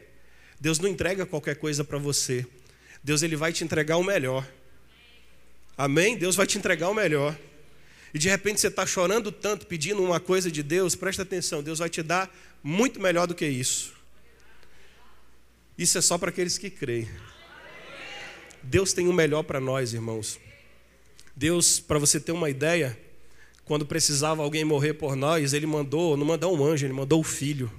Deus 0.60 0.80
não 0.80 0.88
entrega 0.88 1.26
qualquer 1.26 1.58
coisa 1.58 1.84
para 1.84 1.98
você. 1.98 2.46
Deus 3.04 3.22
ele 3.22 3.36
vai 3.36 3.52
te 3.52 3.64
entregar 3.64 3.98
o 3.98 4.04
melhor. 4.04 4.48
Amém? 5.78 6.18
Deus 6.18 6.36
vai 6.36 6.48
te 6.48 6.58
entregar 6.58 6.90
o 6.90 6.94
melhor. 6.94 7.38
E 8.14 8.20
de 8.20 8.30
repente 8.30 8.60
você 8.60 8.68
está 8.68 8.86
chorando 8.86 9.32
tanto, 9.32 9.68
pedindo 9.68 10.04
uma 10.04 10.20
coisa 10.20 10.50
de 10.52 10.64
Deus, 10.64 10.96
presta 10.96 11.24
atenção, 11.24 11.62
Deus 11.62 11.80
vai 11.80 11.90
te 11.90 12.02
dar 12.02 12.34
muito 12.64 13.00
melhor 13.00 13.28
do 13.28 13.36
que 13.36 13.46
isso. 13.46 13.94
Isso 15.78 15.98
é 15.98 16.02
só 16.02 16.18
para 16.18 16.30
aqueles 16.30 16.58
que 16.58 16.70
creem. 16.70 17.10
Deus 18.64 18.92
tem 18.94 19.08
o 19.08 19.14
melhor 19.14 19.44
para 19.44 19.60
nós, 19.60 19.94
irmãos. 19.94 20.40
Deus, 21.36 21.80
para 21.80 22.00
você 22.00 22.20
ter 22.20 22.34
uma 22.34 22.50
ideia, 22.50 23.00
quando 23.70 23.86
precisava 23.86 24.42
alguém 24.42 24.66
morrer 24.66 24.96
por 24.96 25.16
nós, 25.16 25.54
ele 25.54 25.68
mandou, 25.68 26.18
não 26.18 26.26
mandou 26.26 26.58
um 26.58 26.66
anjo, 26.66 26.88
ele 26.88 26.94
mandou 26.94 27.20
o 27.20 27.24
filho. 27.24 27.72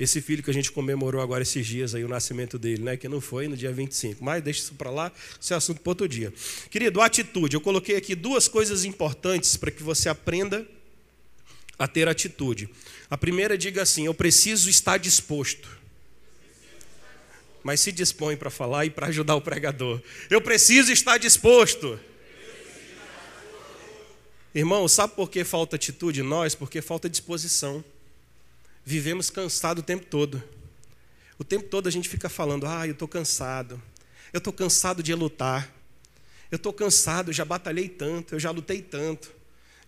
Esse 0.00 0.22
filho 0.22 0.42
que 0.42 0.48
a 0.48 0.54
gente 0.54 0.72
comemorou 0.72 1.20
agora 1.20 1.42
esses 1.42 1.66
dias 1.66 1.94
aí, 1.94 2.02
o 2.02 2.08
nascimento 2.08 2.58
dele, 2.58 2.82
né? 2.82 2.96
Que 2.96 3.06
não 3.06 3.20
foi 3.20 3.46
no 3.46 3.58
dia 3.58 3.70
25. 3.70 4.24
Mas 4.24 4.42
deixa 4.42 4.60
isso 4.60 4.74
para 4.74 4.88
lá, 4.88 5.12
isso 5.38 5.52
é 5.52 5.56
assunto 5.58 5.82
para 5.82 5.90
outro 5.90 6.08
dia. 6.08 6.32
Querido, 6.70 7.02
atitude. 7.02 7.54
Eu 7.54 7.60
coloquei 7.60 7.94
aqui 7.96 8.14
duas 8.14 8.48
coisas 8.48 8.86
importantes 8.86 9.54
para 9.54 9.70
que 9.70 9.82
você 9.82 10.08
aprenda 10.08 10.66
a 11.78 11.86
ter 11.86 12.08
atitude. 12.08 12.66
A 13.10 13.18
primeira, 13.18 13.58
diga 13.58 13.82
assim: 13.82 14.06
eu 14.06 14.14
preciso 14.14 14.70
estar 14.70 14.96
disposto. 14.96 15.68
Mas 17.62 17.80
se 17.80 17.92
dispõe 17.92 18.34
para 18.34 18.48
falar 18.48 18.86
e 18.86 18.90
para 18.90 19.08
ajudar 19.08 19.34
o 19.36 19.42
pregador. 19.42 20.00
Eu 20.30 20.40
preciso 20.40 20.90
estar 20.90 21.18
disposto. 21.18 22.00
Irmão, 24.54 24.86
sabe 24.86 25.14
por 25.14 25.28
que 25.28 25.42
falta 25.42 25.76
atitude 25.76 26.20
em 26.20 26.24
nós? 26.24 26.54
Porque 26.54 26.80
falta 26.80 27.08
disposição. 27.08 27.84
Vivemos 28.84 29.28
cansado 29.28 29.80
o 29.80 29.82
tempo 29.82 30.06
todo. 30.06 30.42
O 31.38 31.44
tempo 31.44 31.68
todo 31.68 31.88
a 31.88 31.90
gente 31.90 32.08
fica 32.08 32.28
falando: 32.28 32.66
ah, 32.66 32.86
eu 32.86 32.92
estou 32.92 33.08
cansado. 33.08 33.82
Eu 34.32 34.38
estou 34.38 34.52
cansado 34.52 35.02
de 35.02 35.12
lutar. 35.14 35.72
Eu 36.54 36.56
estou 36.56 36.72
cansado, 36.72 37.32
já 37.32 37.44
batalhei 37.44 37.88
tanto, 37.88 38.36
eu 38.36 38.38
já 38.38 38.52
lutei 38.52 38.80
tanto, 38.80 39.32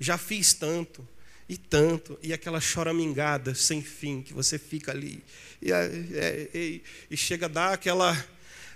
já 0.00 0.18
fiz 0.18 0.52
tanto 0.52 1.06
e 1.48 1.56
tanto, 1.56 2.18
e 2.20 2.32
aquela 2.32 2.60
choramingada 2.60 3.54
sem 3.54 3.80
fim 3.80 4.20
que 4.20 4.32
você 4.32 4.58
fica 4.58 4.90
ali, 4.90 5.22
e, 5.62 5.70
é, 5.70 6.48
e, 6.52 6.82
e, 7.08 7.16
chega 7.16 7.46
a 7.46 7.48
dar 7.48 7.72
aquela, 7.72 8.16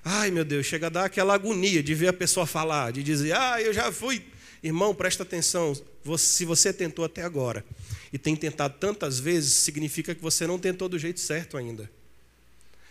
ai 0.05 0.31
meu 0.31 0.45
Deus, 0.45 0.67
chega 0.67 0.87
a 0.87 0.91
dar 0.91 1.07
aquela 1.07 1.35
agonia 1.35 1.83
de 1.83 1.93
ver 1.93 2.09
a 2.09 2.13
pessoa 2.13 2.47
falar, 2.47 2.93
de 2.93 3.03
dizer, 3.03 3.33
ah, 3.33 3.61
eu 3.61 3.73
já 3.73 3.91
fui 3.91 4.25
Irmão, 4.63 4.95
presta 4.95 5.23
atenção. 5.23 5.75
Se 6.19 6.45
você 6.45 6.73
tentou 6.73 7.05
até 7.05 7.23
agora 7.23 7.65
e 8.13 8.19
tem 8.19 8.37
tentado 8.37 8.77
tantas 8.79 9.19
vezes, 9.19 9.53
significa 9.53 10.15
que 10.15 10.23
você 10.23 10.47
não 10.47 10.59
tentou 10.59 10.89
do 10.89 10.99
jeito 10.99 11.21
certo 11.21 11.57
ainda. 11.57 11.91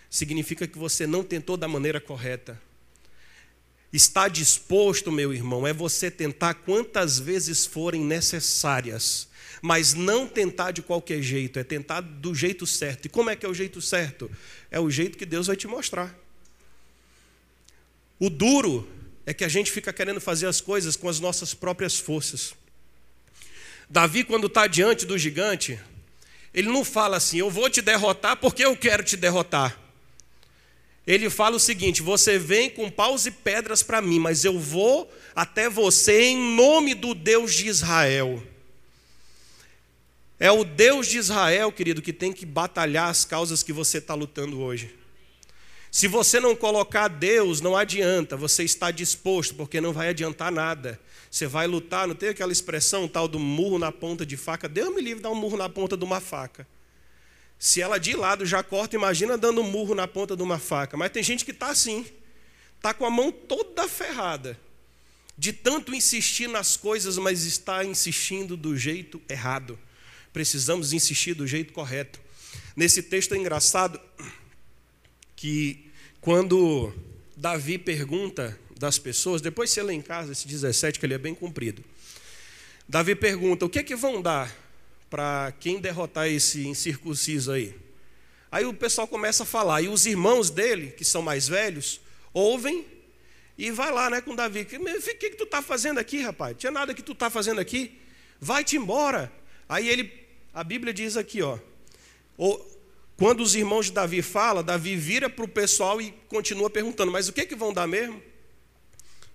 Significa 0.09 0.67
que 0.67 0.77
você 0.77 1.05
não 1.05 1.23
tentou 1.23 1.55
da 1.55 1.67
maneira 1.67 2.01
correta. 2.01 2.59
Está 3.93 4.27
disposto, 4.27 5.11
meu 5.11 5.33
irmão, 5.33 5.65
é 5.65 5.73
você 5.73 6.09
tentar 6.11 6.55
quantas 6.55 7.19
vezes 7.19 7.65
forem 7.65 8.01
necessárias, 8.01 9.27
mas 9.61 9.93
não 9.93 10.27
tentar 10.27 10.71
de 10.71 10.81
qualquer 10.81 11.21
jeito, 11.21 11.57
é 11.57 11.63
tentar 11.63 12.01
do 12.01 12.33
jeito 12.33 12.67
certo. 12.67 13.05
E 13.05 13.09
como 13.09 13.29
é 13.29 13.35
que 13.35 13.45
é 13.45 13.49
o 13.49 13.53
jeito 13.53 13.81
certo? 13.81 14.29
É 14.69 14.79
o 14.79 14.89
jeito 14.89 15.17
que 15.17 15.25
Deus 15.25 15.47
vai 15.47 15.55
te 15.55 15.67
mostrar. 15.67 16.15
O 18.19 18.29
duro 18.29 18.87
é 19.29 19.33
que 19.33 19.43
a 19.43 19.47
gente 19.47 19.71
fica 19.71 19.93
querendo 19.93 20.19
fazer 20.19 20.47
as 20.47 20.59
coisas 20.59 20.95
com 20.95 21.07
as 21.07 21.19
nossas 21.19 21.53
próprias 21.53 21.99
forças. 21.99 22.55
Davi, 23.87 24.23
quando 24.23 24.47
está 24.47 24.65
diante 24.65 25.05
do 25.05 25.19
gigante, 25.19 25.79
ele 26.51 26.67
não 26.67 26.83
fala 26.83 27.17
assim: 27.17 27.37
Eu 27.37 27.51
vou 27.51 27.69
te 27.69 27.79
derrotar 27.79 28.37
porque 28.37 28.65
eu 28.65 28.75
quero 28.75 29.03
te 29.03 29.15
derrotar. 29.15 29.79
Ele 31.05 31.29
fala 31.29 31.57
o 31.57 31.59
seguinte: 31.59 32.01
Você 32.01 32.39
vem 32.39 32.71
com 32.71 32.89
paus 32.89 33.27
e 33.27 33.31
pedras 33.31 33.83
para 33.83 34.01
mim, 34.01 34.17
mas 34.17 34.45
eu 34.45 34.57
vou 34.57 35.07
até 35.35 35.69
você 35.69 36.23
em 36.23 36.55
nome 36.55 36.95
do 36.95 37.13
Deus 37.13 37.53
de 37.53 37.67
Israel. 37.67 38.41
É 40.39 40.51
o 40.51 40.63
Deus 40.63 41.05
de 41.05 41.19
Israel, 41.19 41.71
querido, 41.71 42.01
que 42.01 42.13
tem 42.13 42.33
que 42.33 42.47
batalhar 42.47 43.09
as 43.09 43.25
causas 43.25 43.61
que 43.61 43.73
você 43.73 43.99
está 43.99 44.15
lutando 44.15 44.59
hoje. 44.59 44.98
Se 45.91 46.07
você 46.07 46.39
não 46.39 46.55
colocar 46.55 47.07
Deus, 47.07 47.61
não 47.61 47.75
adianta, 47.75 48.37
você 48.37 48.63
está 48.63 48.91
disposto, 48.91 49.55
porque 49.55 49.81
não 49.81 49.91
vai 49.91 50.09
adiantar 50.09 50.51
nada. 50.51 50.99
Você 51.31 51.47
vai 51.47 51.65
lutar, 51.67 52.07
não 52.07 52.15
tem 52.15 52.29
aquela 52.29 52.51
expressão 52.51 53.07
tal 53.07 53.27
do 53.27 53.39
murro 53.39 53.79
na 53.79 53.91
ponta 53.91 54.25
de 54.25 54.37
faca? 54.37 54.69
Deus 54.69 54.93
me 54.93 55.01
livre 55.01 55.17
de 55.17 55.23
dar 55.23 55.31
um 55.31 55.35
murro 55.35 55.57
na 55.57 55.67
ponta 55.67 55.97
de 55.97 56.03
uma 56.03 56.19
faca. 56.19 56.67
Se 57.57 57.81
ela 57.81 57.97
de 57.97 58.15
lado 58.15 58.45
já 58.45 58.63
corta, 58.63 58.95
imagina 58.95 59.37
dando 59.37 59.61
um 59.61 59.69
murro 59.69 59.93
na 59.93 60.07
ponta 60.07 60.35
de 60.35 60.43
uma 60.43 60.59
faca. 60.59 60.95
Mas 60.95 61.11
tem 61.11 61.23
gente 61.23 61.43
que 61.43 61.51
está 61.51 61.67
assim, 61.67 62.05
está 62.77 62.93
com 62.93 63.05
a 63.05 63.09
mão 63.09 63.31
toda 63.31 63.87
ferrada, 63.87 64.59
de 65.37 65.51
tanto 65.51 65.93
insistir 65.93 66.47
nas 66.47 66.77
coisas, 66.77 67.17
mas 67.17 67.45
está 67.45 67.83
insistindo 67.83 68.55
do 68.55 68.77
jeito 68.77 69.21
errado. 69.27 69.77
Precisamos 70.31 70.93
insistir 70.93 71.33
do 71.33 71.47
jeito 71.47 71.73
correto. 71.73 72.19
Nesse 72.75 73.03
texto 73.03 73.33
é 73.33 73.37
engraçado 73.37 73.99
que 75.39 75.89
quando 76.19 76.93
Davi 77.37 77.77
pergunta 77.77 78.59
das 78.77 78.99
pessoas, 78.99 79.41
depois 79.41 79.69
você 79.69 79.81
lê 79.81 79.93
em 79.93 80.01
casa 80.01 80.33
esse 80.33 80.45
17, 80.45 80.99
que 80.99 81.05
ele 81.05 81.13
é 81.13 81.17
bem 81.17 81.33
comprido. 81.33 81.81
Davi 82.89 83.15
pergunta: 83.15 83.65
o 83.65 83.69
que 83.69 83.79
é 83.79 83.83
que 83.83 83.95
vão 83.95 84.21
dar 84.21 84.53
para 85.09 85.53
quem 85.57 85.79
derrotar 85.79 86.27
esse 86.27 86.67
incircunciso 86.67 87.53
aí? 87.53 87.73
Aí 88.51 88.65
o 88.65 88.73
pessoal 88.73 89.07
começa 89.07 89.43
a 89.43 89.45
falar, 89.45 89.81
e 89.81 89.87
os 89.87 90.05
irmãos 90.05 90.49
dele, 90.49 90.91
que 90.91 91.05
são 91.05 91.21
mais 91.21 91.47
velhos, 91.47 92.01
ouvem 92.33 92.85
e 93.57 93.71
vai 93.71 93.93
lá 93.93 94.09
né, 94.09 94.19
com 94.19 94.35
Davi. 94.35 94.61
O 94.61 94.65
que, 94.65 94.77
que, 95.15 95.29
que 95.29 95.37
tu 95.37 95.45
está 95.45 95.61
fazendo 95.61 95.99
aqui, 95.99 96.21
rapaz? 96.21 96.57
Tinha 96.57 96.71
nada 96.71 96.93
que 96.93 97.01
tu 97.01 97.13
está 97.13 97.29
fazendo 97.29 97.61
aqui. 97.61 97.97
Vai-te 98.41 98.75
embora. 98.75 99.31
Aí 99.69 99.87
ele, 99.87 100.11
a 100.53 100.65
Bíblia 100.65 100.93
diz 100.93 101.15
aqui, 101.15 101.41
ó. 101.41 101.57
Quando 103.19 103.41
os 103.41 103.53
irmãos 103.53 103.87
de 103.87 103.91
Davi 103.91 104.21
falam, 104.21 104.63
Davi 104.63 104.95
vira 104.95 105.29
para 105.29 105.43
o 105.43 105.47
pessoal 105.47 106.01
e 106.01 106.11
continua 106.29 106.69
perguntando: 106.69 107.11
mas 107.11 107.27
o 107.27 107.33
que, 107.33 107.41
é 107.41 107.45
que 107.45 107.53
vão 107.53 107.73
dar 107.73 107.85
mesmo? 107.85 108.23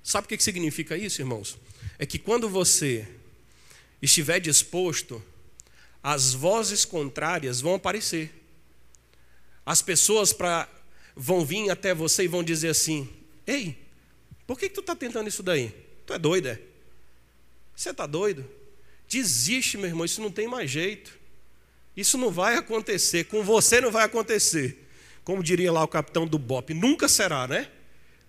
Sabe 0.03 0.25
o 0.25 0.29
que, 0.29 0.39
que 0.39 0.43
significa 0.43 0.97
isso, 0.97 1.21
irmãos? 1.21 1.59
É 1.99 2.07
que 2.07 2.19
quando 2.19 2.49
você 2.49 3.07
estiver 4.01 4.41
disposto, 4.41 5.23
as 6.03 6.33
vozes 6.33 6.87
contrárias 6.87 7.61
vão 7.61 7.75
aparecer. 7.75 8.33
As 9.67 9.83
pessoas 9.83 10.33
pra, 10.33 10.67
vão 11.15 11.45
vir 11.45 11.69
até 11.69 11.93
você 11.95 12.25
e 12.25 12.29
vão 12.29 12.43
dizer 12.43 12.69
assim: 12.69 13.07
Ei, 13.47 13.79
por 14.47 14.59
que, 14.59 14.71
que 14.71 14.75
tu 14.75 14.81
está 14.81 14.97
tentando 14.97 15.29
isso 15.29 15.43
daí? 15.43 15.75
Tu 16.07 16.15
é 16.15 16.19
doido, 16.19 16.49
é? 16.49 16.59
Você 17.77 17.91
está 17.91 18.07
doido? 18.07 18.49
Desiste, 19.07 19.77
meu 19.77 19.89
irmão, 19.89 20.07
isso 20.07 20.23
não 20.23 20.31
tem 20.31 20.49
mais 20.49 20.71
jeito. 20.71 21.24
Isso 21.97 22.19
não 22.19 22.31
vai 22.31 22.57
acontecer, 22.57 23.25
com 23.25 23.43
você 23.43 23.81
não 23.81 23.91
vai 23.91 24.05
acontecer. 24.05 24.89
Como 25.23 25.43
diria 25.43 25.73
lá 25.73 25.83
o 25.83 25.89
capitão 25.89 26.27
do 26.27 26.39
BOP, 26.39 26.75
nunca 26.75 27.09
será, 27.09 27.47
né? 27.49 27.69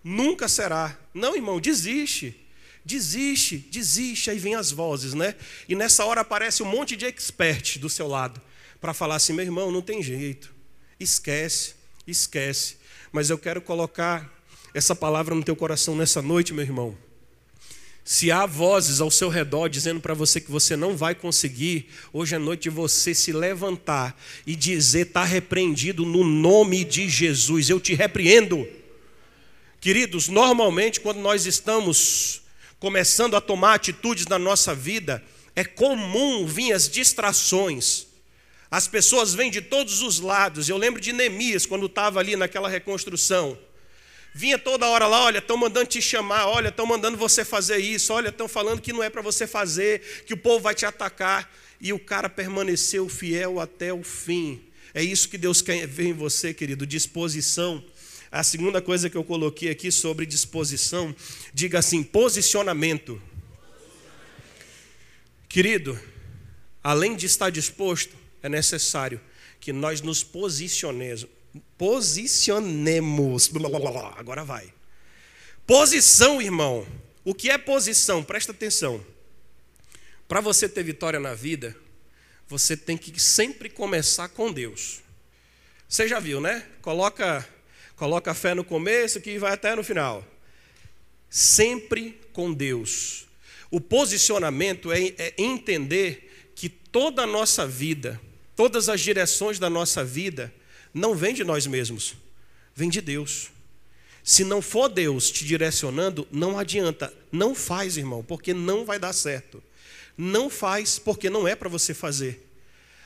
Nunca 0.04 0.47
será. 0.47 0.97
Não, 1.13 1.36
irmão, 1.36 1.60
desiste. 1.60 2.45
Desiste, 2.86 3.58
desiste. 3.58 4.30
Aí 4.30 4.38
vem 4.38 4.56
as 4.56 4.71
vozes, 4.71 5.13
né? 5.13 5.36
E 5.67 5.75
nessa 5.75 6.06
hora 6.06 6.21
aparece 6.21 6.62
um 6.62 6.67
monte 6.67 6.95
de 6.95 7.06
expert 7.06 7.80
do 7.80 7.89
seu 7.89 8.08
lado 8.08 8.39
para 8.80 8.93
falar 8.93 9.15
assim: 9.15 9.34
meu 9.34 9.43
irmão, 9.43 9.71
não 9.71 9.82
tem 9.82 10.04
jeito. 10.04 10.54
Esquece, 10.99 11.73
esquece. 12.06 12.78
Mas 13.12 13.30
eu 13.30 13.38
quero 13.38 13.62
colocar 13.62 14.32
essa 14.73 14.95
palavra 14.95 15.34
no 15.34 15.43
teu 15.43 15.56
coração 15.56 15.95
nessa 15.95 16.21
noite, 16.21 16.54
meu 16.54 16.63
irmão. 16.63 16.95
Se 18.08 18.32
há 18.32 18.46
vozes 18.46 19.02
ao 19.02 19.10
seu 19.10 19.30
redor 19.30 19.68
dizendo 19.68 20.00
para 20.00 20.13
você 20.13 20.39
que 20.39 20.52
você 20.52 20.76
não 20.76 20.96
vai 20.96 21.15
conseguir, 21.15 21.89
hoje 22.13 22.36
é 22.36 22.38
noite 22.38 22.70
você 22.70 23.15
se 23.15 23.32
levantar 23.32 24.15
e 24.46 24.56
dizer: 24.56 25.08
está 25.08 25.24
repreendido 25.24 26.06
no 26.06 26.24
nome 26.24 26.86
de 26.86 27.10
Jesus, 27.10 27.68
eu 27.68 27.80
te 27.80 27.96
repreendo. 27.96 28.68
Queridos, 29.82 30.28
normalmente 30.28 31.02
quando 31.02 31.18
nós 31.18 31.48
estamos 31.48 32.44
começando 32.80 33.36
a 33.36 33.41
tomar 33.41 33.74
atitudes 33.74 34.28
na 34.28 34.38
nossa 34.38 34.76
vida, 34.76 35.24
é 35.56 35.63
comum 35.63 36.46
vir 36.46 36.74
as 36.74 36.88
distrações. 36.88 38.06
As 38.70 38.88
pessoas 38.88 39.34
vêm 39.34 39.50
de 39.50 39.62
todos 39.62 40.04
os 40.04 40.20
lados. 40.20 40.70
Eu 40.70 40.78
lembro 40.78 41.02
de 41.02 41.12
Neemias, 41.12 41.65
quando 41.65 41.88
estava 41.88 42.20
ali 42.20 42.36
naquela 42.36 42.70
reconstrução. 42.70 43.58
Vinha 44.38 44.60
toda 44.60 44.86
hora 44.89 45.08
lá, 45.08 45.24
olha, 45.24 45.38
estão 45.38 45.56
mandando 45.56 45.86
te 45.86 46.02
chamar, 46.02 46.48
olha, 46.48 46.67
estão 46.67 46.86
mandando 46.86 47.17
você 47.17 47.45
fazer 47.45 47.78
isso, 47.78 48.12
olha, 48.12 48.28
estão 48.28 48.50
falando 48.50 48.82
que 48.82 48.91
não 48.91 49.02
é 49.02 49.10
para 49.10 49.21
você 49.21 49.48
fazer, 49.48 50.02
que 50.26 50.34
o 50.34 50.38
povo 50.38 50.60
vai 50.60 50.76
te 50.76 50.86
atacar. 50.86 51.50
E 51.80 51.93
o 51.93 52.00
cara 52.00 52.28
permaneceu 52.28 53.08
fiel 53.08 53.62
até 53.62 53.93
o 53.93 54.04
fim. 54.04 54.62
É 54.93 55.02
isso 55.02 55.30
que 55.30 55.38
Deus 55.38 55.62
quer 55.62 55.88
ver 55.88 56.08
em 56.08 56.13
você, 56.13 56.54
querido, 56.54 56.86
disposição. 56.86 57.82
A 58.30 58.43
segunda 58.43 58.82
coisa 58.82 59.10
que 59.10 59.15
eu 59.15 59.24
coloquei 59.24 59.69
aqui 59.69 59.89
sobre 59.89 60.26
disposição, 60.26 61.15
diga 61.54 61.80
assim: 61.80 62.04
posicionamento. 62.04 63.21
Querido, 65.48 65.98
além 66.84 67.15
de 67.15 67.26
estar 67.26 67.50
disposto, 67.50 68.13
é 68.43 68.50
necessário 68.50 69.21
que 69.62 69.71
nós 69.71 70.02
nos 70.02 70.26
posicionemos, 70.26 71.26
posicionemos. 71.78 73.52
Agora 74.18 74.44
vai. 74.44 74.74
Posição, 75.65 76.41
irmão. 76.41 76.86
O 77.24 77.34
que 77.34 77.50
é 77.50 77.58
posição? 77.58 78.24
Presta 78.24 78.52
atenção. 78.52 79.04
Para 80.28 80.41
você 80.41 80.68
ter 80.68 80.84
vitória 80.84 81.20
na 81.20 81.34
vida, 81.34 81.76
você 82.48 82.78
tem 82.78 82.98
que 82.98 83.20
sempre 83.20 83.70
começar 83.70 84.30
com 84.30 84.52
Deus. 84.52 85.02
Você 85.88 86.08
já 86.08 86.20
viu, 86.20 86.39
né? 86.41 86.65
Coloca, 86.82 87.48
coloca 87.96 88.34
fé 88.34 88.54
no 88.54 88.63
começo 88.63 89.22
que 89.22 89.38
vai 89.38 89.54
até 89.54 89.76
no 89.76 89.84
final. 89.84 90.26
Sempre 91.30 92.20
com 92.34 92.54
Deus. 92.54 93.28
O 93.72 93.82
posicionamento 93.82 94.91
é, 94.91 95.13
é 95.18 95.34
entender 95.38 96.52
que 96.56 96.70
toda 96.70 97.24
a 97.24 97.28
nossa 97.28 97.68
vida, 97.68 98.20
todas 98.56 98.88
as 98.88 99.02
direções 99.02 99.60
da 99.60 99.70
nossa 99.70 100.04
vida, 100.04 100.54
não 100.95 101.13
vem 101.13 101.34
de 101.34 101.43
nós 101.43 101.67
mesmos, 101.67 102.15
vem 102.73 102.89
de 102.89 103.01
Deus. 103.01 103.51
Se 104.23 104.45
não 104.45 104.62
for 104.62 104.88
Deus 104.88 105.29
te 105.29 105.43
direcionando, 105.43 106.25
não 106.31 106.58
adianta. 106.58 107.13
Não 107.29 107.53
faz, 107.53 107.97
irmão, 107.97 108.23
porque 108.23 108.53
não 108.53 108.86
vai 108.86 108.97
dar 108.97 109.12
certo. 109.12 109.62
Não 110.17 110.49
faz 110.49 110.97
porque 110.97 111.29
não 111.29 111.45
é 111.45 111.53
para 111.53 111.67
você 111.67 111.93
fazer. 111.93 112.49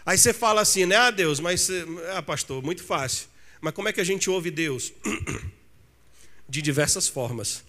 Aí 0.06 0.20
você 0.20 0.32
fala 0.32 0.62
assim, 0.62 0.86
né? 0.86 0.98
Ah, 0.98 1.10
Deus, 1.10 1.40
mas. 1.40 1.68
Ah, 2.14 2.22
pastor, 2.22 2.62
muito 2.62 2.84
fácil. 2.84 3.28
Mas 3.60 3.74
como 3.74 3.90
é 3.90 3.92
que 3.92 4.00
a 4.00 4.04
gente 4.04 4.30
ouve 4.30 4.52
Deus? 4.52 4.94
De 6.48 6.62
diversas 6.62 7.08
formas. 7.08 7.64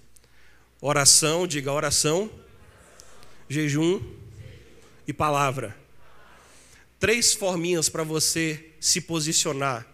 Oração, 0.82 1.46
diga 1.46 1.72
oração, 1.72 2.30
jejum 3.48 4.02
e 5.06 5.14
palavra. 5.14 5.74
Três 6.98 7.32
forminhas 7.32 7.88
para 7.88 8.04
você 8.04 8.72
se 8.78 9.00
posicionar 9.00 9.89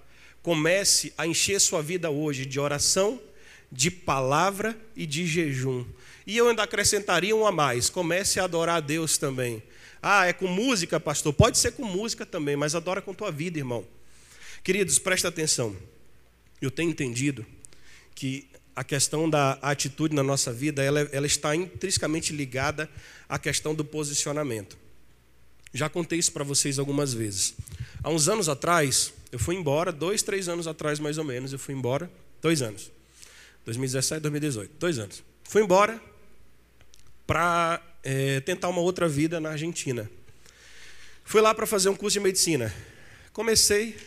Comece 0.46 1.12
a 1.18 1.26
encher 1.26 1.60
sua 1.60 1.82
vida 1.82 2.08
hoje 2.08 2.46
de 2.46 2.60
oração, 2.60 3.20
de 3.72 3.90
palavra 3.90 4.78
e 4.94 5.04
de 5.04 5.26
jejum. 5.26 5.84
E 6.24 6.36
eu 6.36 6.48
ainda 6.48 6.62
acrescentaria 6.62 7.34
um 7.34 7.44
a 7.44 7.50
mais: 7.50 7.90
comece 7.90 8.38
a 8.38 8.44
adorar 8.44 8.76
a 8.76 8.80
Deus 8.80 9.18
também. 9.18 9.60
Ah, 10.00 10.24
é 10.26 10.32
com 10.32 10.46
música, 10.46 11.00
pastor? 11.00 11.32
Pode 11.32 11.58
ser 11.58 11.72
com 11.72 11.84
música 11.84 12.24
também, 12.24 12.54
mas 12.54 12.76
adora 12.76 13.02
com 13.02 13.12
tua 13.12 13.32
vida, 13.32 13.58
irmão. 13.58 13.84
Queridos, 14.62 15.00
presta 15.00 15.26
atenção. 15.26 15.76
Eu 16.62 16.70
tenho 16.70 16.90
entendido 16.90 17.44
que 18.14 18.46
a 18.76 18.84
questão 18.84 19.28
da 19.28 19.54
atitude 19.54 20.14
na 20.14 20.22
nossa 20.22 20.52
vida, 20.52 20.80
ela, 20.80 21.00
ela 21.10 21.26
está 21.26 21.56
intrinsecamente 21.56 22.32
ligada 22.32 22.88
à 23.28 23.36
questão 23.36 23.74
do 23.74 23.84
posicionamento. 23.84 24.78
Já 25.74 25.88
contei 25.88 26.20
isso 26.20 26.30
para 26.30 26.44
vocês 26.44 26.78
algumas 26.78 27.12
vezes. 27.12 27.54
Há 28.00 28.10
uns 28.10 28.28
anos 28.28 28.48
atrás, 28.48 29.12
eu 29.36 29.38
fui 29.38 29.54
embora, 29.54 29.92
dois, 29.92 30.22
três 30.22 30.48
anos 30.48 30.66
atrás 30.66 30.98
mais 30.98 31.18
ou 31.18 31.24
menos, 31.24 31.52
eu 31.52 31.58
fui 31.58 31.74
embora, 31.74 32.10
dois 32.40 32.62
anos. 32.62 32.90
2017, 33.66 34.22
2018, 34.22 34.76
dois 34.78 34.98
anos. 34.98 35.22
Fui 35.44 35.60
embora 35.60 36.00
para 37.26 37.82
é, 38.02 38.40
tentar 38.40 38.70
uma 38.70 38.80
outra 38.80 39.06
vida 39.06 39.38
na 39.38 39.50
Argentina. 39.50 40.10
Fui 41.22 41.42
lá 41.42 41.54
para 41.54 41.66
fazer 41.66 41.90
um 41.90 41.94
curso 41.94 42.14
de 42.14 42.20
medicina. 42.20 42.74
Comecei, 43.30 43.98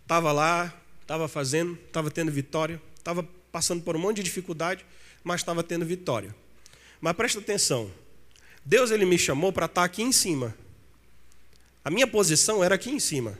estava 0.00 0.32
lá, 0.32 0.74
estava 1.02 1.28
fazendo, 1.28 1.78
estava 1.86 2.10
tendo 2.10 2.32
vitória, 2.32 2.80
estava 2.96 3.22
passando 3.52 3.82
por 3.82 3.94
um 3.94 3.98
monte 3.98 4.16
de 4.16 4.22
dificuldade, 4.22 4.86
mas 5.22 5.42
estava 5.42 5.62
tendo 5.62 5.84
vitória. 5.84 6.34
Mas 6.98 7.12
presta 7.12 7.40
atenção, 7.40 7.92
Deus 8.64 8.90
ele 8.90 9.04
me 9.04 9.18
chamou 9.18 9.52
para 9.52 9.66
estar 9.66 9.84
aqui 9.84 10.00
em 10.00 10.12
cima. 10.12 10.56
A 11.84 11.90
minha 11.90 12.06
posição 12.06 12.64
era 12.64 12.76
aqui 12.76 12.90
em 12.90 12.98
cima. 12.98 13.38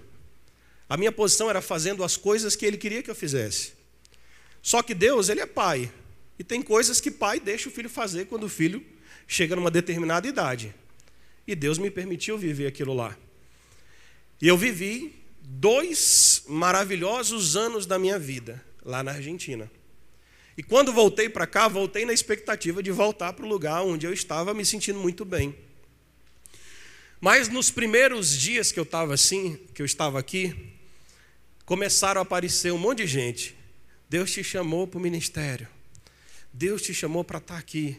A 0.90 0.96
minha 0.96 1.12
posição 1.12 1.48
era 1.48 1.62
fazendo 1.62 2.03
as 2.03 2.16
coisas 2.16 2.57
que 2.57 2.66
ele 2.66 2.76
queria 2.76 3.00
que 3.00 3.09
eu 3.09 3.14
fizesse. 3.14 3.74
Só 4.61 4.83
que 4.83 4.92
Deus, 4.92 5.29
ele 5.29 5.40
é 5.40 5.46
pai. 5.46 5.88
E 6.37 6.42
tem 6.42 6.61
coisas 6.61 7.00
que 7.00 7.12
pai 7.12 7.38
deixa 7.38 7.68
o 7.68 7.72
filho 7.72 7.88
fazer 7.88 8.26
quando 8.26 8.42
o 8.42 8.48
filho 8.48 8.85
chega 9.29 9.55
numa 9.55 9.70
determinada 9.70 10.26
idade. 10.26 10.74
E 11.46 11.55
Deus 11.55 11.79
me 11.79 11.92
permitiu 11.92 12.37
viver 12.37 12.66
aquilo 12.66 12.92
lá. 12.92 13.16
E 14.42 14.48
eu 14.48 14.57
vivi 14.59 15.14
dois 15.40 16.42
maravilhosos 16.48 17.57
anos 17.57 17.87
da 17.87 17.96
minha 17.96 18.18
vida 18.18 18.61
lá 18.85 19.00
na 19.00 19.12
Argentina. 19.12 19.70
E 20.57 20.62
quando 20.62 20.92
voltei 20.92 21.29
para 21.29 21.46
cá, 21.46 21.68
voltei 21.68 22.05
na 22.05 22.12
expectativa 22.12 22.83
de 22.83 22.90
voltar 22.90 23.33
para 23.33 23.46
o 23.46 23.48
lugar 23.48 23.83
onde 23.83 24.07
eu 24.07 24.12
estava 24.12 24.53
me 24.53 24.64
sentindo 24.64 24.98
muito 24.98 25.24
bem. 25.24 25.55
Mas 27.20 27.48
nos 27.48 27.70
primeiros 27.70 28.37
dias 28.37 28.72
que 28.72 28.81
eu 28.81 28.83
estava 28.83 29.14
assim, 29.14 29.57
que 29.72 29.81
eu 29.81 29.87
estava 29.87 30.18
aqui, 30.18 30.80
começaram 31.71 32.21
a 32.21 32.23
aparecer 32.23 32.73
um 32.73 32.79
monte 32.79 32.99
de 32.99 33.07
gente. 33.07 33.57
Deus 34.09 34.33
te 34.33 34.43
chamou 34.43 34.89
para 34.89 34.99
o 34.99 35.01
ministério. 35.01 35.69
Deus 36.53 36.83
te 36.83 36.93
chamou 36.93 37.23
para 37.23 37.39
estar 37.39 37.57
aqui. 37.57 37.97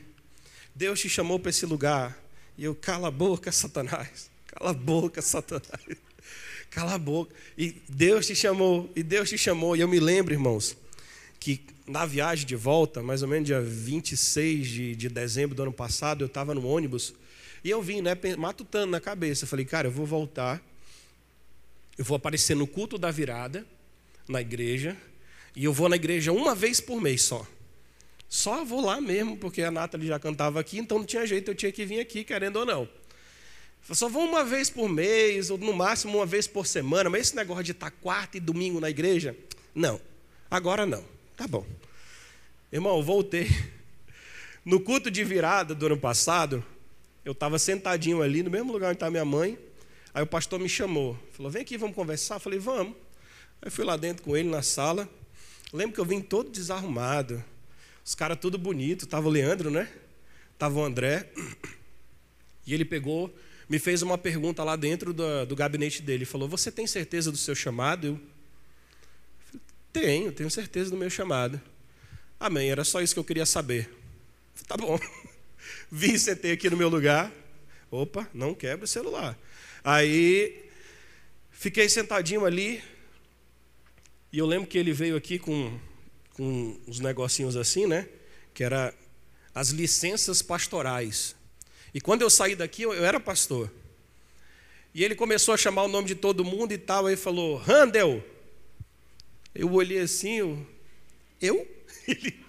Deus 0.76 1.00
te 1.00 1.08
chamou 1.08 1.40
para 1.40 1.52
esse 1.52 1.66
lugar. 1.66 2.22
E 2.58 2.66
eu, 2.66 2.76
cala 2.76 3.08
a 3.08 3.12
boca, 3.12 3.50
Satanás. 3.50 4.30
Cala 4.46 4.72
a 4.72 4.74
boca, 4.74 5.22
Satanás. 5.22 5.86
Cala 6.70 6.96
a 6.96 6.98
boca. 6.98 7.34
E 7.58 7.82
Deus 7.88 8.28
te 8.28 8.36
chamou, 8.36 8.92
e 8.94 9.02
Deus 9.02 9.30
te 9.30 9.38
chamou. 9.38 9.74
E 9.74 9.80
eu 9.80 9.88
me 9.88 10.02
lembro, 10.02 10.34
irmãos, 10.34 10.76
que 11.40 11.62
na 11.88 12.06
viagem 12.06 12.46
de 12.46 12.58
volta, 12.58 13.02
mais 13.02 13.22
ou 13.22 13.30
menos 13.30 13.48
dia 13.48 13.62
26 13.62 14.68
de, 14.68 14.96
de 14.98 15.08
dezembro 15.08 15.56
do 15.56 15.64
ano 15.64 15.72
passado, 15.72 16.26
eu 16.26 16.28
estava 16.28 16.54
no 16.54 16.68
ônibus. 16.68 17.14
E 17.64 17.70
eu 17.70 17.82
vim, 17.82 18.02
né, 18.02 18.18
matutando 18.38 18.92
na 18.92 19.00
cabeça. 19.00 19.46
Eu 19.46 19.48
falei, 19.48 19.64
cara, 19.64 19.88
eu 19.88 19.92
vou 19.92 20.06
voltar 20.06 20.62
eu 22.02 22.06
vou 22.06 22.16
aparecer 22.16 22.56
no 22.56 22.66
culto 22.66 22.98
da 22.98 23.12
virada, 23.12 23.64
na 24.28 24.42
igreja, 24.42 24.98
e 25.56 25.66
eu 25.66 25.72
vou 25.72 25.88
na 25.88 25.96
igreja 25.96 26.32
uma 26.32 26.56
vez 26.56 26.82
por 26.82 27.00
mês 27.00 27.22
só. 27.22 27.46
Só 28.28 28.66
vou 28.66 28.82
lá 28.82 29.00
mesmo, 29.00 29.38
porque 29.38 29.62
a 29.62 29.70
Nathalie 29.70 30.08
já 30.08 30.18
cantava 30.18 30.60
aqui, 30.60 30.80
então 30.80 30.98
não 30.98 31.06
tinha 31.06 31.28
jeito, 31.28 31.52
eu 31.52 31.56
tinha 31.56 31.72
que 31.72 31.86
vir 31.86 32.00
aqui, 32.00 32.24
querendo 32.24 32.56
ou 32.56 32.66
não. 32.66 32.90
Eu 33.88 33.94
só 33.94 34.10
vou 34.10 34.24
uma 34.24 34.44
vez 34.44 34.68
por 34.68 34.90
mês, 34.90 35.52
ou 35.52 35.60
no 35.60 35.74
máximo 35.74 36.18
uma 36.18 36.26
vez 36.26 36.48
por 36.48 36.66
semana, 36.66 37.08
mas 37.08 37.22
esse 37.22 37.36
negócio 37.36 37.64
de 37.64 37.72
estar 37.72 37.92
quarta 37.92 38.36
e 38.36 38.40
domingo 38.40 38.80
na 38.80 38.90
igreja, 38.90 39.38
não. 39.76 40.02
Agora 40.50 40.88
não. 40.88 41.06
Tá 41.38 41.48
bom. 41.48 41.64
Irmão, 42.72 43.04
voltei. 43.04 43.48
No 44.66 44.80
culto 44.80 45.12
de 45.12 45.24
virada 45.24 45.76
do 45.76 45.86
ano 45.86 45.98
passado, 45.98 46.66
eu 47.24 47.34
estava 47.34 47.60
sentadinho 47.60 48.24
ali, 48.24 48.42
no 48.42 48.50
mesmo 48.50 48.74
lugar 48.74 48.88
onde 48.88 48.96
está 48.96 49.12
minha 49.12 49.24
mãe. 49.24 49.56
Aí 50.14 50.22
o 50.22 50.28
pastor 50.28 50.60
me 50.60 50.68
chamou, 50.68 51.18
falou: 51.32 51.52
vem 51.52 51.62
aqui, 51.62 51.78
vamos 51.78 51.96
conversar. 51.96 52.36
Eu 52.36 52.40
falei: 52.40 52.60
vamos. 52.60 52.96
Aí 53.62 53.70
fui 53.70 53.86
lá 53.86 53.96
dentro 53.96 54.24
com 54.24 54.36
ele 54.36 54.50
na 54.50 54.62
sala. 54.62 55.10
Lembro 55.72 55.94
que 55.94 56.02
eu 56.02 56.06
vim 56.06 56.22
todo 56.22 56.50
desarrumado. 56.50 57.44
Os 58.04 58.14
caras 58.16 58.38
tudo 58.40 58.58
bonito. 58.58 59.06
Tava 59.06 59.28
o 59.28 59.32
Leandro, 59.32 59.70
né? 59.70 59.90
Tava 60.58 60.80
o 60.80 60.84
André. 60.84 61.30
E 62.66 62.74
ele 62.74 62.86
pegou, 62.86 63.34
me 63.68 63.80
fez 63.80 64.02
uma 64.02 64.18
pergunta 64.18 64.64
lá 64.64 64.76
dentro 64.76 65.14
do, 65.14 65.46
do 65.46 65.56
gabinete 65.56 66.02
dele. 66.02 66.26
Falou: 66.26 66.48
Você 66.50 66.72
tem 66.72 66.86
certeza 66.86 67.32
do 67.32 67.38
seu 67.38 67.56
chamado? 67.56 68.08
Eu 68.08 68.20
falei, 69.46 69.62
tenho, 69.94 70.32
tenho 70.32 70.52
certeza 70.52 70.90
do 70.90 70.98
meu 70.98 71.10
chamado. 71.10 71.62
Amém, 72.40 72.70
era 72.70 72.84
só 72.84 73.02
isso 73.02 73.14
que 73.14 73.20
eu 73.20 73.24
queria 73.24 73.46
saber. 73.46 73.90
Falei, 74.54 74.68
tá 74.68 74.78
bom. 74.78 75.00
Vim, 75.92 76.18
sentei 76.18 76.52
aqui 76.52 76.70
no 76.70 76.78
meu 76.78 76.90
lugar. 76.90 77.32
Opa, 77.90 78.28
não 78.34 78.54
quebra 78.54 78.86
o 78.86 78.88
celular. 78.88 79.38
Aí 79.84 80.70
fiquei 81.52 81.90
sentadinho 81.90 82.46
ali. 82.46 82.84
E 84.32 84.38
eu 84.38 84.46
lembro 84.46 84.68
que 84.68 84.78
ele 84.78 84.94
veio 84.94 85.16
aqui 85.16 85.40
com, 85.40 85.78
com 86.32 86.80
uns 86.88 87.00
negocinhos 87.00 87.56
assim, 87.56 87.86
né? 87.88 88.08
Que 88.54 88.64
era 88.64 88.94
as 89.54 89.70
licenças 89.70 90.42
pastorais. 90.42 91.36
E 91.94 92.00
quando 92.00 92.22
eu 92.22 92.30
saí 92.30 92.56
daqui, 92.56 92.84
eu, 92.84 92.94
eu 92.94 93.04
era 93.04 93.20
pastor. 93.20 93.72
E 94.94 95.04
ele 95.04 95.16
começou 95.16 95.54
a 95.54 95.58
chamar 95.58 95.84
o 95.84 95.88
nome 95.88 96.08
de 96.08 96.16
todo 96.16 96.46
mundo 96.46 96.72
e 96.72 96.78
tal. 96.78 97.08
Aí 97.08 97.16
falou, 97.16 97.58
Randel. 97.58 98.24
Eu 99.54 99.72
olhei 99.74 100.00
assim, 100.00 100.36
eu. 100.36 100.66
eu? 101.42 101.68
Ele, 102.08 102.40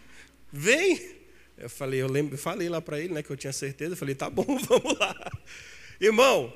vem. 0.52 1.16
Eu 1.58 1.68
falei, 1.68 2.00
eu 2.00 2.08
lembro, 2.08 2.38
falei 2.38 2.68
lá 2.68 2.80
para 2.80 2.98
ele, 2.98 3.12
né, 3.12 3.22
que 3.22 3.30
eu 3.30 3.36
tinha 3.36 3.52
certeza. 3.52 3.92
Eu 3.92 3.96
falei, 3.96 4.14
tá 4.14 4.30
bom, 4.30 4.44
vamos 4.66 4.98
lá. 4.98 5.32
Irmão, 6.00 6.52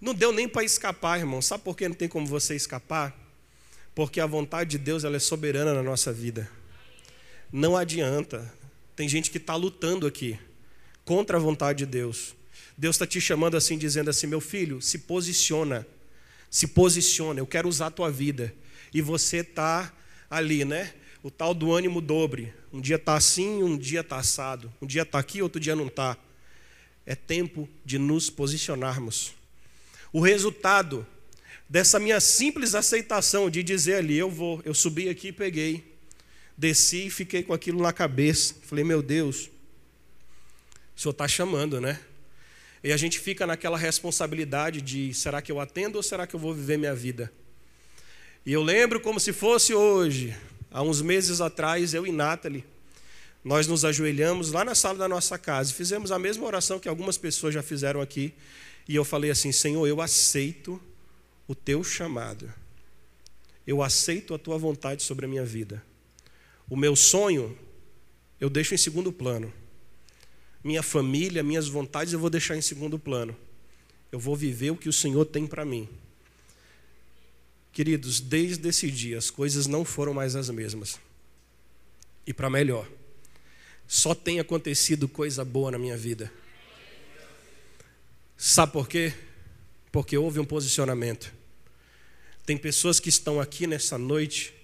não 0.00 0.14
deu 0.14 0.32
nem 0.32 0.48
para 0.48 0.64
escapar, 0.64 1.18
irmão. 1.18 1.42
Sabe 1.42 1.62
por 1.62 1.76
que 1.76 1.86
não 1.88 1.94
tem 1.94 2.08
como 2.08 2.26
você 2.26 2.56
escapar? 2.56 3.14
Porque 3.94 4.20
a 4.20 4.26
vontade 4.26 4.70
de 4.70 4.78
Deus 4.78 5.04
ela 5.04 5.16
é 5.16 5.20
soberana 5.20 5.74
na 5.74 5.82
nossa 5.82 6.12
vida. 6.12 6.50
Não 7.52 7.76
adianta. 7.76 8.52
Tem 8.96 9.08
gente 9.08 9.30
que 9.30 9.38
está 9.38 9.54
lutando 9.54 10.06
aqui 10.06 10.38
contra 11.04 11.36
a 11.36 11.40
vontade 11.40 11.80
de 11.80 11.86
Deus. 11.86 12.34
Deus 12.78 12.96
está 12.96 13.06
te 13.06 13.20
chamando 13.20 13.56
assim, 13.56 13.76
dizendo 13.76 14.08
assim: 14.08 14.26
meu 14.26 14.40
filho, 14.40 14.80
se 14.80 14.98
posiciona, 15.00 15.86
se 16.50 16.66
posiciona, 16.66 17.40
eu 17.40 17.46
quero 17.46 17.68
usar 17.68 17.88
a 17.88 17.90
tua 17.90 18.10
vida. 18.10 18.54
E 18.92 19.02
você 19.02 19.38
está 19.38 19.92
ali, 20.30 20.64
né? 20.64 20.94
O 21.22 21.30
tal 21.30 21.52
do 21.52 21.72
ânimo 21.72 22.00
dobre. 22.00 22.54
Um 22.72 22.80
dia 22.80 22.96
está 22.96 23.14
assim, 23.14 23.62
um 23.62 23.76
dia 23.76 24.00
está 24.00 24.16
assado. 24.16 24.72
Um 24.80 24.86
dia 24.86 25.02
está 25.02 25.18
aqui, 25.18 25.42
outro 25.42 25.60
dia 25.60 25.76
não 25.76 25.88
está. 25.88 26.16
É 27.04 27.14
tempo 27.14 27.68
de 27.84 27.98
nos 27.98 28.30
posicionarmos. 28.30 29.34
O 30.12 30.20
resultado 30.20 31.06
dessa 31.68 32.00
minha 32.00 32.20
simples 32.20 32.74
aceitação 32.74 33.48
de 33.48 33.62
dizer 33.62 33.96
ali, 33.96 34.18
eu 34.18 34.28
vou, 34.28 34.60
eu 34.64 34.74
subi 34.74 35.08
aqui 35.08 35.28
e 35.28 35.32
peguei, 35.32 35.96
desci 36.56 37.06
e 37.06 37.10
fiquei 37.10 37.42
com 37.42 37.52
aquilo 37.52 37.80
na 37.80 37.92
cabeça. 37.92 38.54
Falei, 38.62 38.84
meu 38.84 39.02
Deus, 39.02 39.48
o 40.96 41.00
Senhor 41.00 41.12
está 41.12 41.28
chamando, 41.28 41.80
né? 41.80 42.00
E 42.82 42.92
a 42.92 42.96
gente 42.96 43.18
fica 43.18 43.46
naquela 43.46 43.78
responsabilidade 43.78 44.80
de: 44.80 45.14
será 45.14 45.40
que 45.40 45.52
eu 45.52 45.60
atendo 45.60 45.96
ou 45.96 46.02
será 46.02 46.26
que 46.26 46.34
eu 46.34 46.40
vou 46.40 46.54
viver 46.54 46.76
minha 46.76 46.94
vida? 46.94 47.30
E 48.44 48.52
eu 48.52 48.62
lembro 48.62 49.00
como 49.00 49.20
se 49.20 49.32
fosse 49.32 49.74
hoje, 49.74 50.34
há 50.70 50.82
uns 50.82 51.02
meses 51.02 51.40
atrás, 51.40 51.92
eu 51.92 52.06
e 52.06 52.10
Nathalie, 52.10 52.64
nós 53.44 53.66
nos 53.66 53.84
ajoelhamos 53.84 54.50
lá 54.50 54.64
na 54.64 54.74
sala 54.74 54.98
da 54.98 55.08
nossa 55.08 55.38
casa 55.38 55.70
e 55.70 55.74
fizemos 55.74 56.10
a 56.10 56.18
mesma 56.18 56.46
oração 56.46 56.78
que 56.78 56.88
algumas 56.88 57.16
pessoas 57.18 57.54
já 57.54 57.62
fizeram 57.62 58.00
aqui. 58.00 58.34
E 58.88 58.94
eu 58.94 59.04
falei 59.04 59.30
assim: 59.30 59.52
Senhor, 59.52 59.86
eu 59.86 60.00
aceito 60.00 60.80
o 61.46 61.54
teu 61.54 61.82
chamado, 61.82 62.52
eu 63.66 63.82
aceito 63.82 64.34
a 64.34 64.38
tua 64.38 64.58
vontade 64.58 65.02
sobre 65.02 65.26
a 65.26 65.28
minha 65.28 65.44
vida. 65.44 65.82
O 66.68 66.76
meu 66.76 66.94
sonho 66.94 67.56
eu 68.40 68.48
deixo 68.48 68.74
em 68.74 68.78
segundo 68.78 69.12
plano 69.12 69.52
minha 70.62 70.82
família, 70.82 71.42
minhas 71.42 71.68
vontades 71.68 72.12
eu 72.12 72.18
vou 72.18 72.30
deixar 72.30 72.56
em 72.56 72.60
segundo 72.60 72.98
plano. 72.98 73.36
Eu 74.12 74.18
vou 74.18 74.36
viver 74.36 74.70
o 74.70 74.76
que 74.76 74.88
o 74.88 74.92
Senhor 74.92 75.24
tem 75.24 75.46
para 75.46 75.64
mim. 75.64 75.88
Queridos, 77.72 78.20
desde 78.20 78.68
esse 78.68 78.90
dia 78.90 79.18
as 79.18 79.30
coisas 79.30 79.66
não 79.66 79.84
foram 79.84 80.12
mais 80.12 80.36
as 80.36 80.50
mesmas. 80.50 81.00
E 82.26 82.34
para 82.34 82.50
melhor. 82.50 82.86
Só 83.86 84.14
tem 84.14 84.38
acontecido 84.38 85.08
coisa 85.08 85.44
boa 85.44 85.70
na 85.70 85.78
minha 85.78 85.96
vida. 85.96 86.30
Sabe 88.42 88.72
por 88.72 88.88
quê? 88.88 89.12
Porque 89.92 90.16
houve 90.16 90.40
um 90.40 90.46
posicionamento. 90.46 91.30
Tem 92.46 92.56
pessoas 92.56 92.98
que 92.98 93.10
estão 93.10 93.38
aqui 93.38 93.66
nessa 93.66 93.98
noite 93.98 94.54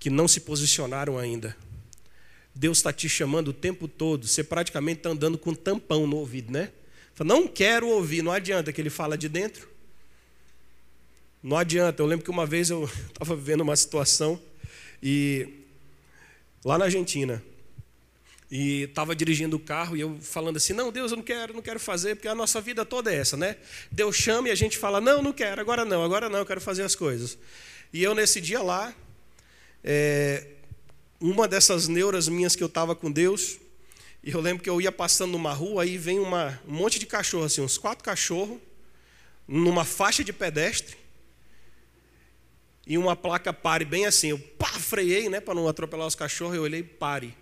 que 0.00 0.10
não 0.10 0.26
se 0.26 0.40
posicionaram 0.40 1.16
ainda. 1.16 1.56
Deus 2.52 2.78
está 2.78 2.92
te 2.92 3.08
chamando 3.08 3.48
o 3.48 3.52
tempo 3.52 3.86
todo, 3.86 4.26
você 4.26 4.42
praticamente 4.42 4.98
está 4.98 5.10
andando 5.10 5.38
com 5.38 5.50
um 5.50 5.54
tampão 5.54 6.08
no 6.08 6.16
ouvido, 6.16 6.50
né? 6.50 6.72
Fala, 7.14 7.28
não 7.28 7.46
quero 7.46 7.86
ouvir, 7.86 8.20
não 8.20 8.32
adianta 8.32 8.72
que 8.72 8.80
ele 8.80 8.90
fala 8.90 9.16
de 9.16 9.28
dentro. 9.28 9.68
Não 11.40 11.56
adianta. 11.56 12.02
Eu 12.02 12.06
lembro 12.06 12.24
que 12.24 12.30
uma 12.32 12.46
vez 12.46 12.68
eu 12.68 12.90
estava 13.14 13.36
vivendo 13.36 13.60
uma 13.60 13.76
situação 13.76 14.42
e 15.00 15.64
lá 16.64 16.76
na 16.76 16.86
Argentina 16.86 17.40
e 18.50 18.84
estava 18.84 19.14
dirigindo 19.14 19.56
o 19.56 19.60
carro 19.60 19.96
e 19.96 20.00
eu 20.00 20.18
falando 20.20 20.56
assim, 20.56 20.72
não, 20.72 20.90
Deus, 20.90 21.10
eu 21.10 21.16
não 21.16 21.24
quero, 21.24 21.52
não 21.52 21.60
quero 21.60 21.78
fazer, 21.78 22.14
porque 22.14 22.28
a 22.28 22.34
nossa 22.34 22.60
vida 22.60 22.84
toda 22.84 23.12
é 23.12 23.16
essa, 23.16 23.36
né? 23.36 23.56
Deus 23.90 24.16
chama 24.16 24.48
e 24.48 24.50
a 24.50 24.54
gente 24.54 24.78
fala, 24.78 25.00
não, 25.00 25.22
não 25.22 25.32
quero, 25.32 25.60
agora 25.60 25.84
não, 25.84 26.02
agora 26.02 26.28
não, 26.28 26.38
eu 26.38 26.46
quero 26.46 26.60
fazer 26.60 26.82
as 26.82 26.94
coisas. 26.94 27.36
E 27.92 28.02
eu 28.02 28.14
nesse 28.14 28.40
dia 28.40 28.62
lá, 28.62 28.94
é, 29.84 30.46
uma 31.20 31.46
dessas 31.46 31.88
neuras 31.88 32.28
minhas 32.28 32.56
que 32.56 32.62
eu 32.62 32.68
estava 32.68 32.94
com 32.94 33.10
Deus, 33.10 33.58
e 34.22 34.30
eu 34.30 34.40
lembro 34.40 34.62
que 34.62 34.70
eu 34.70 34.80
ia 34.80 34.92
passando 34.92 35.32
numa 35.32 35.52
rua, 35.52 35.82
aí 35.82 35.98
vem 35.98 36.18
uma, 36.18 36.58
um 36.66 36.72
monte 36.72 36.98
de 36.98 37.06
cachorro, 37.06 37.44
assim, 37.44 37.60
uns 37.60 37.76
quatro 37.76 38.02
cachorros, 38.02 38.58
numa 39.46 39.84
faixa 39.84 40.24
de 40.24 40.32
pedestre, 40.32 40.96
e 42.86 42.96
uma 42.96 43.14
placa 43.14 43.52
pare, 43.52 43.84
bem 43.84 44.06
assim. 44.06 44.28
Eu 44.28 44.38
pá, 44.38 44.68
freiei, 44.68 45.28
né, 45.28 45.40
para 45.40 45.54
não 45.54 45.68
atropelar 45.68 46.06
os 46.06 46.14
cachorros, 46.14 46.56
eu 46.56 46.62
olhei, 46.62 46.82
pare. 46.82 47.34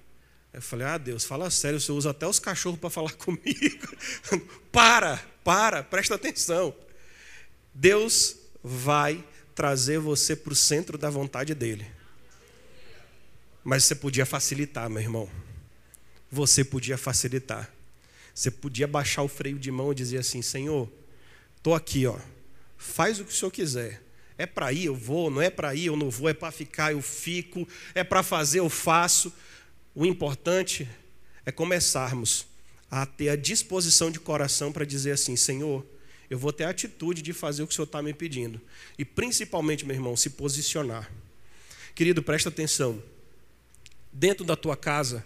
Eu 0.57 0.63
falei, 0.63 0.87
ah, 0.87 0.97
Deus, 0.97 1.23
fala 1.23 1.51
sério, 1.51 1.79
você 1.79 1.93
usa 1.93 2.13
até 2.13 2.27
os 2.27 2.39
cachorros 2.39 2.81
para 2.81 2.89
falar 2.89 3.13
comigo. 3.21 3.95
para, 4.73 5.19
para, 5.45 5.83
presta 5.83 6.15
atenção. 6.15 6.75
Deus 7.75 8.39
vai 8.65 9.23
trazer 9.55 9.99
você 9.99 10.35
para 10.35 10.55
o 10.55 10.57
centro 10.57 10.97
da 10.97 11.11
vontade 11.11 11.55
dele. 11.55 11.87
Mas 13.63 13.85
você 13.85 13.95
podia 13.95 14.25
facilitar, 14.25 14.89
meu 14.89 15.03
irmão. 15.03 15.29
Você 16.33 16.65
podia 16.65 16.97
facilitar. 16.97 17.71
Você 18.35 18.51
podia 18.51 18.87
baixar 18.87 19.25
o 19.25 19.29
freio 19.29 19.59
de 19.59 19.71
mão 19.71 19.93
e 19.93 19.95
dizer 19.95 20.17
assim: 20.17 20.41
Senhor, 20.41 20.91
estou 21.59 21.75
aqui, 21.75 22.07
ó. 22.07 22.19
Faz 22.79 23.21
o 23.21 23.27
que 23.27 23.33
o 23.33 23.35
Senhor 23.35 23.51
quiser. 23.51 24.03
É 24.39 24.47
para 24.47 24.73
ir, 24.73 24.87
eu 24.87 24.95
vou. 24.95 25.31
Não 25.31 25.43
é 25.43 25.51
para 25.51 25.75
ir, 25.75 25.87
eu 25.87 25.97
não 25.97 26.09
vou. 26.09 26.31
É 26.31 26.35
para 26.35 26.51
ficar, 26.51 26.93
eu 26.93 27.03
fico. 27.03 27.69
É 27.95 28.03
para 28.03 28.23
fazer, 28.23 28.61
eu 28.61 28.71
faço. 28.71 29.31
O 29.97 30.05
importante 30.05 30.87
é 31.47 31.51
começarmos 31.51 32.47
a 32.91 33.07
ter 33.07 33.31
a 33.31 33.35
disposição 33.35 34.11
de 34.11 34.21
coração 34.21 34.71
para 34.71 34.85
dizer 34.85 35.13
assim: 35.13 35.37
Senhor, 35.37 35.87
eu 36.29 36.39
vou 36.39 36.53
ter 36.53 36.65
a 36.65 36.69
atitude 36.69 37.23
de 37.23 37.33
fazer 37.33 37.63
o 37.63 37.67
que 37.67 37.73
o 37.73 37.75
Senhor 37.75 37.87
está 37.87 38.03
me 38.03 38.13
pedindo. 38.13 38.61
E 38.99 39.07
principalmente, 39.07 39.87
meu 39.87 39.97
irmão, 39.97 40.15
se 40.15 40.29
posicionar. 40.29 41.11
Querido, 41.95 42.23
presta 42.23 42.51
atenção 42.51 43.03
dentro 44.13 44.45
da 44.45 44.55
tua 44.55 44.77
casa, 44.77 45.25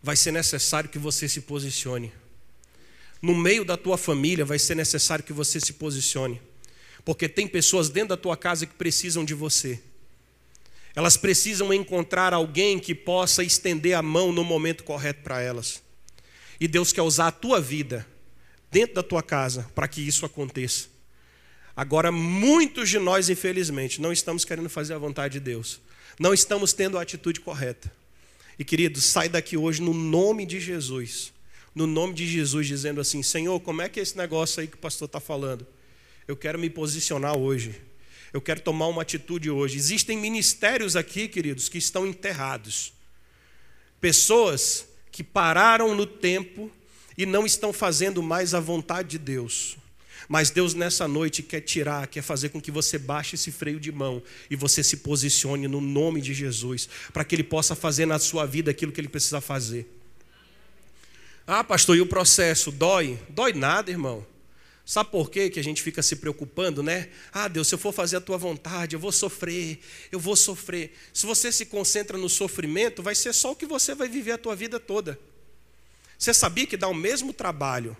vai 0.00 0.14
ser 0.14 0.30
necessário 0.30 0.88
que 0.88 0.98
você 0.98 1.28
se 1.28 1.40
posicione. 1.40 2.12
No 3.20 3.34
meio 3.34 3.64
da 3.64 3.76
tua 3.76 3.98
família, 3.98 4.44
vai 4.44 4.60
ser 4.60 4.76
necessário 4.76 5.24
que 5.24 5.32
você 5.32 5.58
se 5.58 5.72
posicione. 5.72 6.40
Porque 7.04 7.28
tem 7.28 7.48
pessoas 7.48 7.88
dentro 7.88 8.10
da 8.10 8.16
tua 8.16 8.36
casa 8.36 8.66
que 8.66 8.74
precisam 8.74 9.24
de 9.24 9.34
você. 9.34 9.82
Elas 10.96 11.16
precisam 11.16 11.72
encontrar 11.72 12.34
alguém 12.34 12.80
que 12.80 12.94
possa 12.94 13.44
estender 13.44 13.94
a 13.94 14.02
mão 14.02 14.32
no 14.32 14.42
momento 14.42 14.82
correto 14.82 15.22
para 15.22 15.40
elas. 15.40 15.80
E 16.58 16.66
Deus 16.66 16.92
quer 16.92 17.02
usar 17.02 17.28
a 17.28 17.32
tua 17.32 17.60
vida 17.60 18.04
dentro 18.72 18.96
da 18.96 19.02
tua 19.02 19.22
casa 19.22 19.70
para 19.74 19.86
que 19.86 20.00
isso 20.00 20.26
aconteça. 20.26 20.88
Agora, 21.76 22.10
muitos 22.10 22.88
de 22.88 22.98
nós, 22.98 23.28
infelizmente, 23.28 24.00
não 24.00 24.10
estamos 24.10 24.44
querendo 24.44 24.68
fazer 24.68 24.94
a 24.94 24.98
vontade 24.98 25.34
de 25.34 25.40
Deus 25.40 25.80
não 26.18 26.32
estamos 26.32 26.72
tendo 26.72 26.98
a 26.98 27.02
atitude 27.02 27.40
correta. 27.40 27.92
E 28.58 28.64
queridos, 28.64 29.04
sai 29.04 29.28
daqui 29.28 29.56
hoje 29.56 29.82
no 29.82 29.92
nome 29.92 30.46
de 30.46 30.58
Jesus. 30.60 31.32
No 31.74 31.86
nome 31.86 32.14
de 32.14 32.26
Jesus, 32.26 32.66
dizendo 32.66 33.00
assim: 33.00 33.22
Senhor, 33.22 33.60
como 33.60 33.82
é 33.82 33.88
que 33.88 34.00
é 34.00 34.02
esse 34.02 34.16
negócio 34.16 34.60
aí 34.60 34.66
que 34.66 34.76
o 34.76 34.78
pastor 34.78 35.06
está 35.06 35.20
falando? 35.20 35.66
Eu 36.26 36.36
quero 36.36 36.58
me 36.58 36.70
posicionar 36.70 37.36
hoje. 37.36 37.80
Eu 38.36 38.40
quero 38.42 38.60
tomar 38.60 38.88
uma 38.88 39.00
atitude 39.00 39.50
hoje. 39.50 39.78
Existem 39.78 40.18
ministérios 40.18 40.94
aqui, 40.94 41.26
queridos, 41.26 41.70
que 41.70 41.78
estão 41.78 42.06
enterrados. 42.06 42.92
Pessoas 43.98 44.86
que 45.10 45.24
pararam 45.24 45.94
no 45.94 46.04
tempo 46.06 46.70
e 47.16 47.24
não 47.24 47.46
estão 47.46 47.72
fazendo 47.72 48.22
mais 48.22 48.52
a 48.52 48.60
vontade 48.60 49.08
de 49.08 49.18
Deus. 49.18 49.78
Mas 50.28 50.50
Deus 50.50 50.74
nessa 50.74 51.08
noite 51.08 51.42
quer 51.42 51.62
tirar, 51.62 52.06
quer 52.08 52.20
fazer 52.20 52.50
com 52.50 52.60
que 52.60 52.70
você 52.70 52.98
baixe 52.98 53.36
esse 53.36 53.50
freio 53.50 53.80
de 53.80 53.90
mão 53.90 54.22
e 54.50 54.54
você 54.54 54.84
se 54.84 54.98
posicione 54.98 55.66
no 55.66 55.80
nome 55.80 56.20
de 56.20 56.34
Jesus, 56.34 56.90
para 57.14 57.24
que 57.24 57.34
Ele 57.34 57.42
possa 57.42 57.74
fazer 57.74 58.04
na 58.04 58.18
sua 58.18 58.44
vida 58.44 58.70
aquilo 58.70 58.92
que 58.92 59.00
Ele 59.00 59.08
precisa 59.08 59.40
fazer. 59.40 59.90
Ah, 61.46 61.64
pastor, 61.64 61.96
e 61.96 62.02
o 62.02 62.06
processo? 62.06 62.70
Dói? 62.70 63.18
Dói 63.30 63.54
nada, 63.54 63.90
irmão. 63.90 64.26
Sabe 64.86 65.10
por 65.10 65.28
quê 65.28 65.50
que 65.50 65.58
a 65.58 65.64
gente 65.64 65.82
fica 65.82 66.00
se 66.00 66.14
preocupando, 66.14 66.80
né? 66.80 67.08
Ah, 67.32 67.48
Deus, 67.48 67.66
se 67.66 67.74
eu 67.74 67.78
for 67.78 67.92
fazer 67.92 68.18
a 68.18 68.20
tua 68.20 68.38
vontade, 68.38 68.94
eu 68.94 69.00
vou 69.00 69.10
sofrer, 69.10 69.80
eu 70.12 70.20
vou 70.20 70.36
sofrer. 70.36 70.96
Se 71.12 71.26
você 71.26 71.50
se 71.50 71.66
concentra 71.66 72.16
no 72.16 72.28
sofrimento, 72.28 73.02
vai 73.02 73.16
ser 73.16 73.34
só 73.34 73.50
o 73.50 73.56
que 73.56 73.66
você 73.66 73.96
vai 73.96 74.08
viver 74.08 74.30
a 74.30 74.38
tua 74.38 74.54
vida 74.54 74.78
toda. 74.78 75.18
Você 76.16 76.32
sabia 76.32 76.68
que 76.68 76.76
dá 76.76 76.86
o 76.86 76.94
mesmo 76.94 77.32
trabalho 77.32 77.96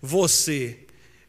você 0.00 0.78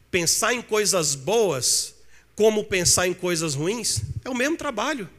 pensar 0.08 0.54
em 0.54 0.62
coisas 0.62 1.16
boas 1.16 1.96
como 2.36 2.62
pensar 2.62 3.08
em 3.08 3.12
coisas 3.12 3.54
ruins? 3.56 4.02
É 4.24 4.30
o 4.30 4.36
mesmo 4.36 4.56
trabalho, 4.56 5.10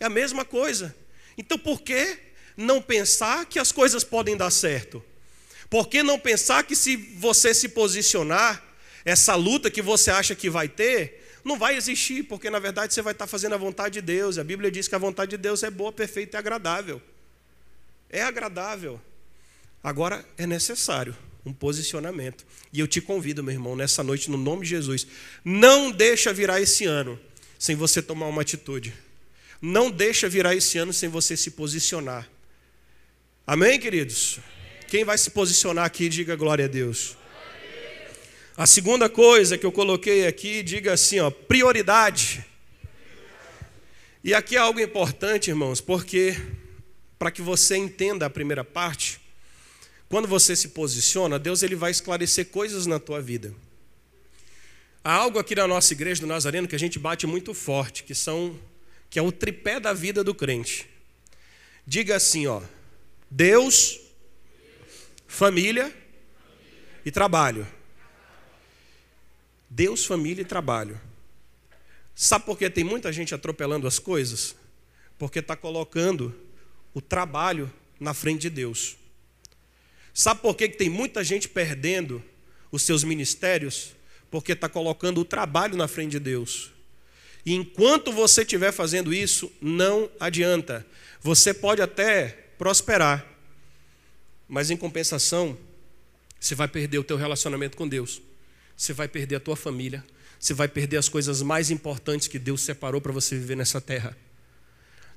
é 0.00 0.06
a 0.06 0.10
mesma 0.10 0.46
coisa. 0.46 0.96
Então 1.36 1.58
por 1.58 1.82
que 1.82 2.18
não 2.56 2.80
pensar 2.80 3.44
que 3.44 3.58
as 3.58 3.70
coisas 3.70 4.02
podem 4.02 4.34
dar 4.34 4.50
certo? 4.50 5.04
Por 5.68 5.88
que 5.88 6.02
não 6.02 6.18
pensar 6.18 6.64
que 6.64 6.74
se 6.74 6.96
você 6.96 7.52
se 7.52 7.68
posicionar, 7.68 8.65
essa 9.06 9.36
luta 9.36 9.70
que 9.70 9.80
você 9.80 10.10
acha 10.10 10.34
que 10.34 10.50
vai 10.50 10.68
ter, 10.68 11.24
não 11.44 11.56
vai 11.56 11.76
existir, 11.76 12.24
porque 12.24 12.50
na 12.50 12.58
verdade 12.58 12.92
você 12.92 13.00
vai 13.00 13.12
estar 13.12 13.28
fazendo 13.28 13.54
a 13.54 13.56
vontade 13.56 13.94
de 13.94 14.00
Deus. 14.00 14.36
A 14.36 14.42
Bíblia 14.42 14.68
diz 14.68 14.88
que 14.88 14.96
a 14.96 14.98
vontade 14.98 15.30
de 15.30 15.36
Deus 15.36 15.62
é 15.62 15.70
boa, 15.70 15.92
perfeita 15.92 16.36
e 16.36 16.38
agradável. 16.38 17.00
É 18.10 18.20
agradável. 18.20 19.00
Agora 19.80 20.24
é 20.36 20.44
necessário 20.44 21.16
um 21.44 21.52
posicionamento. 21.52 22.44
E 22.72 22.80
eu 22.80 22.88
te 22.88 23.00
convido, 23.00 23.44
meu 23.44 23.54
irmão, 23.54 23.76
nessa 23.76 24.02
noite, 24.02 24.28
no 24.28 24.36
nome 24.36 24.62
de 24.62 24.70
Jesus, 24.70 25.06
não 25.44 25.92
deixa 25.92 26.32
virar 26.32 26.60
esse 26.60 26.84
ano 26.84 27.16
sem 27.56 27.76
você 27.76 28.02
tomar 28.02 28.26
uma 28.26 28.42
atitude. 28.42 28.92
Não 29.62 29.88
deixa 29.88 30.28
virar 30.28 30.56
esse 30.56 30.78
ano 30.78 30.92
sem 30.92 31.08
você 31.08 31.36
se 31.36 31.52
posicionar. 31.52 32.28
Amém, 33.46 33.78
queridos? 33.78 34.40
Quem 34.88 35.04
vai 35.04 35.16
se 35.16 35.30
posicionar 35.30 35.84
aqui, 35.84 36.08
diga 36.08 36.34
glória 36.34 36.64
a 36.64 36.68
Deus. 36.68 37.16
A 38.58 38.66
segunda 38.66 39.06
coisa 39.06 39.58
que 39.58 39.66
eu 39.66 39.70
coloquei 39.70 40.26
aqui, 40.26 40.62
diga 40.62 40.94
assim, 40.94 41.20
ó, 41.20 41.30
prioridade. 41.30 42.42
E 44.24 44.32
aqui 44.32 44.56
é 44.56 44.58
algo 44.58 44.80
importante, 44.80 45.50
irmãos, 45.50 45.78
porque 45.78 46.34
para 47.18 47.30
que 47.30 47.42
você 47.42 47.76
entenda 47.76 48.24
a 48.24 48.30
primeira 48.30 48.64
parte, 48.64 49.20
quando 50.08 50.26
você 50.26 50.56
se 50.56 50.68
posiciona, 50.68 51.38
Deus 51.38 51.62
ele 51.62 51.76
vai 51.76 51.90
esclarecer 51.90 52.46
coisas 52.46 52.86
na 52.86 52.98
tua 52.98 53.20
vida. 53.20 53.54
Há 55.04 55.12
algo 55.12 55.38
aqui 55.38 55.54
na 55.54 55.68
nossa 55.68 55.92
igreja 55.92 56.22
do 56.22 56.26
Nazareno 56.26 56.66
que 56.66 56.74
a 56.74 56.78
gente 56.78 56.98
bate 56.98 57.26
muito 57.26 57.52
forte, 57.52 58.04
que 58.04 58.14
são 58.14 58.58
que 59.10 59.18
é 59.18 59.22
o 59.22 59.30
tripé 59.30 59.78
da 59.78 59.92
vida 59.92 60.24
do 60.24 60.34
crente. 60.34 60.88
Diga 61.86 62.16
assim, 62.16 62.46
ó: 62.46 62.62
Deus, 63.30 64.00
família 65.28 65.94
e 67.04 67.10
trabalho. 67.10 67.75
Deus, 69.68 70.04
família 70.04 70.42
e 70.42 70.44
trabalho. 70.44 71.00
Sabe 72.14 72.46
por 72.46 72.56
que 72.56 72.70
tem 72.70 72.84
muita 72.84 73.12
gente 73.12 73.34
atropelando 73.34 73.86
as 73.86 73.98
coisas? 73.98 74.56
Porque 75.18 75.40
está 75.40 75.54
colocando 75.54 76.34
o 76.94 77.00
trabalho 77.00 77.70
na 78.00 78.14
frente 78.14 78.42
de 78.42 78.50
Deus. 78.50 78.96
Sabe 80.14 80.40
por 80.40 80.54
que 80.54 80.66
tem 80.68 80.88
muita 80.88 81.22
gente 81.22 81.46
perdendo 81.46 82.22
os 82.72 82.82
seus 82.82 83.04
ministérios? 83.04 83.94
Porque 84.30 84.52
está 84.52 84.68
colocando 84.68 85.20
o 85.20 85.24
trabalho 85.24 85.76
na 85.76 85.86
frente 85.86 86.12
de 86.12 86.20
Deus. 86.20 86.72
E 87.44 87.54
enquanto 87.54 88.10
você 88.10 88.40
estiver 88.40 88.72
fazendo 88.72 89.12
isso, 89.12 89.52
não 89.60 90.10
adianta. 90.18 90.86
Você 91.20 91.52
pode 91.52 91.82
até 91.82 92.28
prosperar, 92.56 93.26
mas 94.48 94.70
em 94.70 94.76
compensação, 94.76 95.56
você 96.40 96.54
vai 96.54 96.66
perder 96.66 96.98
o 96.98 97.04
teu 97.04 97.16
relacionamento 97.16 97.76
com 97.76 97.86
Deus. 97.86 98.22
Você 98.76 98.92
vai 98.92 99.08
perder 99.08 99.36
a 99.36 99.40
tua 99.40 99.56
família. 99.56 100.04
Você 100.38 100.52
vai 100.52 100.68
perder 100.68 100.98
as 100.98 101.08
coisas 101.08 101.42
mais 101.42 101.70
importantes 101.70 102.28
que 102.28 102.38
Deus 102.38 102.60
separou 102.60 103.00
para 103.00 103.12
você 103.12 103.36
viver 103.36 103.56
nessa 103.56 103.80
terra. 103.80 104.16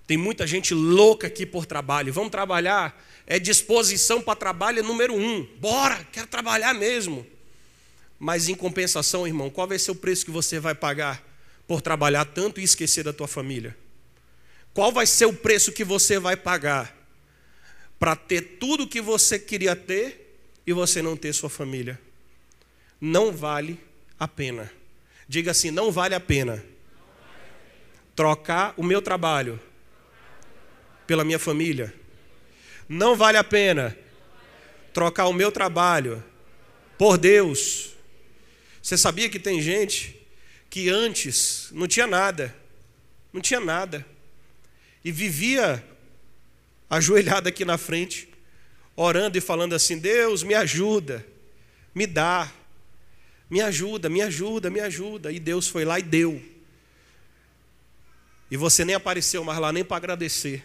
Tem 0.07 0.17
muita 0.17 0.47
gente 0.47 0.73
louca 0.73 1.27
aqui 1.27 1.45
por 1.45 1.65
trabalho. 1.65 2.11
Vamos 2.11 2.31
trabalhar 2.31 2.99
é 3.29 3.37
disposição 3.37 4.19
para 4.23 4.35
trabalho 4.35 4.83
número 4.83 5.13
um. 5.13 5.47
Bora, 5.59 6.03
quero 6.11 6.25
trabalhar 6.25 6.73
mesmo. 6.73 7.25
Mas 8.17 8.49
em 8.49 8.55
compensação, 8.55 9.27
irmão, 9.27 9.51
qual 9.51 9.67
vai 9.67 9.77
ser 9.77 9.91
o 9.91 9.95
preço 9.95 10.25
que 10.25 10.31
você 10.31 10.59
vai 10.59 10.73
pagar 10.73 11.23
por 11.67 11.79
trabalhar 11.79 12.25
tanto 12.25 12.59
e 12.59 12.63
esquecer 12.63 13.03
da 13.03 13.13
tua 13.13 13.27
família? 13.27 13.77
Qual 14.73 14.91
vai 14.91 15.05
ser 15.05 15.27
o 15.27 15.33
preço 15.33 15.71
que 15.71 15.83
você 15.83 16.17
vai 16.17 16.35
pagar 16.35 16.97
para 17.99 18.15
ter 18.15 18.57
tudo 18.59 18.87
que 18.87 18.99
você 18.99 19.37
queria 19.37 19.75
ter 19.75 20.41
e 20.65 20.73
você 20.73 21.03
não 21.03 21.15
ter 21.15 21.31
sua 21.33 21.51
família? 21.51 21.99
Não 22.99 23.31
vale 23.31 23.79
a 24.19 24.27
pena. 24.27 24.71
Diga 25.27 25.51
assim: 25.51 25.71
não 25.71 25.91
vale 25.91 26.15
a 26.15 26.19
pena 26.19 26.63
trocar 28.15 28.73
o 28.75 28.83
meu 28.83 29.01
trabalho 29.01 29.59
pela 31.07 31.23
minha 31.23 31.39
família. 31.39 31.93
Não 32.87 33.15
vale 33.15 33.37
a 33.37 33.43
pena 33.43 33.97
trocar 34.93 35.27
o 35.27 35.33
meu 35.33 35.51
trabalho 35.51 36.23
por 36.97 37.17
Deus. 37.17 37.93
Você 38.81 38.97
sabia 38.97 39.29
que 39.29 39.39
tem 39.39 39.61
gente 39.61 40.19
que 40.69 40.89
antes 40.89 41.69
não 41.71 41.87
tinha 41.87 42.05
nada, 42.05 42.53
não 43.31 43.41
tinha 43.41 43.59
nada, 43.59 44.05
e 45.03 45.11
vivia 45.11 45.83
ajoelhado 46.89 47.47
aqui 47.47 47.63
na 47.63 47.77
frente, 47.77 48.29
orando 48.95 49.37
e 49.37 49.41
falando 49.41 49.73
assim: 49.73 49.97
Deus, 49.97 50.43
me 50.43 50.53
ajuda, 50.53 51.25
me 51.93 52.05
dá, 52.05 52.51
me 53.49 53.61
ajuda, 53.61 54.09
me 54.09 54.21
ajuda, 54.21 54.69
me 54.69 54.79
ajuda. 54.79 55.31
E 55.31 55.39
Deus 55.39 55.67
foi 55.67 55.85
lá 55.85 55.99
e 55.99 56.03
deu. 56.03 56.41
E 58.51 58.57
você 58.57 58.85
nem 58.85 58.95
apareceu 58.95 59.43
mais 59.43 59.59
lá 59.59 59.71
nem 59.71 59.83
para 59.83 59.97
agradecer 59.97 60.63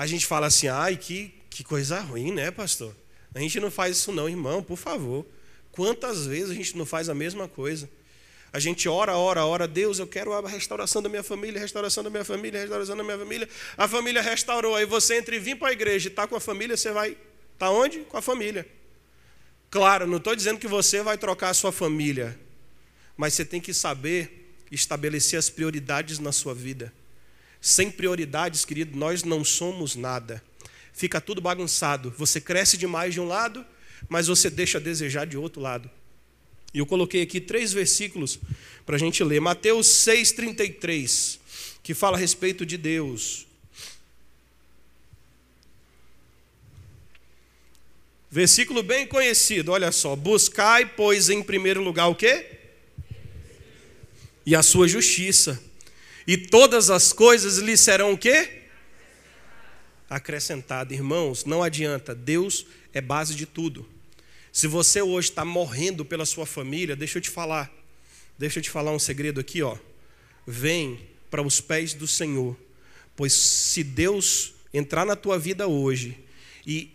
a 0.00 0.06
gente 0.06 0.24
fala 0.24 0.46
assim, 0.46 0.66
ai, 0.66 0.96
que, 0.96 1.30
que 1.50 1.62
coisa 1.62 2.00
ruim, 2.00 2.32
né, 2.32 2.50
pastor? 2.50 2.96
A 3.34 3.38
gente 3.38 3.60
não 3.60 3.70
faz 3.70 3.98
isso 3.98 4.10
não, 4.10 4.26
irmão, 4.26 4.62
por 4.62 4.78
favor. 4.78 5.26
Quantas 5.70 6.26
vezes 6.26 6.48
a 6.48 6.54
gente 6.54 6.74
não 6.74 6.86
faz 6.86 7.10
a 7.10 7.14
mesma 7.14 7.46
coisa? 7.46 7.86
A 8.50 8.58
gente 8.58 8.88
ora, 8.88 9.14
ora, 9.14 9.44
ora, 9.44 9.68
Deus, 9.68 9.98
eu 9.98 10.06
quero 10.06 10.32
a 10.32 10.48
restauração 10.48 11.02
da 11.02 11.08
minha 11.10 11.22
família, 11.22 11.60
restauração 11.60 12.02
da 12.02 12.08
minha 12.08 12.24
família, 12.24 12.58
restauração 12.60 12.96
da 12.96 13.04
minha 13.04 13.18
família. 13.18 13.46
A 13.76 13.86
família 13.86 14.22
restaurou, 14.22 14.74
aí 14.74 14.86
você 14.86 15.18
entre 15.18 15.38
vir 15.38 15.56
para 15.56 15.68
a 15.68 15.72
igreja 15.72 16.08
e 16.08 16.10
está 16.10 16.26
com 16.26 16.34
a 16.34 16.40
família, 16.40 16.78
você 16.78 16.90
vai. 16.92 17.14
Está 17.52 17.68
onde? 17.68 17.98
Com 18.00 18.16
a 18.16 18.22
família. 18.22 18.66
Claro, 19.70 20.06
não 20.06 20.16
estou 20.16 20.34
dizendo 20.34 20.58
que 20.58 20.66
você 20.66 21.00
vai 21.00 21.16
trocar 21.16 21.50
a 21.50 21.54
sua 21.54 21.70
família, 21.70 22.38
mas 23.16 23.34
você 23.34 23.44
tem 23.44 23.60
que 23.60 23.72
saber 23.72 24.52
estabelecer 24.70 25.38
as 25.38 25.48
prioridades 25.48 26.18
na 26.18 26.32
sua 26.32 26.54
vida. 26.54 26.92
Sem 27.60 27.90
prioridades, 27.90 28.64
querido, 28.64 28.98
nós 28.98 29.22
não 29.22 29.44
somos 29.44 29.94
nada. 29.94 30.42
Fica 30.92 31.20
tudo 31.20 31.40
bagunçado. 31.40 32.12
Você 32.18 32.40
cresce 32.40 32.76
demais 32.76 33.14
de 33.14 33.20
um 33.20 33.26
lado, 33.26 33.64
mas 34.08 34.26
você 34.26 34.50
deixa 34.50 34.78
a 34.78 34.80
desejar 34.80 35.24
de 35.24 35.36
outro 35.36 35.60
lado. 35.60 35.88
E 36.74 36.78
eu 36.78 36.86
coloquei 36.86 37.22
aqui 37.22 37.40
três 37.40 37.72
versículos 37.72 38.38
para 38.84 38.96
a 38.96 38.98
gente 38.98 39.22
ler. 39.22 39.40
Mateus 39.40 39.86
6,33, 39.86 41.38
que 41.82 41.94
fala 41.94 42.16
a 42.16 42.20
respeito 42.20 42.66
de 42.66 42.76
Deus. 42.76 43.46
Versículo 48.30 48.82
bem 48.82 49.06
conhecido, 49.06 49.72
olha 49.72 49.90
só. 49.90 50.14
Buscai, 50.14 50.86
pois, 50.86 51.28
em 51.28 51.42
primeiro 51.42 51.82
lugar 51.82 52.06
o 52.06 52.14
quê? 52.14 52.58
E 54.46 54.54
a 54.54 54.62
sua 54.62 54.86
justiça 54.86 55.60
e 56.26 56.36
todas 56.36 56.90
as 56.90 57.12
coisas 57.12 57.58
lhe 57.58 57.76
serão 57.76 58.12
o 58.12 58.18
quê? 58.18 58.62
Acrescentado. 60.08 60.94
Irmãos, 60.94 61.44
não 61.44 61.60
adianta, 61.60 62.14
Deus 62.14 62.66
é 62.94 63.00
base 63.00 63.34
de 63.34 63.46
tudo. 63.46 63.84
Se 64.52 64.68
você 64.68 65.02
hoje 65.02 65.30
está 65.30 65.44
morrendo 65.44 66.04
pela 66.04 66.24
sua 66.24 66.46
família, 66.46 66.94
deixa 66.94 67.18
eu 67.18 67.22
te 67.22 67.30
falar, 67.30 67.68
deixa 68.38 68.60
eu 68.60 68.62
te 68.62 68.70
falar 68.70 68.92
um 68.92 68.98
segredo 68.98 69.40
aqui, 69.40 69.60
ó. 69.60 69.76
Vem 70.46 71.00
para 71.28 71.42
os 71.42 71.60
pés 71.60 71.94
do 71.94 72.06
Senhor, 72.06 72.56
pois 73.16 73.32
se 73.32 73.82
Deus 73.82 74.54
entrar 74.72 75.04
na 75.04 75.16
tua 75.16 75.36
vida 75.36 75.66
hoje 75.66 76.16
e 76.64 76.92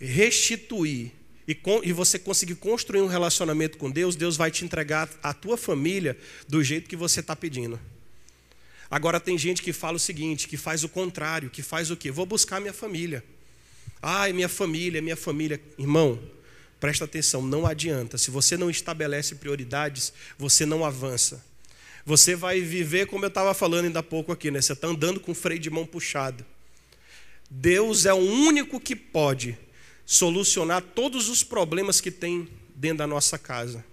restituir 0.00 1.12
e, 1.46 1.54
com, 1.54 1.80
e, 1.84 1.92
você 1.92 2.18
conseguir 2.18 2.56
construir 2.56 3.00
um 3.00 3.06
relacionamento 3.06 3.78
com 3.78 3.90
Deus, 3.90 4.16
Deus 4.16 4.36
vai 4.36 4.50
te 4.50 4.64
entregar 4.64 5.08
a 5.22 5.32
tua 5.32 5.56
família 5.56 6.16
do 6.48 6.62
jeito 6.62 6.88
que 6.88 6.96
você 6.96 7.20
está 7.20 7.36
pedindo. 7.36 7.78
Agora 8.90 9.20
tem 9.20 9.38
gente 9.38 9.62
que 9.62 9.72
fala 9.72 9.96
o 9.96 10.00
seguinte, 10.00 10.48
que 10.48 10.56
faz 10.56 10.82
o 10.82 10.88
contrário, 10.88 11.50
que 11.50 11.62
faz 11.62 11.90
o 11.90 11.96
quê? 11.96 12.10
Vou 12.10 12.26
buscar 12.26 12.60
minha 12.60 12.72
família. 12.72 13.22
Ai, 14.02 14.32
minha 14.32 14.48
família, 14.48 15.00
minha 15.00 15.16
família. 15.16 15.60
Irmão, 15.78 16.20
presta 16.80 17.04
atenção, 17.04 17.42
não 17.42 17.64
adianta. 17.66 18.18
Se 18.18 18.30
você 18.30 18.56
não 18.56 18.68
estabelece 18.68 19.36
prioridades, 19.36 20.12
você 20.38 20.66
não 20.66 20.84
avança. 20.84 21.44
Você 22.04 22.36
vai 22.36 22.60
viver 22.60 23.06
como 23.06 23.24
eu 23.24 23.28
estava 23.28 23.54
falando 23.54 23.86
ainda 23.86 24.00
há 24.00 24.02
pouco 24.02 24.30
aqui, 24.30 24.50
né? 24.50 24.60
Você 24.60 24.72
está 24.72 24.86
andando 24.88 25.18
com 25.18 25.32
o 25.32 25.34
freio 25.34 25.60
de 25.60 25.70
mão 25.70 25.86
puxado. 25.86 26.44
Deus 27.50 28.06
é 28.06 28.12
o 28.12 28.16
único 28.16 28.80
que 28.80 28.94
pode 28.94 29.58
solucionar 30.06 30.80
todos 30.80 31.28
os 31.28 31.42
problemas 31.42 32.00
que 32.00 32.12
tem 32.12 32.48
dentro 32.74 32.98
da 32.98 33.06
nossa 33.06 33.36
casa. 33.36 33.84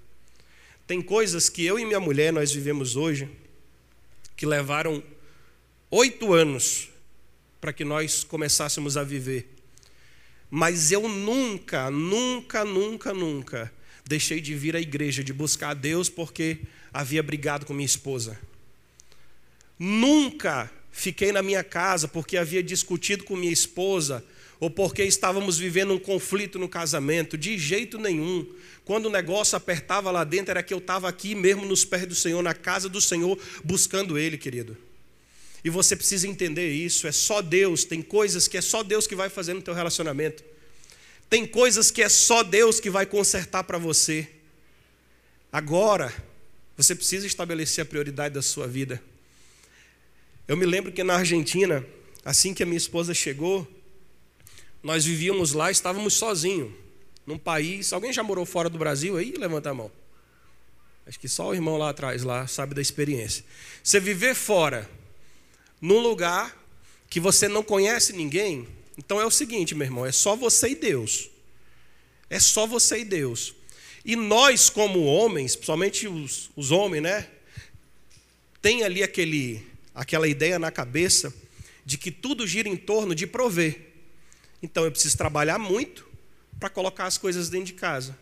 Tem 0.85 1.01
coisas 1.01 1.49
que 1.49 1.65
eu 1.65 1.79
e 1.79 1.85
minha 1.85 1.99
mulher 1.99 2.31
nós 2.31 2.51
vivemos 2.51 2.95
hoje 2.95 3.27
que 4.37 4.45
levaram 4.45 5.03
oito 5.89 6.31
anos 6.33 6.89
para 7.59 7.73
que 7.73 7.83
nós 7.83 8.23
começássemos 8.23 8.95
a 8.95 9.03
viver. 9.03 9.49
Mas 10.49 10.91
eu 10.91 11.09
nunca, 11.09 11.89
nunca, 11.89 12.63
nunca, 12.63 13.13
nunca 13.13 13.73
deixei 14.05 14.39
de 14.39 14.53
vir 14.53 14.75
à 14.75 14.81
igreja, 14.81 15.23
de 15.23 15.33
buscar 15.33 15.69
a 15.69 15.73
Deus 15.73 16.09
porque 16.09 16.59
havia 16.93 17.23
brigado 17.23 17.65
com 17.65 17.73
minha 17.73 17.85
esposa. 17.85 18.39
Nunca 19.79 20.69
fiquei 20.91 21.31
na 21.31 21.41
minha 21.41 21.63
casa 21.63 22.07
porque 22.07 22.37
havia 22.37 22.61
discutido 22.61 23.23
com 23.23 23.35
minha 23.35 23.51
esposa 23.51 24.23
ou 24.63 24.69
porque 24.69 25.03
estávamos 25.03 25.57
vivendo 25.57 25.93
um 25.93 25.99
conflito 25.99 26.57
no 26.57 26.69
casamento, 26.69 27.37
de 27.37 27.57
jeito 27.57 27.97
nenhum. 27.97 28.47
Quando 28.85 29.07
o 29.07 29.09
negócio 29.09 29.57
apertava 29.57 30.09
lá 30.09 30.23
dentro, 30.23 30.51
era 30.51 30.63
que 30.63 30.73
eu 30.73 30.77
estava 30.77 31.09
aqui 31.09 31.35
mesmo 31.35 31.65
nos 31.65 31.83
pés 31.83 32.07
do 32.07 32.15
Senhor, 32.15 32.41
na 32.41 32.53
casa 32.53 32.87
do 32.87 33.01
Senhor, 33.01 33.37
buscando 33.61 34.17
Ele, 34.17 34.37
querido. 34.37 34.77
E 35.65 35.69
você 35.69 35.97
precisa 35.97 36.29
entender 36.29 36.71
isso, 36.71 37.07
é 37.07 37.11
só 37.11 37.41
Deus, 37.41 37.83
tem 37.83 38.01
coisas 38.01 38.47
que 38.47 38.55
é 38.55 38.61
só 38.61 38.83
Deus 38.83 39.05
que 39.05 39.17
vai 39.17 39.27
fazer 39.27 39.53
no 39.53 39.61
teu 39.61 39.73
relacionamento. 39.73 40.41
Tem 41.29 41.45
coisas 41.45 41.91
que 41.91 42.01
é 42.01 42.07
só 42.07 42.41
Deus 42.41 42.79
que 42.79 42.89
vai 42.89 43.05
consertar 43.05 43.65
para 43.65 43.77
você. 43.77 44.29
Agora, 45.51 46.13
você 46.77 46.95
precisa 46.95 47.27
estabelecer 47.27 47.81
a 47.81 47.85
prioridade 47.85 48.33
da 48.33 48.41
sua 48.41 48.65
vida. 48.65 49.03
Eu 50.47 50.55
me 50.55 50.65
lembro 50.65 50.89
que 50.89 51.03
na 51.03 51.15
Argentina, 51.15 51.85
assim 52.23 52.53
que 52.53 52.63
a 52.63 52.65
minha 52.65 52.77
esposa 52.77 53.13
chegou, 53.13 53.67
nós 54.83 55.05
vivíamos 55.05 55.53
lá, 55.53 55.71
estávamos 55.71 56.13
sozinhos, 56.15 56.71
num 57.25 57.37
país. 57.37 57.93
Alguém 57.93 58.11
já 58.11 58.21
morou 58.21 58.45
fora 58.45 58.69
do 58.69 58.77
Brasil 58.77 59.15
aí? 59.15 59.33
Levanta 59.37 59.69
a 59.69 59.73
mão. 59.73 59.89
Acho 61.07 61.19
que 61.19 61.27
só 61.27 61.49
o 61.49 61.53
irmão 61.53 61.77
lá 61.77 61.89
atrás 61.89 62.23
lá 62.23 62.45
sabe 62.47 62.75
da 62.75 62.81
experiência. 62.81 63.45
Você 63.81 63.99
viver 63.99 64.35
fora, 64.35 64.89
num 65.81 65.99
lugar 65.99 66.61
que 67.09 67.19
você 67.19 67.47
não 67.47 67.63
conhece 67.63 68.13
ninguém, 68.13 68.67
então 68.97 69.19
é 69.19 69.25
o 69.25 69.31
seguinte, 69.31 69.73
meu 69.73 69.85
irmão, 69.85 70.05
é 70.05 70.11
só 70.11 70.35
você 70.35 70.69
e 70.69 70.75
Deus. 70.75 71.29
É 72.29 72.39
só 72.39 72.67
você 72.67 72.99
e 72.99 73.05
Deus. 73.05 73.55
E 74.03 74.15
nós, 74.15 74.69
como 74.69 75.03
homens, 75.03 75.55
principalmente 75.55 76.07
os, 76.07 76.49
os 76.55 76.71
homens, 76.71 77.03
né? 77.03 77.27
Tem 78.61 78.83
ali 78.83 79.01
aquele, 79.01 79.65
aquela 79.95 80.27
ideia 80.27 80.59
na 80.59 80.71
cabeça 80.71 81.33
de 81.85 81.97
que 81.97 82.11
tudo 82.11 82.45
gira 82.45 82.67
em 82.67 82.75
torno 82.75 83.15
de 83.15 83.25
prover. 83.25 83.92
Então 84.63 84.85
eu 84.85 84.91
preciso 84.91 85.15
trabalhar 85.15 85.59
muito 85.59 86.07
para 86.59 86.69
colocar 86.69 87.05
as 87.05 87.19
coisas 87.19 87.49
dentro 87.49 87.67
de 87.67 87.73
casa. 87.73 88.17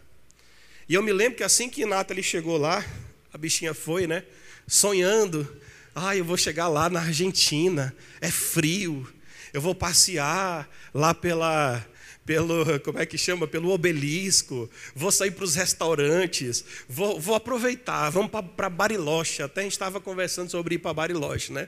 E 0.90 0.94
eu 0.96 1.02
me 1.02 1.14
lembro 1.14 1.38
que 1.38 1.44
assim 1.44 1.70
que 1.70 1.86
Nathalie 1.86 2.24
chegou 2.24 2.58
lá, 2.58 2.84
a 3.32 3.38
bichinha 3.38 3.74
foi, 3.74 4.08
né? 4.08 4.26
Sonhando 4.68 5.48
ah, 5.94 6.16
eu 6.16 6.24
vou 6.24 6.38
chegar 6.38 6.70
lá 6.70 6.90
na 6.90 7.02
Argentina, 7.02 7.94
é 8.22 8.32
frio, 8.32 9.06
eu 9.52 9.60
vou 9.60 9.76
passear 9.76 10.70
lá 10.94 11.14
pela, 11.14 11.86
pelo, 12.26 12.80
como 12.80 12.98
é 12.98 13.06
que 13.06 13.18
chama? 13.18 13.46
Pelo 13.46 13.72
obelisco, 13.72 14.70
vou 14.96 15.12
sair 15.12 15.32
para 15.32 15.44
os 15.44 15.54
restaurantes, 15.54 16.64
vou, 16.88 17.20
vou 17.20 17.36
aproveitar, 17.36 18.10
vamos 18.10 18.32
para 18.56 18.70
Bariloche. 18.70 19.44
Até 19.44 19.62
a 19.62 19.64
gente 19.64 19.74
estava 19.74 20.00
conversando 20.00 20.50
sobre 20.50 20.76
ir 20.76 20.80
para 20.80 20.94
Bariloche, 20.94 21.52
né? 21.52 21.68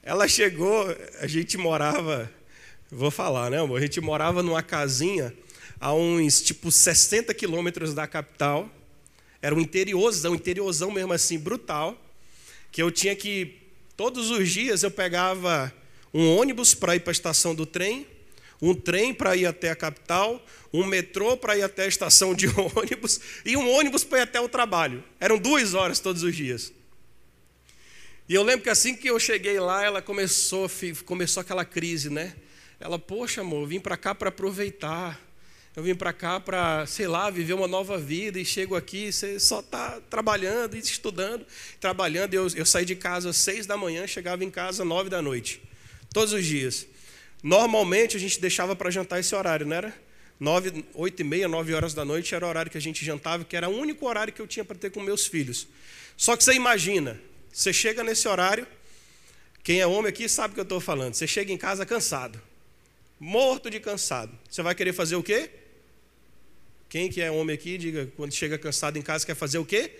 Ela 0.00 0.28
chegou, 0.28 0.86
a 1.18 1.26
gente 1.26 1.56
morava, 1.58 2.30
vou 2.90 3.10
falar, 3.10 3.50
né, 3.50 3.60
amor? 3.60 3.78
A 3.78 3.82
gente 3.82 4.00
morava 4.00 4.42
numa 4.42 4.62
casinha 4.62 5.34
a 5.80 5.92
uns 5.92 6.40
tipo 6.40 6.70
60 6.70 7.32
quilômetros 7.34 7.94
da 7.94 8.06
capital. 8.06 8.70
Era 9.42 9.54
um 9.54 9.60
interiorzão, 9.60 10.34
interiorzão 10.34 10.90
mesmo 10.90 11.12
assim, 11.12 11.38
brutal 11.38 12.00
que 12.74 12.82
eu 12.82 12.90
tinha 12.90 13.14
que, 13.14 13.56
todos 13.96 14.32
os 14.32 14.50
dias 14.50 14.82
eu 14.82 14.90
pegava 14.90 15.72
um 16.12 16.36
ônibus 16.36 16.74
para 16.74 16.96
ir 16.96 17.00
para 17.00 17.12
a 17.12 17.12
estação 17.12 17.54
do 17.54 17.64
trem, 17.64 18.04
um 18.60 18.74
trem 18.74 19.14
para 19.14 19.36
ir 19.36 19.46
até 19.46 19.70
a 19.70 19.76
capital, 19.76 20.44
um 20.72 20.84
metrô 20.84 21.36
para 21.36 21.56
ir 21.56 21.62
até 21.62 21.84
a 21.84 21.86
estação 21.86 22.34
de 22.34 22.48
ônibus 22.74 23.20
e 23.44 23.56
um 23.56 23.70
ônibus 23.70 24.02
para 24.02 24.18
ir 24.18 24.22
até 24.22 24.40
o 24.40 24.48
trabalho. 24.48 25.04
Eram 25.20 25.38
duas 25.38 25.72
horas 25.72 26.00
todos 26.00 26.24
os 26.24 26.34
dias. 26.34 26.72
E 28.28 28.34
eu 28.34 28.42
lembro 28.42 28.64
que 28.64 28.70
assim 28.70 28.96
que 28.96 29.08
eu 29.08 29.20
cheguei 29.20 29.60
lá, 29.60 29.84
ela 29.84 30.02
começou, 30.02 30.68
começou 31.04 31.42
aquela 31.42 31.64
crise, 31.64 32.10
né? 32.10 32.34
Ela, 32.80 32.98
poxa, 32.98 33.40
amor, 33.40 33.62
eu 33.62 33.66
vim 33.66 33.80
para 33.80 33.96
cá 33.96 34.14
para 34.14 34.28
aproveitar. 34.28 35.20
Eu 35.76 35.82
vim 35.82 35.94
para 35.94 36.12
cá 36.12 36.38
para, 36.38 36.86
sei 36.86 37.08
lá, 37.08 37.28
viver 37.30 37.52
uma 37.52 37.66
nova 37.66 37.98
vida 37.98 38.38
e 38.38 38.44
chego 38.44 38.76
aqui, 38.76 39.12
você 39.12 39.40
só 39.40 39.58
está 39.58 40.00
trabalhando 40.08 40.76
e 40.76 40.78
estudando, 40.78 41.44
trabalhando. 41.80 42.32
Eu, 42.32 42.46
eu 42.54 42.64
saí 42.64 42.84
de 42.84 42.94
casa 42.94 43.30
às 43.30 43.36
seis 43.36 43.66
da 43.66 43.76
manhã, 43.76 44.06
chegava 44.06 44.44
em 44.44 44.50
casa 44.50 44.84
às 44.84 44.88
nove 44.88 45.10
da 45.10 45.20
noite, 45.20 45.60
todos 46.12 46.32
os 46.32 46.44
dias. 46.46 46.86
Normalmente 47.42 48.16
a 48.16 48.20
gente 48.20 48.40
deixava 48.40 48.76
para 48.76 48.88
jantar 48.88 49.18
esse 49.18 49.34
horário, 49.34 49.66
não 49.66 49.76
era? 49.76 49.92
Nove, 50.38 50.84
oito 50.94 51.20
e 51.20 51.24
meia, 51.24 51.48
nove 51.48 51.74
horas 51.74 51.92
da 51.92 52.04
noite 52.04 52.34
era 52.36 52.46
o 52.46 52.48
horário 52.48 52.70
que 52.70 52.78
a 52.78 52.80
gente 52.80 53.04
jantava, 53.04 53.44
que 53.44 53.56
era 53.56 53.68
o 53.68 53.76
único 53.76 54.06
horário 54.06 54.32
que 54.32 54.40
eu 54.40 54.46
tinha 54.46 54.64
para 54.64 54.76
ter 54.76 54.90
com 54.90 55.00
meus 55.00 55.26
filhos. 55.26 55.66
Só 56.16 56.36
que 56.36 56.44
você 56.44 56.54
imagina, 56.54 57.20
você 57.52 57.72
chega 57.72 58.04
nesse 58.04 58.28
horário, 58.28 58.64
quem 59.64 59.80
é 59.80 59.86
homem 59.86 60.08
aqui 60.10 60.28
sabe 60.28 60.52
o 60.52 60.54
que 60.54 60.60
eu 60.60 60.64
estou 60.64 60.80
falando. 60.80 61.14
Você 61.14 61.26
chega 61.26 61.52
em 61.52 61.58
casa 61.58 61.84
cansado, 61.84 62.40
morto 63.18 63.70
de 63.70 63.80
cansado. 63.80 64.36
Você 64.48 64.62
vai 64.62 64.74
querer 64.74 64.92
fazer 64.92 65.16
o 65.16 65.22
quê? 65.22 65.50
Quem 66.88 67.10
que 67.10 67.20
é 67.20 67.30
homem 67.30 67.54
aqui, 67.54 67.76
diga, 67.76 68.10
quando 68.16 68.32
chega 68.32 68.56
cansado 68.56 68.96
em 68.96 69.02
casa, 69.02 69.26
quer 69.26 69.34
fazer 69.34 69.58
o 69.58 69.64
quê? 69.64 69.90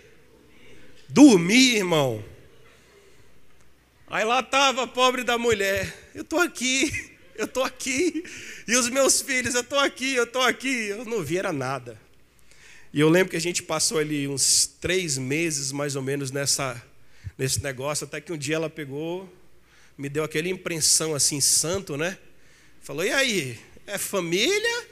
Dormir, 1.08 1.76
irmão. 1.76 2.24
Aí 4.06 4.24
lá 4.24 4.40
estava 4.40 4.84
a 4.84 4.86
pobre 4.86 5.24
da 5.24 5.36
mulher. 5.36 5.92
Eu 6.14 6.22
estou 6.22 6.38
aqui, 6.38 7.10
eu 7.34 7.46
estou 7.46 7.64
aqui. 7.64 8.24
E 8.68 8.76
os 8.76 8.88
meus 8.88 9.20
filhos, 9.20 9.54
eu 9.54 9.62
estou 9.62 9.78
aqui, 9.78 10.14
eu 10.14 10.24
estou 10.24 10.42
aqui. 10.42 10.86
Eu 10.88 11.04
não 11.04 11.22
vi 11.22 11.38
era 11.38 11.52
nada. 11.52 12.00
E 12.92 13.00
eu 13.00 13.08
lembro 13.08 13.30
que 13.30 13.36
a 13.36 13.40
gente 13.40 13.60
passou 13.60 13.98
ali 13.98 14.28
uns 14.28 14.66
três 14.80 15.18
meses, 15.18 15.72
mais 15.72 15.96
ou 15.96 16.02
menos, 16.02 16.30
nessa, 16.30 16.80
nesse 17.36 17.60
negócio, 17.60 18.06
até 18.06 18.20
que 18.20 18.32
um 18.32 18.38
dia 18.38 18.54
ela 18.54 18.70
pegou, 18.70 19.28
me 19.98 20.08
deu 20.08 20.22
aquela 20.22 20.48
impressão 20.48 21.12
assim, 21.12 21.40
santo, 21.40 21.96
né? 21.96 22.16
Falou, 22.84 23.02
e 23.02 23.10
aí, 23.10 23.58
é 23.86 23.96
família 23.96 24.86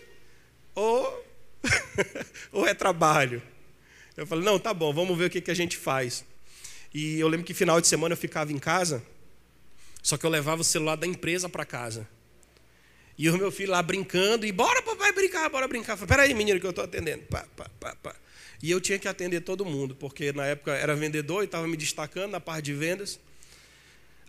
ou 0.74 1.26
ou 2.50 2.66
é 2.66 2.72
trabalho? 2.72 3.42
Eu 4.16 4.26
falei, 4.26 4.42
não, 4.42 4.58
tá 4.58 4.72
bom, 4.72 4.94
vamos 4.94 5.16
ver 5.18 5.26
o 5.26 5.30
que, 5.30 5.42
que 5.42 5.50
a 5.50 5.54
gente 5.54 5.76
faz. 5.76 6.24
E 6.94 7.20
eu 7.20 7.28
lembro 7.28 7.44
que 7.44 7.52
final 7.52 7.82
de 7.82 7.86
semana 7.86 8.14
eu 8.14 8.16
ficava 8.16 8.50
em 8.50 8.58
casa, 8.58 9.04
só 10.02 10.16
que 10.16 10.24
eu 10.24 10.30
levava 10.30 10.62
o 10.62 10.64
celular 10.64 10.96
da 10.96 11.06
empresa 11.06 11.50
para 11.50 11.66
casa. 11.66 12.08
E 13.18 13.28
o 13.28 13.36
meu 13.36 13.52
filho 13.52 13.72
lá 13.72 13.82
brincando, 13.82 14.46
e 14.46 14.52
bora 14.52 14.80
papai 14.80 15.12
brincar, 15.12 15.50
bora 15.50 15.68
brincar. 15.68 15.94
Falei, 15.98 16.08
peraí 16.08 16.34
menino 16.34 16.58
que 16.58 16.64
eu 16.64 16.70
estou 16.70 16.84
atendendo. 16.84 17.24
Pá, 17.24 17.44
pá, 17.54 17.70
pá, 17.78 17.94
pá. 17.96 18.16
E 18.62 18.70
eu 18.70 18.80
tinha 18.80 18.98
que 18.98 19.06
atender 19.06 19.42
todo 19.42 19.66
mundo, 19.66 19.94
porque 19.94 20.32
na 20.32 20.46
época 20.46 20.72
era 20.72 20.96
vendedor 20.96 21.42
e 21.42 21.44
estava 21.44 21.68
me 21.68 21.76
destacando 21.76 22.30
na 22.30 22.40
parte 22.40 22.64
de 22.64 22.72
vendas. 22.72 23.20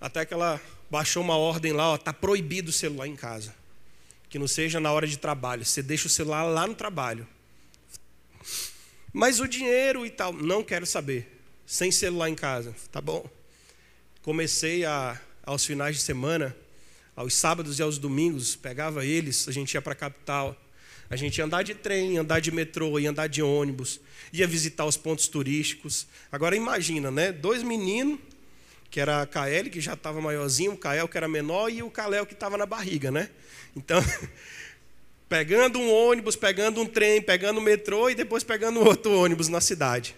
Até 0.01 0.25
que 0.25 0.33
ela 0.33 0.59
baixou 0.93 1.23
uma 1.23 1.35
ordem 1.35 1.73
lá, 1.73 1.93
ó, 1.93 1.97
tá 1.97 2.13
proibido 2.13 2.69
o 2.69 2.71
celular 2.71 3.07
em 3.07 3.15
casa 3.15 3.51
que 4.29 4.37
não 4.37 4.47
seja 4.47 4.79
na 4.79 4.91
hora 4.91 5.07
de 5.07 5.17
trabalho. 5.17 5.65
Você 5.65 5.81
deixa 5.81 6.05
o 6.05 6.09
celular 6.09 6.43
lá 6.43 6.67
no 6.67 6.75
trabalho. 6.75 7.27
Mas 9.11 9.39
o 9.39 9.47
dinheiro 9.47 10.05
e 10.05 10.11
tal, 10.11 10.31
não 10.31 10.63
quero 10.63 10.85
saber. 10.85 11.39
Sem 11.65 11.91
celular 11.91 12.29
em 12.29 12.35
casa, 12.35 12.75
tá 12.91 13.01
bom? 13.01 13.27
Comecei 14.21 14.85
a, 14.85 15.19
aos 15.43 15.65
finais 15.65 15.95
de 15.95 16.01
semana, 16.03 16.55
aos 17.15 17.33
sábados 17.33 17.79
e 17.79 17.81
aos 17.81 17.97
domingos, 17.97 18.55
pegava 18.55 19.03
eles, 19.03 19.47
a 19.47 19.51
gente 19.51 19.73
ia 19.73 19.81
para 19.81 19.93
a 19.93 19.95
capital. 19.95 20.55
A 21.09 21.15
gente 21.15 21.39
ia 21.39 21.45
andar 21.45 21.63
de 21.63 21.73
trem, 21.73 22.19
andar 22.19 22.39
de 22.39 22.51
metrô, 22.51 22.99
ia 22.99 23.09
andar 23.09 23.27
de 23.27 23.41
ônibus, 23.41 23.99
ia 24.31 24.45
visitar 24.45 24.85
os 24.85 24.97
pontos 24.97 25.27
turísticos. 25.27 26.05
Agora 26.31 26.55
imagina, 26.55 27.09
né? 27.09 27.31
Dois 27.31 27.63
meninos, 27.63 28.19
que 28.93 28.99
era 28.99 29.23
a 29.23 29.25
Kael, 29.25 29.71
que 29.71 29.81
já 29.81 29.93
estava 29.93 30.21
maiorzinho, 30.21 30.73
o 30.73 30.77
Kael, 30.77 31.07
que 31.07 31.17
era 31.17 31.27
menor, 31.27 31.67
e 31.71 31.81
o 31.81 31.89
Kalel, 31.89 32.27
que 32.27 32.35
estava 32.35 32.59
na 32.59 32.65
barriga, 32.67 33.09
né? 33.09 33.27
Então, 33.75 33.99
pegando 35.27 35.79
um 35.79 35.91
ônibus, 35.91 36.35
pegando 36.35 36.79
um 36.79 36.85
trem, 36.85 37.19
pegando 37.19 37.59
um 37.59 37.63
metrô 37.63 38.07
e 38.07 38.13
depois 38.13 38.43
pegando 38.43 38.85
outro 38.85 39.11
ônibus 39.19 39.47
na 39.47 39.59
cidade. 39.59 40.15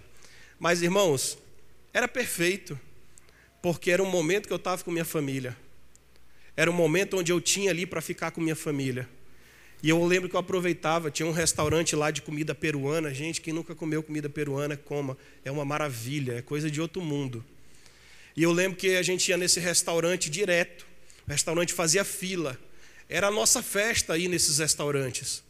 Mas, 0.60 0.82
irmãos, 0.82 1.38
era 1.94 2.06
perfeito, 2.06 2.78
porque 3.62 3.92
era 3.92 4.04
um 4.04 4.10
momento 4.10 4.46
que 4.46 4.52
eu 4.52 4.58
estava 4.58 4.84
com 4.84 4.92
minha 4.92 5.06
família. 5.06 5.56
Era 6.54 6.70
um 6.70 6.74
momento 6.74 7.18
onde 7.18 7.32
eu 7.32 7.40
tinha 7.40 7.72
ali 7.72 7.86
para 7.86 8.02
ficar 8.02 8.32
com 8.32 8.42
minha 8.42 8.58
família. 8.58 9.08
E 9.82 9.88
eu 9.88 10.06
lembro 10.06 10.28
que 10.28 10.36
eu 10.36 10.40
aproveitava, 10.42 11.10
tinha 11.10 11.26
um 11.26 11.32
restaurante 11.32 11.96
lá 11.96 12.12
de 12.12 12.22
comida 12.22 12.54
peruana. 12.54 13.14
Gente, 13.14 13.40
quem 13.40 13.54
nunca 13.54 13.74
comeu 13.74 14.04
comida 14.04 14.28
peruana, 14.28 14.76
coma. 14.76 15.18
É 15.46 15.52
uma 15.52 15.64
maravilha, 15.64 16.34
é 16.34 16.42
coisa 16.42 16.70
de 16.70 16.82
outro 16.82 17.02
mundo. 17.02 17.42
E 18.36 18.44
eu 18.44 18.52
lembro 18.52 18.78
que 18.78 18.96
a 18.96 19.04
gente 19.04 19.30
ia 19.30 19.38
nesse 19.38 19.60
restaurante 19.60 20.30
direto. 20.30 20.86
O 21.28 21.32
restaurante 21.32 21.74
fazia 21.74 22.04
fila. 22.04 22.60
Era 23.08 23.28
a 23.28 23.32
nossa 23.32 23.64
festa 23.64 24.14
aí 24.14 24.28
nesses 24.28 24.58
restaurantes. 24.58 25.44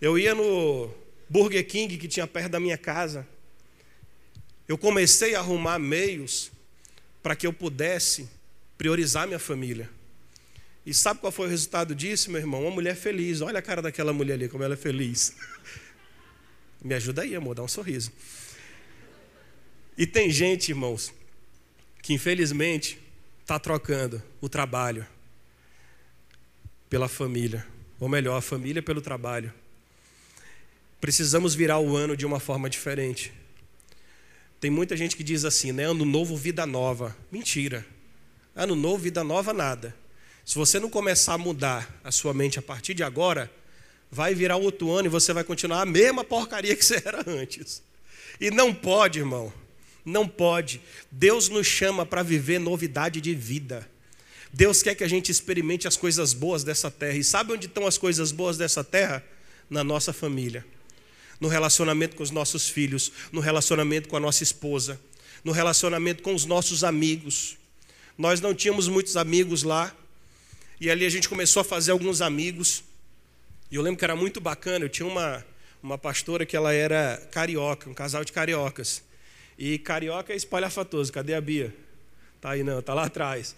Eu 0.00 0.18
ia 0.18 0.34
no 0.34 0.92
Burger 1.28 1.66
King 1.66 1.96
que 1.96 2.08
tinha 2.08 2.26
perto 2.26 2.50
da 2.50 2.60
minha 2.60 2.76
casa. 2.76 3.26
Eu 4.66 4.76
comecei 4.76 5.34
a 5.34 5.38
arrumar 5.38 5.78
meios 5.78 6.50
para 7.22 7.36
que 7.36 7.46
eu 7.46 7.52
pudesse 7.52 8.28
priorizar 8.76 9.26
minha 9.26 9.38
família. 9.38 9.88
E 10.84 10.92
sabe 10.92 11.20
qual 11.20 11.32
foi 11.32 11.46
o 11.46 11.50
resultado 11.50 11.94
disso, 11.94 12.30
meu 12.30 12.40
irmão? 12.40 12.62
Uma 12.62 12.70
mulher 12.70 12.96
feliz. 12.96 13.40
Olha 13.40 13.58
a 13.58 13.62
cara 13.62 13.80
daquela 13.80 14.12
mulher 14.12 14.34
ali, 14.34 14.48
como 14.48 14.64
ela 14.64 14.74
é 14.74 14.76
feliz. 14.76 15.34
Me 16.82 16.94
ajuda 16.94 17.22
aí, 17.22 17.34
amor, 17.34 17.54
dá 17.54 17.62
um 17.62 17.68
sorriso. 17.68 18.12
E 19.96 20.06
tem 20.06 20.30
gente, 20.30 20.70
irmãos, 20.70 21.12
que 22.04 22.12
infelizmente 22.12 22.98
está 23.40 23.58
trocando 23.58 24.22
o 24.38 24.46
trabalho 24.46 25.06
pela 26.90 27.08
família. 27.08 27.66
Ou 27.98 28.10
melhor, 28.10 28.36
a 28.36 28.42
família 28.42 28.82
pelo 28.82 29.00
trabalho. 29.00 29.50
Precisamos 31.00 31.54
virar 31.54 31.78
o 31.78 31.96
ano 31.96 32.14
de 32.14 32.26
uma 32.26 32.38
forma 32.38 32.68
diferente. 32.68 33.32
Tem 34.60 34.70
muita 34.70 34.94
gente 34.98 35.16
que 35.16 35.24
diz 35.24 35.46
assim, 35.46 35.72
né? 35.72 35.84
Ano 35.84 36.04
novo, 36.04 36.36
vida 36.36 36.66
nova. 36.66 37.16
Mentira. 37.32 37.86
Ano 38.54 38.76
novo, 38.76 38.98
vida 38.98 39.24
nova, 39.24 39.54
nada. 39.54 39.96
Se 40.44 40.56
você 40.56 40.78
não 40.78 40.90
começar 40.90 41.32
a 41.32 41.38
mudar 41.38 41.90
a 42.04 42.12
sua 42.12 42.34
mente 42.34 42.58
a 42.58 42.62
partir 42.62 42.92
de 42.92 43.02
agora, 43.02 43.50
vai 44.10 44.34
virar 44.34 44.56
outro 44.56 44.92
ano 44.92 45.06
e 45.06 45.10
você 45.10 45.32
vai 45.32 45.42
continuar 45.42 45.80
a 45.80 45.86
mesma 45.86 46.22
porcaria 46.22 46.76
que 46.76 46.84
você 46.84 47.02
era 47.02 47.24
antes. 47.26 47.82
E 48.38 48.50
não 48.50 48.74
pode, 48.74 49.20
irmão. 49.20 49.50
Não 50.04 50.28
pode. 50.28 50.80
Deus 51.10 51.48
nos 51.48 51.66
chama 51.66 52.04
para 52.04 52.22
viver 52.22 52.58
novidade 52.58 53.20
de 53.20 53.34
vida. 53.34 53.88
Deus 54.52 54.82
quer 54.82 54.94
que 54.94 55.02
a 55.02 55.08
gente 55.08 55.32
experimente 55.32 55.88
as 55.88 55.96
coisas 55.96 56.32
boas 56.32 56.62
dessa 56.62 56.90
terra. 56.90 57.16
E 57.16 57.24
sabe 57.24 57.52
onde 57.52 57.66
estão 57.66 57.86
as 57.86 57.98
coisas 57.98 58.30
boas 58.30 58.56
dessa 58.56 58.84
terra? 58.84 59.24
Na 59.68 59.82
nossa 59.82 60.12
família. 60.12 60.64
No 61.40 61.48
relacionamento 61.48 62.16
com 62.16 62.22
os 62.22 62.30
nossos 62.30 62.68
filhos, 62.68 63.10
no 63.32 63.40
relacionamento 63.40 64.08
com 64.08 64.16
a 64.16 64.20
nossa 64.20 64.42
esposa, 64.42 65.00
no 65.42 65.52
relacionamento 65.52 66.22
com 66.22 66.34
os 66.34 66.44
nossos 66.44 66.84
amigos. 66.84 67.56
Nós 68.16 68.40
não 68.40 68.54
tínhamos 68.54 68.86
muitos 68.86 69.16
amigos 69.16 69.64
lá, 69.64 69.92
e 70.80 70.90
ali 70.90 71.06
a 71.06 71.08
gente 71.08 71.28
começou 71.28 71.60
a 71.60 71.64
fazer 71.64 71.92
alguns 71.92 72.20
amigos. 72.20 72.84
E 73.70 73.76
eu 73.76 73.82
lembro 73.82 73.98
que 73.98 74.04
era 74.04 74.14
muito 74.16 74.40
bacana. 74.40 74.84
Eu 74.84 74.88
tinha 74.88 75.06
uma, 75.06 75.44
uma 75.82 75.96
pastora 75.96 76.44
que 76.44 76.56
ela 76.56 76.72
era 76.72 77.26
carioca, 77.30 77.88
um 77.88 77.94
casal 77.94 78.24
de 78.24 78.32
cariocas. 78.32 79.02
E 79.58 79.78
carioca 79.78 80.32
é 80.32 80.36
espalhafatoso. 80.36 81.12
Cadê 81.12 81.34
a 81.34 81.40
Bia? 81.40 81.74
Tá 82.40 82.50
aí 82.50 82.62
não, 82.62 82.82
tá 82.82 82.92
lá 82.92 83.04
atrás. 83.04 83.54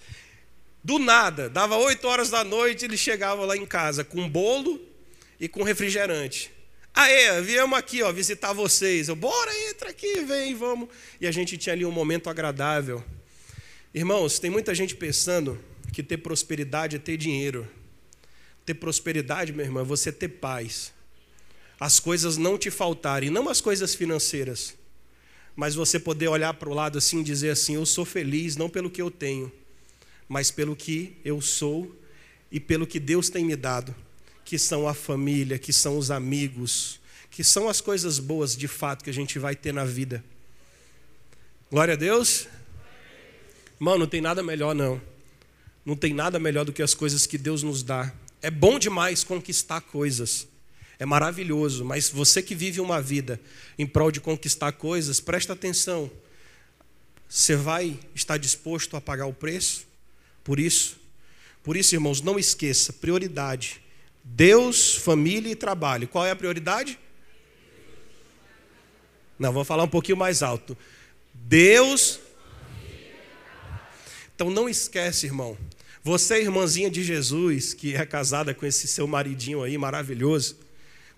Do 0.82 0.98
nada, 0.98 1.50
dava 1.50 1.76
8 1.76 2.06
horas 2.06 2.30
da 2.30 2.44
noite, 2.44 2.84
ele 2.84 2.96
chegava 2.96 3.44
lá 3.44 3.56
em 3.56 3.66
casa 3.66 4.04
com 4.04 4.28
bolo 4.28 4.80
e 5.40 5.48
com 5.48 5.64
refrigerante. 5.64 6.52
Aê, 6.94 7.42
viemos 7.42 7.76
aqui, 7.76 8.02
ó, 8.02 8.12
visitar 8.12 8.52
vocês. 8.52 9.08
Eu, 9.08 9.16
bora, 9.16 9.50
entra 9.68 9.90
aqui, 9.90 10.24
vem, 10.24 10.54
vamos. 10.54 10.88
E 11.20 11.26
a 11.26 11.32
gente 11.32 11.58
tinha 11.58 11.72
ali 11.72 11.84
um 11.84 11.90
momento 11.90 12.30
agradável. 12.30 13.04
Irmãos, 13.92 14.38
tem 14.38 14.48
muita 14.48 14.74
gente 14.74 14.94
pensando 14.94 15.62
que 15.92 16.02
ter 16.02 16.18
prosperidade 16.18 16.96
é 16.96 16.98
ter 16.98 17.16
dinheiro. 17.16 17.68
Ter 18.64 18.74
prosperidade, 18.74 19.52
meu 19.52 19.64
irmão, 19.64 19.82
é 19.82 19.84
você 19.84 20.12
ter 20.12 20.28
paz. 20.28 20.92
As 21.78 22.00
coisas 22.00 22.36
não 22.36 22.56
te 22.56 22.70
faltarem, 22.70 23.28
não 23.28 23.48
as 23.48 23.60
coisas 23.60 23.94
financeiras, 23.94 24.74
mas 25.56 25.74
você 25.74 25.98
poder 25.98 26.28
olhar 26.28 26.52
para 26.52 26.68
o 26.68 26.74
lado 26.74 26.98
assim 26.98 27.20
e 27.20 27.24
dizer 27.24 27.50
assim: 27.50 27.74
Eu 27.74 27.86
sou 27.86 28.04
feliz 28.04 28.56
não 28.56 28.68
pelo 28.68 28.90
que 28.90 29.00
eu 29.00 29.10
tenho, 29.10 29.50
mas 30.28 30.50
pelo 30.50 30.76
que 30.76 31.16
eu 31.24 31.40
sou 31.40 31.98
e 32.52 32.60
pelo 32.60 32.86
que 32.86 33.00
Deus 33.00 33.30
tem 33.30 33.44
me 33.44 33.56
dado, 33.56 33.94
que 34.44 34.58
são 34.58 34.86
a 34.86 34.92
família, 34.92 35.58
que 35.58 35.72
são 35.72 35.96
os 35.96 36.10
amigos, 36.10 37.00
que 37.30 37.42
são 37.42 37.68
as 37.68 37.80
coisas 37.80 38.18
boas 38.18 38.54
de 38.54 38.68
fato 38.68 39.02
que 39.02 39.10
a 39.10 39.14
gente 39.14 39.38
vai 39.38 39.56
ter 39.56 39.72
na 39.72 39.84
vida. 39.84 40.22
Glória 41.70 41.94
a 41.94 41.96
Deus. 41.96 42.46
Mano, 43.78 44.00
não 44.00 44.06
tem 44.06 44.20
nada 44.20 44.42
melhor 44.42 44.74
não. 44.74 45.00
Não 45.84 45.96
tem 45.96 46.12
nada 46.12 46.38
melhor 46.38 46.64
do 46.64 46.72
que 46.72 46.82
as 46.82 46.94
coisas 46.94 47.26
que 47.26 47.38
Deus 47.38 47.62
nos 47.62 47.82
dá. 47.82 48.12
É 48.42 48.50
bom 48.50 48.78
demais 48.78 49.24
conquistar 49.24 49.80
coisas. 49.80 50.46
É 50.98 51.04
maravilhoso, 51.04 51.84
mas 51.84 52.08
você 52.08 52.42
que 52.42 52.54
vive 52.54 52.80
uma 52.80 53.02
vida 53.02 53.40
em 53.78 53.86
prol 53.86 54.10
de 54.10 54.20
conquistar 54.20 54.72
coisas, 54.72 55.20
presta 55.20 55.52
atenção. 55.52 56.10
Você 57.28 57.54
vai 57.54 57.98
estar 58.14 58.38
disposto 58.38 58.96
a 58.96 59.00
pagar 59.00 59.26
o 59.26 59.32
preço 59.32 59.86
por 60.42 60.60
isso? 60.60 60.98
Por 61.62 61.76
isso, 61.76 61.94
irmãos, 61.94 62.20
não 62.20 62.38
esqueça, 62.38 62.92
prioridade. 62.92 63.82
Deus, 64.22 64.94
família 64.94 65.50
e 65.50 65.56
trabalho. 65.56 66.06
Qual 66.08 66.24
é 66.24 66.30
a 66.30 66.36
prioridade? 66.36 66.98
Não, 69.38 69.52
vou 69.52 69.64
falar 69.64 69.82
um 69.82 69.88
pouquinho 69.88 70.16
mais 70.16 70.42
alto. 70.42 70.78
Deus. 71.34 72.20
Então 74.34 74.50
não 74.50 74.68
esquece, 74.68 75.26
irmão. 75.26 75.58
Você, 76.02 76.40
irmãzinha 76.40 76.88
de 76.88 77.02
Jesus, 77.02 77.74
que 77.74 77.96
é 77.96 78.06
casada 78.06 78.54
com 78.54 78.64
esse 78.64 78.86
seu 78.86 79.06
maridinho 79.06 79.62
aí 79.62 79.76
maravilhoso, 79.76 80.56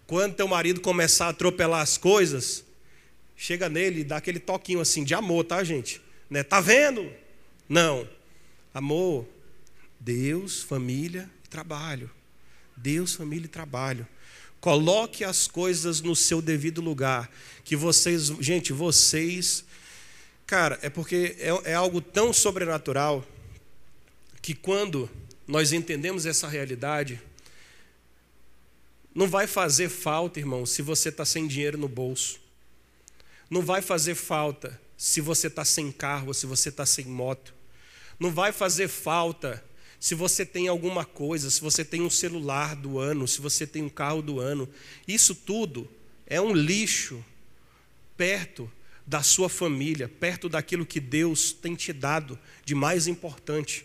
quando 0.08 0.34
teu 0.34 0.48
marido 0.48 0.80
começar 0.80 1.26
a 1.26 1.28
atropelar 1.28 1.82
as 1.82 1.96
coisas, 1.96 2.64
chega 3.36 3.68
nele 3.68 4.00
e 4.00 4.04
dá 4.04 4.16
aquele 4.16 4.40
toquinho 4.40 4.80
assim 4.80 5.04
de 5.04 5.14
amor, 5.14 5.44
tá, 5.44 5.62
gente? 5.62 6.00
Né? 6.28 6.42
Tá 6.42 6.60
vendo? 6.60 7.12
Não. 7.68 8.08
Amor, 8.74 9.28
Deus, 10.00 10.62
família 10.62 11.30
trabalho. 11.48 12.10
Deus, 12.76 13.14
família 13.14 13.46
e 13.46 13.48
trabalho. 13.48 14.06
Coloque 14.60 15.24
as 15.24 15.46
coisas 15.46 16.00
no 16.00 16.14
seu 16.14 16.40
devido 16.40 16.80
lugar. 16.80 17.30
Que 17.64 17.76
vocês, 17.76 18.28
gente, 18.40 18.72
vocês, 18.72 19.64
cara, 20.46 20.78
é 20.82 20.88
porque 20.88 21.36
é, 21.38 21.72
é 21.72 21.74
algo 21.74 22.00
tão 22.00 22.32
sobrenatural 22.32 23.26
que 24.40 24.54
quando 24.54 25.10
nós 25.46 25.72
entendemos 25.72 26.24
essa 26.26 26.48
realidade, 26.48 27.20
não 29.18 29.26
vai 29.26 29.48
fazer 29.48 29.88
falta, 29.88 30.38
irmão, 30.38 30.64
se 30.64 30.80
você 30.80 31.08
está 31.08 31.24
sem 31.24 31.48
dinheiro 31.48 31.76
no 31.76 31.88
bolso. 31.88 32.38
Não 33.50 33.62
vai 33.62 33.82
fazer 33.82 34.14
falta 34.14 34.80
se 34.96 35.20
você 35.20 35.48
está 35.48 35.64
sem 35.64 35.90
carro, 35.90 36.32
se 36.32 36.46
você 36.46 36.68
está 36.68 36.86
sem 36.86 37.04
moto. 37.04 37.52
Não 38.16 38.30
vai 38.30 38.52
fazer 38.52 38.86
falta 38.86 39.64
se 39.98 40.14
você 40.14 40.46
tem 40.46 40.68
alguma 40.68 41.04
coisa, 41.04 41.50
se 41.50 41.60
você 41.60 41.84
tem 41.84 42.00
um 42.00 42.08
celular 42.08 42.76
do 42.76 43.00
ano, 43.00 43.26
se 43.26 43.40
você 43.40 43.66
tem 43.66 43.82
um 43.82 43.88
carro 43.88 44.22
do 44.22 44.38
ano. 44.38 44.68
Isso 45.08 45.34
tudo 45.34 45.90
é 46.24 46.40
um 46.40 46.52
lixo 46.52 47.20
perto 48.16 48.70
da 49.04 49.20
sua 49.20 49.48
família, 49.48 50.08
perto 50.08 50.48
daquilo 50.48 50.86
que 50.86 51.00
Deus 51.00 51.50
tem 51.50 51.74
te 51.74 51.92
dado 51.92 52.38
de 52.64 52.72
mais 52.72 53.08
importante. 53.08 53.84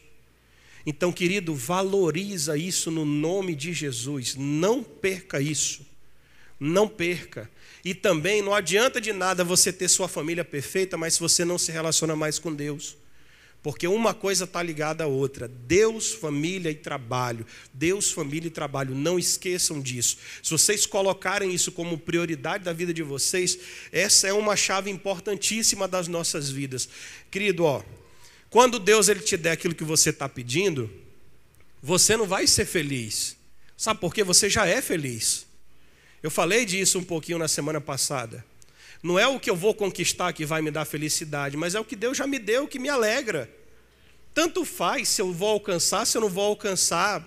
Então, 0.86 1.12
querido, 1.12 1.56
valoriza 1.56 2.58
isso 2.58 2.92
no 2.92 3.06
nome 3.06 3.56
de 3.56 3.74
Jesus. 3.74 4.36
Não 4.36 4.84
perca 4.84 5.40
isso. 5.40 5.86
Não 6.60 6.88
perca. 6.88 7.50
E 7.84 7.94
também 7.94 8.42
não 8.42 8.54
adianta 8.54 9.00
de 9.00 9.12
nada 9.12 9.44
você 9.44 9.72
ter 9.72 9.90
sua 9.90 10.08
família 10.08 10.44
perfeita, 10.44 10.98
mas 10.98 11.16
se 11.16 11.20
você 11.20 11.44
não 11.44 11.58
se 11.58 11.72
relaciona 11.72 12.16
mais 12.16 12.40
com 12.40 12.54
Deus. 12.54 12.98
Porque 13.62 13.88
uma 13.88 14.14
coisa 14.14 14.44
está 14.44 14.62
ligada 14.62 15.06
à 15.06 15.08
outra. 15.08 15.48
Deus, 15.48 16.12
família 16.12 16.70
e 16.70 16.76
trabalho. 16.76 17.46
Deus, 17.74 18.12
família 18.12 18.48
e 18.48 18.52
trabalho. 18.52 18.94
Não 18.94 19.18
esqueçam 19.18 19.80
disso. 19.80 20.18
Se 20.44 20.52
vocês 20.52 20.86
colocarem 20.86 21.54
isso 21.54 21.72
como 21.72 21.98
prioridade 21.98 22.66
da 22.66 22.74
vida 22.74 22.94
de 22.94 23.02
vocês, 23.02 23.58
essa 23.90 24.28
é 24.28 24.34
uma 24.34 24.58
chave 24.58 24.92
importantíssima 24.92 25.88
das 25.88 26.10
nossas 26.10 26.50
vidas. 26.50 26.90
Querido, 27.32 27.64
ó, 27.64 27.82
quando 28.54 28.78
Deus 28.78 29.08
ele 29.10 29.22
te 29.22 29.36
der 29.36 29.54
aquilo 29.54 29.74
que 29.74 29.84
você 29.84 30.12
está 30.12 30.30
pedindo, 30.30 30.88
você 31.82 32.16
não 32.16 32.28
vai 32.28 32.46
ser 32.46 32.68
feliz. 32.68 33.36
Sabe 33.76 34.00
por 34.00 34.14
quê? 34.14 34.24
Você 34.24 34.48
já 34.48 34.68
é 34.68 34.80
feliz. 34.80 35.48
Eu 36.22 36.30
falei 36.30 36.64
disso 36.64 37.00
um 37.00 37.04
pouquinho 37.04 37.40
na 37.40 37.48
semana 37.48 37.82
passada. 37.82 38.46
Não 39.02 39.18
é 39.18 39.26
o 39.26 39.40
que 39.40 39.50
eu 39.50 39.56
vou 39.56 39.74
conquistar 39.74 40.32
que 40.34 40.46
vai 40.46 40.62
me 40.62 40.70
dar 40.70 40.86
felicidade, 40.86 41.58
mas 41.58 41.74
é 41.74 41.80
o 41.80 41.84
que 41.84 41.96
Deus 41.96 42.16
já 42.16 42.28
me 42.28 42.38
deu 42.38 42.68
que 42.68 42.78
me 42.78 42.90
alegra. 42.90 43.50
Tanto 44.36 44.64
faz 44.64 45.10
se 45.10 45.20
eu 45.20 45.34
vou 45.34 45.50
alcançar, 45.50 46.06
se 46.06 46.16
eu 46.16 46.22
não 46.22 46.30
vou 46.30 46.46
alcançar. 46.46 47.26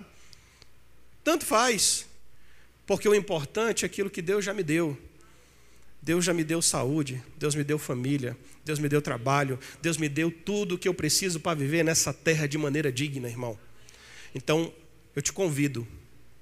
Tanto 1.24 1.44
faz. 1.44 2.06
Porque 2.86 3.08
o 3.08 3.14
importante 3.16 3.84
é 3.84 3.86
aquilo 3.86 4.10
que 4.10 4.22
Deus 4.22 4.44
já 4.44 4.54
me 4.54 4.62
deu. 4.62 4.96
Deus 6.06 6.24
já 6.24 6.32
me 6.32 6.44
deu 6.44 6.62
saúde, 6.62 7.20
Deus 7.36 7.56
me 7.56 7.64
deu 7.64 7.80
família, 7.80 8.38
Deus 8.64 8.78
me 8.78 8.88
deu 8.88 9.02
trabalho, 9.02 9.58
Deus 9.82 9.96
me 9.96 10.08
deu 10.08 10.30
tudo 10.30 10.76
o 10.76 10.78
que 10.78 10.86
eu 10.86 10.94
preciso 10.94 11.40
para 11.40 11.58
viver 11.58 11.84
nessa 11.84 12.14
terra 12.14 12.46
de 12.46 12.56
maneira 12.56 12.92
digna, 12.92 13.28
irmão. 13.28 13.58
Então, 14.32 14.72
eu 15.16 15.20
te 15.20 15.32
convido, 15.32 15.84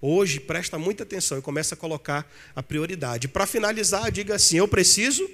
Hoje, 0.06 0.38
presta 0.38 0.78
muita 0.78 1.02
atenção 1.02 1.38
e 1.38 1.40
começa 1.40 1.74
a 1.74 1.78
colocar 1.78 2.30
a 2.54 2.62
prioridade. 2.62 3.26
Para 3.26 3.46
finalizar, 3.46 4.12
diga 4.12 4.34
assim: 4.34 4.58
eu 4.58 4.68
preciso 4.68 5.26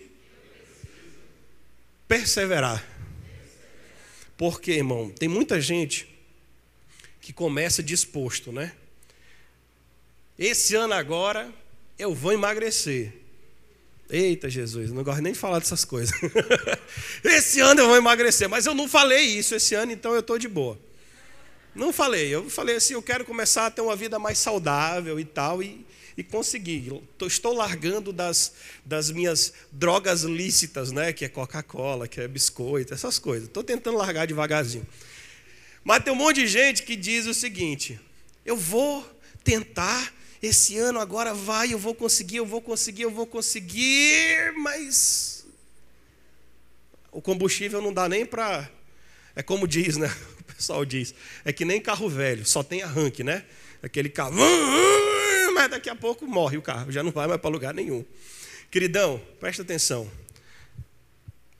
perseverar. 2.06 2.86
Porque, 4.36 4.70
irmão, 4.70 5.10
tem 5.10 5.28
muita 5.28 5.60
gente 5.60 6.08
que 7.20 7.32
começa 7.32 7.82
disposto, 7.82 8.52
né? 8.52 8.72
Esse 10.38 10.76
ano 10.76 10.94
agora 10.94 11.52
eu 11.98 12.14
vou 12.14 12.32
emagrecer. 12.32 13.19
Eita 14.10 14.50
Jesus, 14.50 14.90
não 14.90 15.04
gosto 15.04 15.22
nem 15.22 15.32
de 15.32 15.38
falar 15.38 15.58
dessas 15.60 15.84
coisas. 15.84 16.10
esse 17.24 17.60
ano 17.60 17.80
eu 17.80 17.86
vou 17.86 17.96
emagrecer, 17.96 18.48
mas 18.48 18.66
eu 18.66 18.74
não 18.74 18.88
falei 18.88 19.22
isso 19.22 19.54
esse 19.54 19.74
ano, 19.74 19.92
então 19.92 20.12
eu 20.12 20.20
estou 20.20 20.38
de 20.38 20.48
boa. 20.48 20.78
Não 21.74 21.92
falei, 21.92 22.28
eu 22.28 22.50
falei 22.50 22.76
assim, 22.76 22.94
eu 22.94 23.02
quero 23.02 23.24
começar 23.24 23.66
a 23.66 23.70
ter 23.70 23.80
uma 23.80 23.94
vida 23.94 24.18
mais 24.18 24.38
saudável 24.38 25.20
e 25.20 25.24
tal, 25.24 25.62
e, 25.62 25.86
e 26.16 26.24
consegui. 26.24 27.00
Estou 27.22 27.54
largando 27.54 28.12
das, 28.12 28.52
das 28.84 29.10
minhas 29.10 29.52
drogas 29.70 30.22
lícitas, 30.22 30.90
né? 30.90 31.12
Que 31.12 31.24
é 31.24 31.28
Coca-Cola, 31.28 32.08
que 32.08 32.20
é 32.20 32.26
biscoito, 32.26 32.92
essas 32.92 33.18
coisas. 33.20 33.46
Estou 33.46 33.62
tentando 33.62 33.96
largar 33.96 34.26
devagarzinho. 34.26 34.86
Mas 35.84 36.02
tem 36.02 36.12
um 36.12 36.16
monte 36.16 36.40
de 36.40 36.48
gente 36.48 36.82
que 36.82 36.96
diz 36.96 37.26
o 37.26 37.34
seguinte: 37.34 38.00
eu 38.44 38.56
vou 38.56 39.08
tentar, 39.44 40.12
esse 40.42 40.78
ano 40.78 40.98
agora 40.98 41.34
vai, 41.34 41.72
eu 41.72 41.78
vou 41.78 41.94
conseguir, 41.94 42.36
eu 42.36 42.46
vou 42.46 42.62
conseguir, 42.62 43.02
eu 43.02 43.10
vou 43.10 43.26
conseguir, 43.26 44.52
mas 44.56 45.44
o 47.12 47.20
combustível 47.20 47.82
não 47.82 47.92
dá 47.92 48.08
nem 48.08 48.24
para. 48.24 48.70
É 49.36 49.42
como 49.42 49.66
diz, 49.66 49.96
né? 49.96 50.14
O 50.50 50.54
pessoal 50.60 50.84
diz. 50.84 51.14
É 51.42 51.54
que 51.54 51.64
nem 51.64 51.80
carro 51.80 52.06
velho, 52.06 52.44
só 52.44 52.62
tem 52.62 52.82
arranque, 52.82 53.24
né? 53.24 53.46
Aquele 53.82 54.10
carro. 54.10 54.34
Mas 55.54 55.70
daqui 55.70 55.88
a 55.88 55.96
pouco 55.96 56.26
morre 56.26 56.58
o 56.58 56.62
carro, 56.62 56.92
já 56.92 57.02
não 57.02 57.10
vai 57.10 57.26
mais 57.26 57.40
para 57.40 57.48
lugar 57.48 57.72
nenhum. 57.72 58.04
Queridão, 58.70 59.20
presta 59.38 59.62
atenção. 59.62 60.10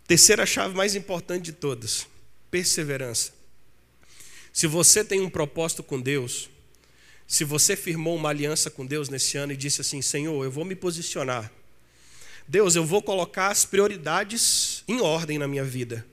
Terceira 0.07 0.45
chave 0.45 0.75
mais 0.75 0.95
importante 0.95 1.45
de 1.45 1.53
todas: 1.53 2.07
perseverança. 2.51 3.33
Se 4.53 4.67
você 4.67 5.03
tem 5.03 5.21
um 5.21 5.31
propósito 5.31 5.83
com 5.83 5.99
Deus, 5.99 6.51
se 7.31 7.45
você 7.45 7.77
firmou 7.77 8.17
uma 8.17 8.31
aliança 8.31 8.69
com 8.69 8.85
Deus 8.85 9.09
nesse 9.09 9.37
ano 9.37 9.53
e 9.53 9.57
disse 9.57 9.81
assim: 9.81 10.03
Senhor, 10.03 10.43
eu 10.43 10.51
vou 10.51 10.65
me 10.65 10.75
posicionar. 10.75 11.49
Deus, 12.49 12.75
eu 12.75 12.85
vou 12.85 13.01
colocar 13.01 13.53
as 13.53 13.65
prioridades 13.65 14.83
em 14.89 15.01
ordem 15.01 15.39
na 15.39 15.47
minha 15.47 15.63
vida. 15.63 16.05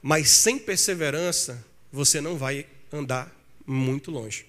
Mas 0.00 0.30
sem 0.30 0.58
perseverança, 0.58 1.62
você 1.92 2.18
não 2.18 2.38
vai 2.38 2.66
andar 2.90 3.30
muito 3.66 4.10
longe. 4.10 4.46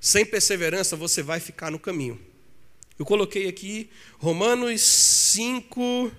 Sem 0.00 0.24
perseverança, 0.24 0.94
você 0.94 1.24
vai 1.24 1.40
ficar 1.40 1.72
no 1.72 1.78
caminho. 1.80 2.20
Eu 2.96 3.04
coloquei 3.04 3.48
aqui 3.48 3.90
Romanos 4.18 4.80
5, 4.80 6.12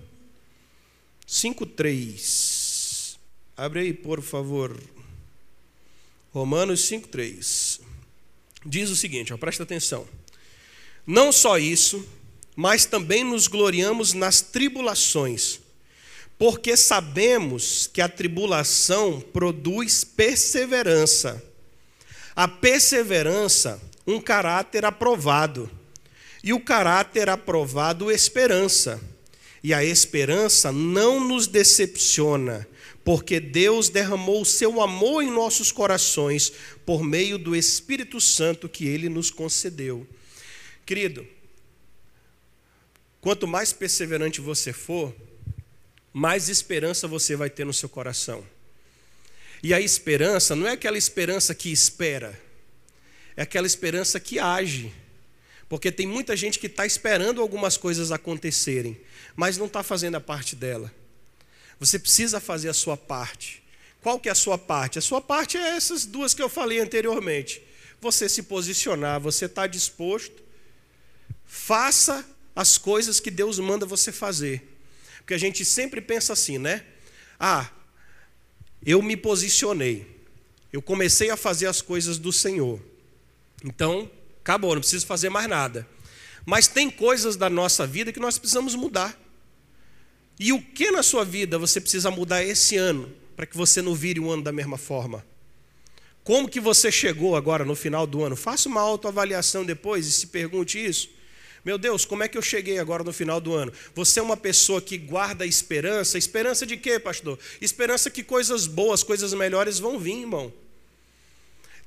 5 1.25 1.65
3. 1.65 3.17
Abre 3.55 3.79
aí, 3.79 3.93
por 3.93 4.21
favor. 4.21 4.77
Romanos 6.33 6.81
5, 6.81 7.07
3. 7.07 7.82
Diz 8.65 8.89
o 8.89 8.95
seguinte, 8.95 9.33
ó, 9.33 9.37
presta 9.37 9.63
atenção. 9.63 10.07
Não 11.05 11.31
só 11.31 11.57
isso, 11.57 12.07
mas 12.55 12.85
também 12.85 13.23
nos 13.23 13.47
gloriamos 13.47 14.13
nas 14.13 14.41
tribulações, 14.41 15.59
porque 16.37 16.77
sabemos 16.77 17.89
que 17.91 18.01
a 18.01 18.07
tribulação 18.07 19.19
produz 19.19 20.03
perseverança. 20.03 21.43
A 22.35 22.47
perseverança, 22.47 23.81
um 24.07 24.19
caráter 24.19 24.85
aprovado. 24.85 25.69
E 26.43 26.53
o 26.53 26.59
caráter 26.59 27.29
aprovado, 27.29 28.11
esperança. 28.11 28.99
E 29.63 29.73
a 29.73 29.83
esperança 29.83 30.71
não 30.71 31.25
nos 31.25 31.47
decepciona, 31.47 32.67
porque 33.03 33.39
Deus 33.39 33.89
derramou 33.89 34.41
o 34.41 34.45
seu 34.45 34.81
amor 34.81 35.23
em 35.23 35.29
nossos 35.29 35.71
corações 35.71 36.53
por 36.85 37.03
meio 37.03 37.37
do 37.37 37.55
Espírito 37.55 38.21
Santo 38.21 38.69
que 38.69 38.87
ele 38.87 39.09
nos 39.09 39.29
concedeu. 39.29 40.07
Querido, 40.85 41.27
quanto 43.19 43.45
mais 43.45 43.73
perseverante 43.73 44.39
você 44.39 44.71
for, 44.71 45.13
mais 46.13 46.47
esperança 46.47 47.07
você 47.07 47.35
vai 47.35 47.49
ter 47.49 47.65
no 47.65 47.73
seu 47.73 47.89
coração. 47.89 48.45
E 49.61 49.73
a 49.73 49.81
esperança 49.81 50.55
não 50.55 50.67
é 50.67 50.71
aquela 50.71 50.97
esperança 50.97 51.53
que 51.53 51.71
espera, 51.71 52.39
é 53.35 53.41
aquela 53.41 53.67
esperança 53.67 54.19
que 54.19 54.39
age. 54.39 54.93
Porque 55.67 55.91
tem 55.91 56.05
muita 56.05 56.37
gente 56.37 56.59
que 56.59 56.67
está 56.67 56.85
esperando 56.85 57.41
algumas 57.41 57.77
coisas 57.77 58.11
acontecerem, 58.11 58.99
mas 59.35 59.57
não 59.57 59.65
está 59.65 59.81
fazendo 59.81 60.15
a 60.15 60.21
parte 60.21 60.55
dela. 60.55 60.93
Você 61.85 61.99
precisa 61.99 62.39
fazer 62.39 62.69
a 62.69 62.73
sua 62.73 62.95
parte. 62.95 63.61
Qual 64.01 64.19
que 64.19 64.29
é 64.29 64.31
a 64.31 64.35
sua 64.35 64.57
parte? 64.57 64.99
A 64.99 65.01
sua 65.01 65.21
parte 65.21 65.57
é 65.57 65.75
essas 65.75 66.05
duas 66.05 66.33
que 66.33 66.41
eu 66.41 66.49
falei 66.49 66.79
anteriormente. 66.79 67.61
Você 68.01 68.27
se 68.27 68.43
posicionar, 68.43 69.19
você 69.19 69.45
está 69.45 69.67
disposto. 69.67 70.43
Faça 71.45 72.25
as 72.55 72.77
coisas 72.77 73.19
que 73.19 73.31
Deus 73.31 73.59
manda 73.59 73.85
você 73.85 74.11
fazer. 74.11 74.77
Porque 75.17 75.33
a 75.33 75.37
gente 75.37 75.63
sempre 75.63 76.01
pensa 76.01 76.33
assim, 76.33 76.57
né? 76.57 76.85
Ah, 77.39 77.69
eu 78.85 79.01
me 79.01 79.15
posicionei. 79.15 80.05
Eu 80.71 80.81
comecei 80.81 81.29
a 81.29 81.37
fazer 81.37 81.67
as 81.67 81.81
coisas 81.81 82.17
do 82.17 82.33
Senhor. 82.33 82.81
Então, 83.63 84.09
acabou, 84.41 84.73
não 84.73 84.81
preciso 84.81 85.05
fazer 85.05 85.29
mais 85.29 85.47
nada. 85.47 85.87
Mas 86.45 86.67
tem 86.67 86.89
coisas 86.89 87.35
da 87.37 87.49
nossa 87.49 87.87
vida 87.87 88.11
que 88.11 88.19
nós 88.19 88.37
precisamos 88.37 88.75
mudar. 88.75 89.17
E 90.39 90.51
o 90.51 90.61
que 90.61 90.91
na 90.91 91.03
sua 91.03 91.23
vida 91.23 91.57
você 91.57 91.79
precisa 91.79 92.09
mudar 92.09 92.43
esse 92.43 92.75
ano 92.75 93.11
para 93.35 93.45
que 93.45 93.55
você 93.55 93.81
não 93.81 93.93
vire 93.93 94.19
um 94.19 94.31
ano 94.31 94.43
da 94.43 94.51
mesma 94.51 94.77
forma? 94.77 95.25
Como 96.23 96.47
que 96.47 96.59
você 96.59 96.91
chegou 96.91 97.35
agora 97.35 97.65
no 97.65 97.75
final 97.75 98.07
do 98.07 98.23
ano? 98.23 98.35
Faça 98.35 98.69
uma 98.69 98.81
autoavaliação 98.81 99.65
depois 99.65 100.07
e 100.07 100.11
se 100.11 100.27
pergunte 100.27 100.83
isso. 100.83 101.09
Meu 101.65 101.77
Deus, 101.77 102.03
como 102.03 102.23
é 102.23 102.27
que 102.27 102.37
eu 102.37 102.41
cheguei 102.41 102.77
agora 102.77 103.03
no 103.03 103.13
final 103.13 103.39
do 103.39 103.53
ano? 103.53 103.71
Você 103.95 104.19
é 104.19 104.23
uma 104.23 104.35
pessoa 104.35 104.81
que 104.81 104.97
guarda 104.97 105.45
esperança? 105.45 106.17
Esperança 106.17 106.65
de 106.65 106.75
quê, 106.75 106.99
pastor? 106.99 107.39
Esperança 107.61 108.09
que 108.09 108.23
coisas 108.23 108.67
boas, 108.67 109.01
coisas 109.01 109.33
melhores 109.33 109.79
vão 109.79 109.97
vir, 109.97 110.21
irmão. 110.21 110.51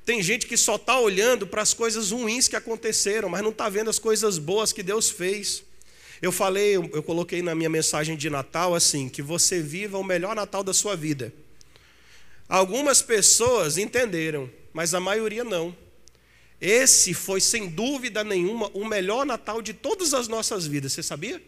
Tem 0.03 0.23
gente 0.23 0.47
que 0.47 0.55
só 0.55 0.77
está 0.77 0.99
olhando 0.99 1.45
para 1.45 1.61
as 1.61 1.73
coisas 1.73 2.11
ruins 2.11 2.47
que 2.47 2.55
aconteceram, 2.55 3.29
mas 3.29 3.43
não 3.43 3.49
está 3.51 3.69
vendo 3.69 3.89
as 3.89 3.99
coisas 3.99 4.37
boas 4.37 4.71
que 4.71 4.81
Deus 4.81 5.09
fez. 5.09 5.63
Eu 6.21 6.31
falei, 6.31 6.75
eu 6.75 7.03
coloquei 7.03 7.41
na 7.41 7.53
minha 7.53 7.69
mensagem 7.69 8.17
de 8.17 8.29
Natal 8.29 8.73
assim, 8.73 9.07
que 9.07 9.21
você 9.21 9.61
viva 9.61 9.97
o 9.97 10.03
melhor 10.03 10.35
Natal 10.35 10.63
da 10.63 10.73
sua 10.73 10.95
vida. 10.95 11.33
Algumas 12.49 13.01
pessoas 13.01 13.77
entenderam, 13.77 14.49
mas 14.73 14.93
a 14.93 14.99
maioria 14.99 15.43
não. 15.43 15.75
Esse 16.59 17.13
foi, 17.13 17.39
sem 17.39 17.69
dúvida 17.69 18.23
nenhuma, 18.23 18.69
o 18.73 18.85
melhor 18.85 19.25
Natal 19.25 19.61
de 19.61 19.73
todas 19.73 20.13
as 20.13 20.27
nossas 20.27 20.65
vidas. 20.65 20.93
Você 20.93 21.03
sabia? 21.03 21.41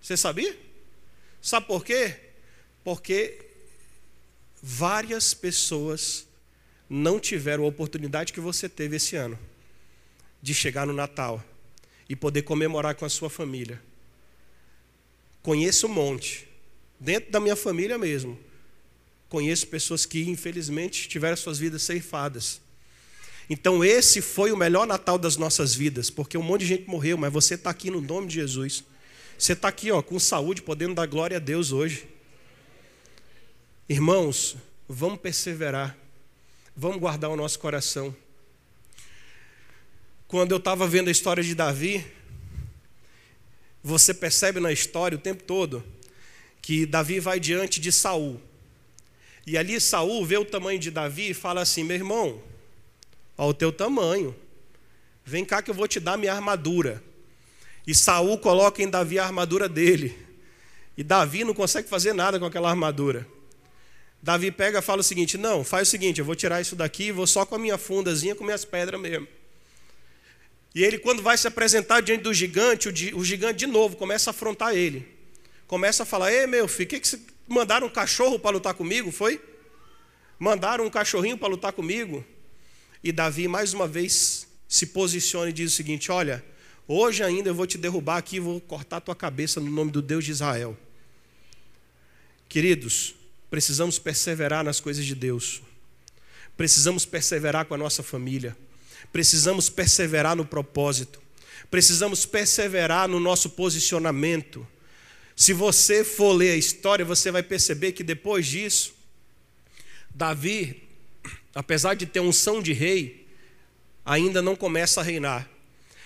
Você 0.00 0.16
sabia? 0.16 0.56
Sabe 1.42 1.66
por 1.66 1.84
quê? 1.84 2.14
Porque 2.84 3.44
várias 4.62 5.34
pessoas 5.34 6.26
não 6.88 7.18
tiveram 7.18 7.64
a 7.64 7.68
oportunidade 7.68 8.32
que 8.32 8.40
você 8.40 8.68
teve 8.68 8.96
esse 8.96 9.16
ano 9.16 9.38
de 10.40 10.54
chegar 10.54 10.86
no 10.86 10.92
Natal 10.92 11.44
e 12.08 12.16
poder 12.16 12.42
comemorar 12.42 12.94
com 12.94 13.04
a 13.04 13.08
sua 13.08 13.28
família. 13.28 13.80
Conheço 15.42 15.86
um 15.86 15.90
monte, 15.90 16.48
dentro 16.98 17.30
da 17.30 17.38
minha 17.38 17.56
família 17.56 17.98
mesmo. 17.98 18.38
Conheço 19.28 19.66
pessoas 19.66 20.06
que, 20.06 20.28
infelizmente, 20.28 21.08
tiveram 21.08 21.36
suas 21.36 21.58
vidas 21.58 21.82
ceifadas. 21.82 22.60
Então, 23.50 23.84
esse 23.84 24.20
foi 24.20 24.52
o 24.52 24.56
melhor 24.56 24.86
Natal 24.86 25.18
das 25.18 25.36
nossas 25.36 25.74
vidas, 25.74 26.10
porque 26.10 26.36
um 26.36 26.42
monte 26.42 26.62
de 26.62 26.66
gente 26.66 26.88
morreu, 26.88 27.16
mas 27.16 27.32
você 27.32 27.54
está 27.54 27.70
aqui 27.70 27.90
no 27.90 28.00
nome 28.00 28.28
de 28.28 28.34
Jesus. 28.34 28.84
Você 29.38 29.52
está 29.52 29.68
aqui 29.68 29.90
ó, 29.90 30.02
com 30.02 30.18
saúde, 30.18 30.62
podendo 30.62 30.94
dar 30.94 31.06
glória 31.06 31.36
a 31.36 31.40
Deus 31.40 31.72
hoje. 31.72 32.08
Irmãos, 33.88 34.56
vamos 34.88 35.18
perseverar, 35.18 35.96
vamos 36.76 36.98
guardar 36.98 37.30
o 37.30 37.36
nosso 37.36 37.58
coração 37.58 38.14
quando 40.28 40.52
eu 40.52 40.58
estava 40.58 40.86
vendo 40.86 41.08
a 41.08 41.10
história 41.10 41.42
de 41.42 41.54
Davi, 41.54 42.06
você 43.82 44.12
percebe 44.12 44.60
na 44.60 44.70
história 44.70 45.16
o 45.16 45.20
tempo 45.20 45.42
todo 45.42 45.82
que 46.60 46.84
Davi 46.84 47.18
vai 47.18 47.40
diante 47.40 47.80
de 47.80 47.90
Saul. 47.90 48.38
E 49.46 49.56
ali 49.56 49.80
Saul 49.80 50.26
vê 50.26 50.36
o 50.36 50.44
tamanho 50.44 50.78
de 50.78 50.90
Davi 50.90 51.30
e 51.30 51.34
fala 51.34 51.62
assim: 51.62 51.82
"Meu 51.82 51.96
irmão, 51.96 52.42
ao 53.38 53.54
teu 53.54 53.72
tamanho, 53.72 54.36
vem 55.24 55.46
cá 55.46 55.62
que 55.62 55.70
eu 55.70 55.74
vou 55.74 55.88
te 55.88 55.98
dar 55.98 56.18
minha 56.18 56.34
armadura". 56.34 57.02
E 57.86 57.94
Saul 57.94 58.36
coloca 58.36 58.82
em 58.82 58.90
Davi 58.90 59.18
a 59.18 59.24
armadura 59.24 59.66
dele. 59.66 60.14
E 60.94 61.02
Davi 61.02 61.42
não 61.42 61.54
consegue 61.54 61.88
fazer 61.88 62.12
nada 62.12 62.38
com 62.38 62.44
aquela 62.44 62.68
armadura. 62.68 63.26
Davi 64.22 64.50
pega 64.50 64.80
e 64.80 64.82
fala 64.82 65.00
o 65.00 65.04
seguinte: 65.04 65.38
"Não, 65.38 65.64
faz 65.64 65.88
o 65.88 65.90
seguinte, 65.90 66.18
eu 66.18 66.24
vou 66.26 66.34
tirar 66.34 66.60
isso 66.60 66.76
daqui 66.76 67.04
e 67.04 67.12
vou 67.12 67.26
só 67.26 67.46
com 67.46 67.54
a 67.54 67.58
minha 67.58 67.78
fundazinha, 67.78 68.34
com 68.34 68.44
minhas 68.44 68.66
pedras 68.66 69.00
mesmo". 69.00 69.37
E 70.78 70.84
ele, 70.84 70.96
quando 70.96 71.20
vai 71.20 71.36
se 71.36 71.48
apresentar 71.48 72.00
diante 72.00 72.22
do 72.22 72.32
gigante, 72.32 72.88
o 72.88 73.24
gigante 73.24 73.58
de 73.58 73.66
novo 73.66 73.96
começa 73.96 74.30
a 74.30 74.32
afrontar 74.32 74.76
ele. 74.76 75.04
Começa 75.66 76.04
a 76.04 76.06
falar: 76.06 76.32
Ei, 76.32 76.46
meu 76.46 76.68
filho, 76.68 76.88
que, 76.88 77.00
que 77.00 77.08
você 77.08 77.20
mandaram 77.48 77.88
um 77.88 77.90
cachorro 77.90 78.38
para 78.38 78.52
lutar 78.52 78.74
comigo? 78.74 79.10
Foi? 79.10 79.42
Mandaram 80.38 80.86
um 80.86 80.88
cachorrinho 80.88 81.36
para 81.36 81.48
lutar 81.48 81.72
comigo? 81.72 82.24
E 83.02 83.10
Davi, 83.10 83.48
mais 83.48 83.74
uma 83.74 83.88
vez, 83.88 84.46
se 84.68 84.86
posiciona 84.86 85.50
e 85.50 85.52
diz 85.52 85.72
o 85.72 85.74
seguinte: 85.74 86.12
Olha, 86.12 86.44
hoje 86.86 87.24
ainda 87.24 87.50
eu 87.50 87.54
vou 87.56 87.66
te 87.66 87.76
derrubar 87.76 88.18
aqui 88.18 88.36
e 88.36 88.40
vou 88.40 88.60
cortar 88.60 89.00
tua 89.00 89.16
cabeça 89.16 89.58
no 89.58 89.68
nome 89.68 89.90
do 89.90 90.00
Deus 90.00 90.24
de 90.24 90.30
Israel. 90.30 90.78
Queridos, 92.48 93.16
precisamos 93.50 93.98
perseverar 93.98 94.62
nas 94.62 94.78
coisas 94.78 95.04
de 95.04 95.16
Deus. 95.16 95.60
Precisamos 96.56 97.04
perseverar 97.04 97.64
com 97.64 97.74
a 97.74 97.78
nossa 97.78 98.00
família. 98.00 98.56
Precisamos 99.12 99.68
perseverar 99.68 100.36
no 100.36 100.44
propósito. 100.44 101.20
Precisamos 101.70 102.24
perseverar 102.24 103.08
no 103.08 103.20
nosso 103.20 103.50
posicionamento. 103.50 104.66
Se 105.36 105.52
você 105.52 106.02
for 106.02 106.32
ler 106.32 106.52
a 106.52 106.56
história, 106.56 107.04
você 107.04 107.30
vai 107.30 107.42
perceber 107.42 107.92
que 107.92 108.02
depois 108.02 108.46
disso, 108.46 108.94
Davi, 110.14 110.82
apesar 111.54 111.94
de 111.94 112.06
ter 112.06 112.20
unção 112.20 112.62
de 112.62 112.72
rei, 112.72 113.26
ainda 114.04 114.40
não 114.40 114.56
começa 114.56 115.00
a 115.00 115.04
reinar. 115.04 115.48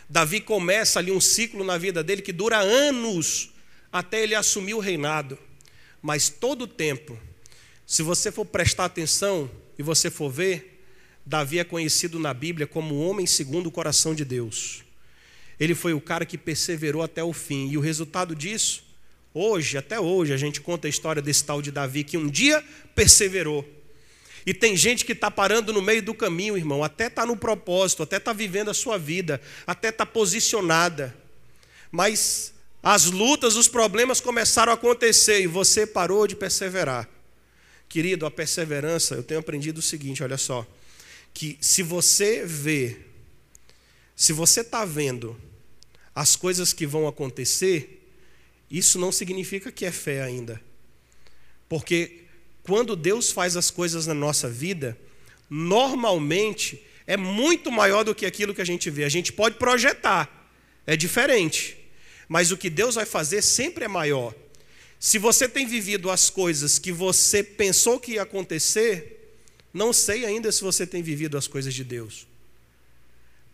Davi 0.09 0.41
começa 0.41 0.99
ali 0.99 1.11
um 1.11 1.21
ciclo 1.21 1.65
na 1.65 1.79
vida 1.79 2.03
dele 2.03 2.21
que 2.21 2.33
dura 2.33 2.59
anos 2.59 3.51
até 3.91 4.23
ele 4.23 4.35
assumir 4.35 4.75
o 4.75 4.81
reinado. 4.81 5.39
Mas 6.03 6.29
todo 6.29 6.63
o 6.63 6.67
tempo, 6.67 7.19
se 7.87 8.03
você 8.03 8.33
for 8.33 8.45
prestar 8.45 8.87
atenção 8.87 9.51
e 9.79 9.83
você 9.83 10.11
for 10.11 10.29
ver, 10.29 10.72
Davi 11.25 11.59
é 11.59 11.65
conhecido 11.65 12.19
na 12.19 12.35
Bíblia 12.35 12.67
como 12.67 12.95
o 12.95 13.09
homem 13.09 13.27
segundo 13.27 13.69
o 13.69 13.71
coração 13.71 14.15
de 14.15 14.25
Deus. 14.25 14.83
Ele 15.59 15.75
foi 15.75 15.93
o 15.95 16.01
cara 16.01 16.27
que 16.27 16.37
perseverou 16.37 17.03
até 17.03 17.23
o 17.23 17.33
fim. 17.33 17.71
E 17.71 17.79
o 17.79 17.81
resultado 17.81 18.35
disso, 18.35 18.85
hoje, 19.33 19.79
até 19.79 20.01
hoje, 20.01 20.33
a 20.33 20.37
gente 20.37 20.61
conta 20.61 20.89
a 20.89 20.91
história 20.91 21.23
desse 21.23 21.45
tal 21.45 21.63
de 21.63 21.71
Davi 21.71 22.03
que 22.03 22.17
um 22.17 22.29
dia 22.29 22.63
perseverou. 22.95 23.65
E 24.45 24.53
tem 24.53 24.77
gente 24.77 25.05
que 25.05 25.13
está 25.13 25.31
parando 25.31 25.73
no 25.73 25.81
meio 25.81 26.03
do 26.03 26.15
caminho, 26.15 26.57
irmão, 26.57 26.83
até 26.83 27.07
está 27.07 27.25
no 27.25 27.37
propósito, 27.37 28.03
até 28.03 28.17
está 28.17 28.33
vivendo 28.33 28.71
a 28.71 28.75
sua 28.75 28.99
vida, 28.99 29.41
até 29.65 29.91
está 29.91 30.05
posicionada. 30.05 31.17
Mas 31.93 32.53
as 32.83 33.05
lutas, 33.05 33.55
os 33.55 33.69
problemas 33.69 34.21
começaram 34.21 34.73
a 34.73 34.75
acontecer 34.75 35.41
e 35.43 35.47
você 35.47 35.87
parou 35.87 36.27
de 36.27 36.35
perseverar. 36.35 37.09
Querido, 37.89 38.27
a 38.27 38.31
perseverança, 38.31 39.15
eu 39.15 39.23
tenho 39.23 39.39
aprendido 39.39 39.79
o 39.79 39.83
seguinte: 39.83 40.25
olha 40.25 40.37
só, 40.37 40.67
que 41.35 41.59
se 41.61 41.83
você 41.83 42.45
vê, 42.45 42.99
se 44.15 44.33
você 44.33 44.61
está 44.61 44.85
vendo 44.85 45.37
as 46.15 46.37
coisas 46.37 46.73
que 46.73 46.87
vão 46.87 47.09
acontecer, 47.09 48.07
isso 48.71 48.99
não 48.99 49.11
significa 49.11 49.73
que 49.73 49.85
é 49.85 49.93
fé 49.93 50.23
ainda. 50.23 50.61
Porque 51.69 52.23
quando 52.63 52.95
Deus 52.95 53.31
faz 53.31 53.57
as 53.57 53.71
coisas 53.71 54.07
na 54.07 54.15
nossa 54.15 54.49
vida, 54.49 54.97
normalmente 55.49 56.83
é 57.07 57.17
muito 57.17 57.71
maior 57.71 58.05
do 58.05 58.15
que 58.15 58.27
aquilo 58.27 58.55
que 58.55 58.63
a 58.63 58.67
gente 58.67 58.91
vê. 58.91 59.05
A 59.05 59.09
gente 59.09 59.33
pode 59.33 59.57
projetar, 59.57 60.51
é 60.87 60.97
diferente. 60.97 61.77
Mas 62.29 62.51
o 62.51 62.57
que 62.57 62.71
Deus 62.71 62.95
vai 62.95 63.05
fazer 63.05 63.43
sempre 63.43 63.85
é 63.85 63.89
maior. 63.89 64.35
Se 64.99 65.19
você 65.19 65.49
tem 65.49 65.67
vivido 65.67 66.11
as 66.11 66.31
coisas 66.31 66.79
que 66.79 66.93
você 66.93 67.43
pensou 67.43 67.99
que 67.99 68.13
ia 68.13 68.23
acontecer, 68.23 69.22
não 69.73 69.93
sei 69.93 70.25
ainda 70.25 70.51
se 70.53 70.63
você 70.63 70.87
tem 70.87 71.03
vivido 71.03 71.39
as 71.39 71.47
coisas 71.47 71.73
de 71.73 71.85
Deus. 71.85 72.27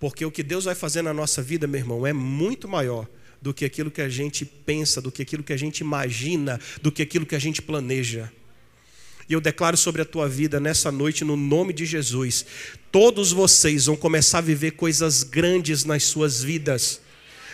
Porque 0.01 0.25
o 0.25 0.31
que 0.31 0.43
Deus 0.43 0.65
vai 0.65 0.75
fazer 0.75 1.03
na 1.03 1.13
nossa 1.13 1.43
vida, 1.43 1.67
meu 1.67 1.81
irmão, 1.81 2.07
é 2.07 2.13
muito 2.13 2.69
maior 2.69 3.07
do 3.41 3.55
que 3.55 3.65
aquilo 3.65 3.91
que 3.91 4.01
a 4.01 4.09
gente 4.09 4.45
pensa, 4.45 5.01
do 5.01 5.11
que 5.13 5.23
aquilo 5.23 5.43
que 5.43 5.53
a 5.53 5.57
gente 5.57 5.81
imagina, 5.81 6.61
do 6.83 6.91
que 6.91 7.03
aquilo 7.03 7.27
que 7.27 7.35
a 7.35 7.39
gente 7.39 7.63
planeja. 7.63 8.33
E 9.29 9.33
eu 9.33 9.41
declaro 9.41 9.77
sobre 9.77 10.01
a 10.01 10.05
tua 10.05 10.29
vida 10.29 10.59
nessa 10.59 10.91
noite, 10.91 11.25
no 11.25 11.37
nome 11.37 11.73
de 11.73 11.85
Jesus, 11.85 12.47
todos 12.91 13.31
vocês 13.31 13.87
vão 13.87 13.97
começar 13.97 14.39
a 14.39 14.43
viver 14.43 14.73
coisas 14.73 15.23
grandes 15.23 15.85
nas 15.85 16.05
suas 16.05 16.43
vidas. 16.43 17.01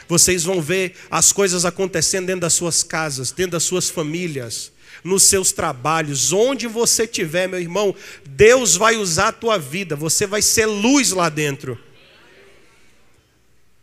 Vocês 0.06 0.44
vão 0.44 0.60
ver 0.60 0.94
as 1.10 1.32
coisas 1.32 1.64
acontecendo 1.64 2.26
dentro 2.26 2.42
das 2.42 2.52
suas 2.52 2.82
casas, 2.82 3.32
dentro 3.32 3.52
das 3.52 3.64
suas 3.64 3.90
famílias, 3.90 4.70
nos 5.05 5.24
seus 5.24 5.52
trabalhos, 5.52 6.32
onde 6.32 6.66
você 6.66 7.05
estiver, 7.05 7.46
meu 7.46 7.61
irmão, 7.61 7.94
Deus 8.24 8.74
vai 8.74 8.96
usar 8.96 9.28
a 9.28 9.32
tua 9.32 9.59
vida, 9.59 9.94
você 9.94 10.26
vai 10.26 10.40
ser 10.40 10.64
luz 10.64 11.11
lá 11.11 11.28
dentro. 11.28 11.78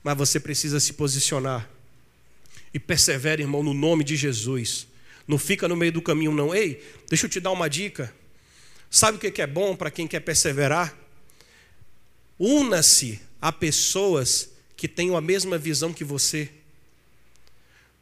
Mas 0.04 0.18
você 0.18 0.40
precisa 0.40 0.80
se 0.80 0.94
posicionar. 0.94 1.70
E 2.74 2.80
persevere, 2.80 3.44
irmão, 3.44 3.62
no 3.62 3.74
nome 3.74 4.04
de 4.04 4.16
Jesus. 4.16 4.88
Não 5.28 5.38
fica 5.38 5.68
no 5.68 5.76
meio 5.76 5.92
do 5.92 6.02
caminho, 6.02 6.32
não. 6.32 6.56
Ei, 6.56 6.84
deixa 7.08 7.28
eu 7.28 7.30
te 7.30 7.40
dar 7.40 7.52
uma 7.52 7.70
dica. 7.70 8.12
Sabe 8.90 9.18
o 9.18 9.32
que 9.32 9.42
é 9.42 9.48
bom 9.48 9.76
para 9.76 9.92
quem 9.92 10.08
quer 10.08 10.22
perseverar? 10.22 10.98
Una-se 12.40 13.22
a 13.40 13.52
pessoas 13.52 14.50
que 14.76 14.88
tenham 14.88 15.16
a 15.16 15.22
mesma 15.22 15.58
visão 15.58 15.94
que 15.94 16.04
você. 16.04 16.50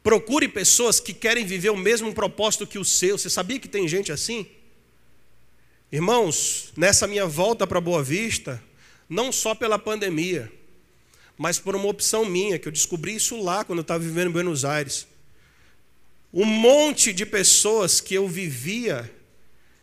Procure 0.02 0.48
pessoas 0.48 0.98
que 0.98 1.12
querem 1.12 1.44
viver 1.44 1.70
o 1.70 1.76
mesmo 1.76 2.12
propósito 2.14 2.66
que 2.66 2.78
o 2.78 2.84
seu. 2.84 3.18
Você 3.18 3.28
sabia 3.28 3.58
que 3.58 3.68
tem 3.68 3.86
gente 3.86 4.10
assim? 4.10 4.46
Irmãos, 5.92 6.72
nessa 6.76 7.06
minha 7.06 7.26
volta 7.26 7.66
para 7.66 7.80
Boa 7.80 8.02
Vista, 8.02 8.62
não 9.08 9.30
só 9.32 9.54
pela 9.54 9.78
pandemia, 9.78 10.50
mas 11.36 11.58
por 11.58 11.74
uma 11.74 11.88
opção 11.88 12.24
minha, 12.24 12.58
que 12.58 12.68
eu 12.68 12.72
descobri 12.72 13.14
isso 13.14 13.42
lá 13.42 13.64
quando 13.64 13.80
eu 13.80 13.82
estava 13.82 13.98
vivendo 13.98 14.28
em 14.28 14.32
Buenos 14.32 14.64
Aires. 14.64 15.06
Um 16.32 16.44
monte 16.44 17.12
de 17.12 17.26
pessoas 17.26 18.00
que 18.00 18.14
eu 18.14 18.28
vivia, 18.28 19.10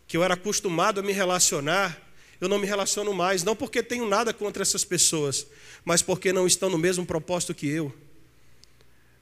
que 0.06 0.16
eu 0.16 0.24
era 0.24 0.34
acostumado 0.34 0.98
a 0.98 1.02
me 1.02 1.12
relacionar, 1.12 2.00
eu 2.40 2.48
não 2.48 2.58
me 2.58 2.66
relaciono 2.66 3.12
mais, 3.12 3.44
não 3.44 3.54
porque 3.54 3.82
tenho 3.82 4.08
nada 4.08 4.32
contra 4.32 4.62
essas 4.62 4.84
pessoas, 4.84 5.46
mas 5.84 6.00
porque 6.00 6.32
não 6.32 6.46
estão 6.46 6.70
no 6.70 6.78
mesmo 6.78 7.04
propósito 7.04 7.54
que 7.54 7.68
eu, 7.68 7.94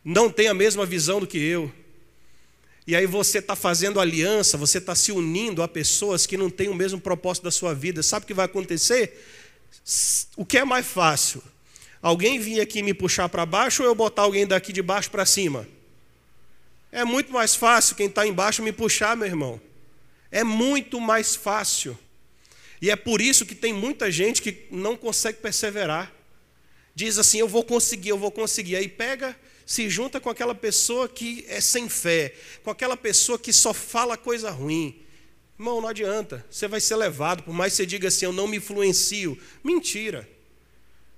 não 0.09 0.31
têm 0.31 0.47
a 0.47 0.55
mesma 0.55 0.87
visão 0.87 1.19
do 1.19 1.27
que 1.27 1.37
eu. 1.37 1.73
E 2.87 2.95
aí 2.95 3.07
você 3.07 3.39
está 3.39 3.57
fazendo 3.57 3.99
aliança, 3.99 4.57
você 4.57 4.79
está 4.79 4.95
se 4.95 5.11
unindo 5.11 5.65
a 5.65 5.67
pessoas 5.67 6.27
que 6.27 6.37
não 6.37 6.49
têm 6.49 6.69
o 6.69 6.75
mesmo 6.75 7.01
propósito 7.01 7.43
da 7.43 7.51
sua 7.51 7.75
vida. 7.75 8.05
Sabe 8.05 8.23
o 8.23 8.27
que 8.29 8.33
vai 8.33 8.45
acontecer? 8.45 9.21
O 10.37 10.47
que 10.47 10.59
é 10.59 10.65
mais 10.65 10.87
fácil? 10.87 11.43
Alguém 12.01 12.39
vir 12.39 12.61
aqui 12.61 12.85
me 12.85 12.95
puxar 12.95 13.29
para 13.29 13.45
baixo 13.45 13.83
ou 13.83 13.89
eu 13.89 13.97
botar 13.97 14.23
alguém 14.23 14.47
daqui 14.47 14.73
de 14.73 14.81
baixo 14.81 15.11
para 15.11 15.27
cima? 15.27 15.67
É 16.93 17.05
muito 17.05 17.33
mais 17.33 17.57
fácil 17.57 17.97
quem 17.97 18.07
está 18.07 18.25
embaixo 18.25 18.63
me 18.63 18.71
puxar, 18.71 19.17
meu 19.17 19.27
irmão. 19.27 19.61
É 20.31 20.45
muito 20.45 21.01
mais 21.01 21.35
fácil. 21.35 21.99
E 22.81 22.91
é 22.91 22.95
por 22.95 23.21
isso 23.21 23.45
que 23.45 23.57
tem 23.57 23.73
muita 23.73 24.09
gente 24.09 24.41
que 24.41 24.69
não 24.71 24.97
consegue 24.97 25.39
perseverar. 25.39 26.13
Diz 26.95 27.19
assim: 27.19 27.39
eu 27.41 27.49
vou 27.49 27.65
conseguir, 27.65 28.11
eu 28.11 28.19
vou 28.19 28.31
conseguir. 28.31 28.77
Aí 28.77 28.89
pega, 28.89 29.37
se 29.67 29.91
junta 29.91 30.21
com 30.21 30.31
aquela 30.31 30.55
pessoa 30.55 31.09
que 31.09 31.45
é 31.49 31.61
sem 31.61 31.89
fé, 31.89 32.33
com 32.63 32.71
aquela 32.71 32.97
pessoa 32.97 33.37
que 33.37 33.53
só 33.53 33.75
fala 33.75 34.17
coisa 34.17 34.49
ruim. 34.49 35.03
Irmão, 35.59 35.81
não 35.81 35.89
adianta. 35.89 36.47
Você 36.49 36.69
vai 36.69 36.81
ser 36.81 36.95
levado, 36.95 37.43
por 37.43 37.53
mais 37.53 37.73
que 37.73 37.79
você 37.79 37.87
diga 37.87 38.07
assim: 38.07 38.27
eu 38.27 38.33
não 38.33 38.47
me 38.47 38.59
influencio. 38.59 39.37
Mentira. 39.65 40.29